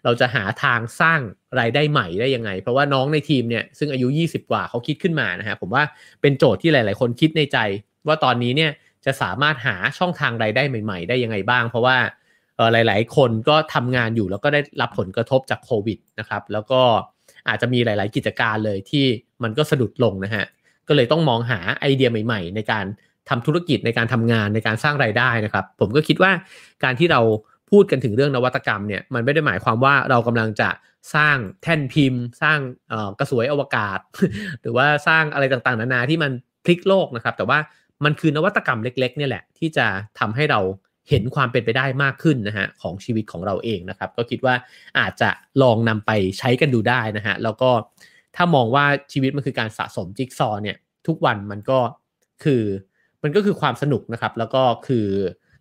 [0.04, 1.20] เราจะหาทางสร้าง
[1.60, 5.82] รายได้ใหม่ได้ยังไง เพราะว่าน้องในทีมเนี่ยซึ่งอายุ 20 กว่าเขาคิดขึ้นมานะฮะผมว่า
[6.20, 7.58] เป็นโจทย์ที่หลาย ๆ คนคิดในใจ
[8.06, 8.70] ว่าตอนนี้เนี่ย
[9.04, 11.96] จะสามารถหาช่องทางรายได้ใหม่ ๆ ได้ยังไงบ้าง เพราะว่า
[12.72, 16.80] หลาย ๆ คนก็ทำงานอยู่แล้วก็ได้รับผลกระทบจากโควิดนะครับแล้วก็
[17.48, 19.06] อาจจะมีหลาย ๆ กิจการเลยที่
[19.42, 20.44] มันก็สะดุดลงนะฮะ
[20.88, 22.84] ก็เลยต้องมองหาไอเดียใหม่ ๆ ในการ
[23.30, 26.32] ทำธุรกิจในการทำงานในการสร้างรายได้นะครับ ผมก็คิดว่า
[26.84, 27.20] การที่เรา
[27.70, 30.70] พูดกันถึงเรื่องนวัตกรรมเนี่ยมันไม่ได้หมายความว่าเรากำลังจะ
[31.14, 32.58] สร้างแท่นพิมพ์ สร้าง
[33.18, 33.98] กระสวยอวกาศ
[34.60, 36.30] หรือว่าสร้างอะไรต่างๆ นานาที่มัน
[36.64, 37.58] พลิกโลกนะครับ แต่ว่า
[38.04, 39.86] มันคือนวัตกรรมเล็กๆเนี่ยแหละที่จะ
[40.18, 40.60] ทำให้เรา
[41.08, 44.54] เห็นความเป็นไปได้มากขึ้นนะฮะของชีวิตของเราเองนะครับ ก็คิดว่า
[44.98, 45.30] อาจจะ
[45.62, 47.70] ลองนำไปใช้กันดูได้นะฮะแล้วก็
[48.36, 50.76] ถ้ามองว่าชีวิตมันคือการสะสมจิ๊กซอเนี่ย
[51.06, 51.78] ทุกวันมันก็
[52.44, 52.62] คือ
[53.22, 55.08] มันก็คือความสนุกนะครับ แล้วก็คือ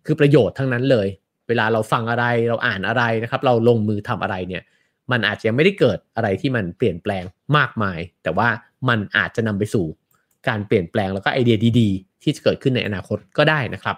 [0.06, 1.08] คือประโยชน์ทั้งนั้นเลย
[1.48, 4.62] เวลาเราฟังอะไรเราอ่านอะไรนะครับ เราลงมือทำอะไรเนี่ย
[5.10, 7.24] มันอาจจะยังไม่ได้เกิดอะไรที่มันเปลี่ยนแปลง
[7.56, 8.48] มากมาย แต่ว่า
[8.88, 9.86] มันอาจจะนำไปสู่
[10.48, 13.96] การเปลี่ยนแปลงแล้วก็ไอเดียดีๆ ที่จะเกิดขึ้นในอนาคตก็ได้นะครับ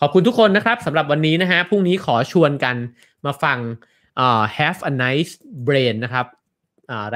[0.00, 2.76] ขอบคุณทุกคนนะครับสำหรับวันนี้นะฮะพรุ่งนี้ขอชวนกัน
[3.26, 3.58] มาฟัง
[4.24, 5.32] uh, Have a nice
[5.66, 6.26] brain นะครับ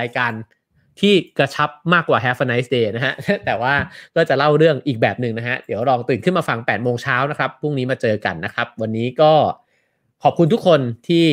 [0.00, 0.32] รายการ
[1.00, 3.14] ที่กระชับมากกว่า Have a nice day นะฮะ
[3.46, 3.74] แต่ว่า
[4.16, 9.32] ก็จะเล่าเรื่องอีกแบบหนึ่งนะฮะ เดี๋ยวลองตื่นขึ้นมาฟัง8โมงเช้านะครับ พรุ่งนี้มาเจอกันนะครับ วันนี้ก็
[10.22, 11.26] ขอบคุณทุกคนที่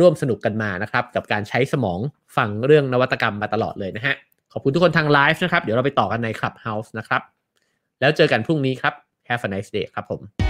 [0.00, 1.98] ร่วมสนุกกันมานะครับ กับการใช้สมอง
[2.36, 4.14] ฟังเรื่องนวัตกรรมมาตลอดเลยนะฮะ
[4.52, 7.22] ขอบคุณทุกคนทางไลฟ์นะครับ เดี๋ยวเราไปต่อกันใน Clubhouse นะครับ
[8.00, 8.94] แล้วเจอกันพรุ่งนี้ครับ
[9.28, 10.49] Have a nice day ครับผม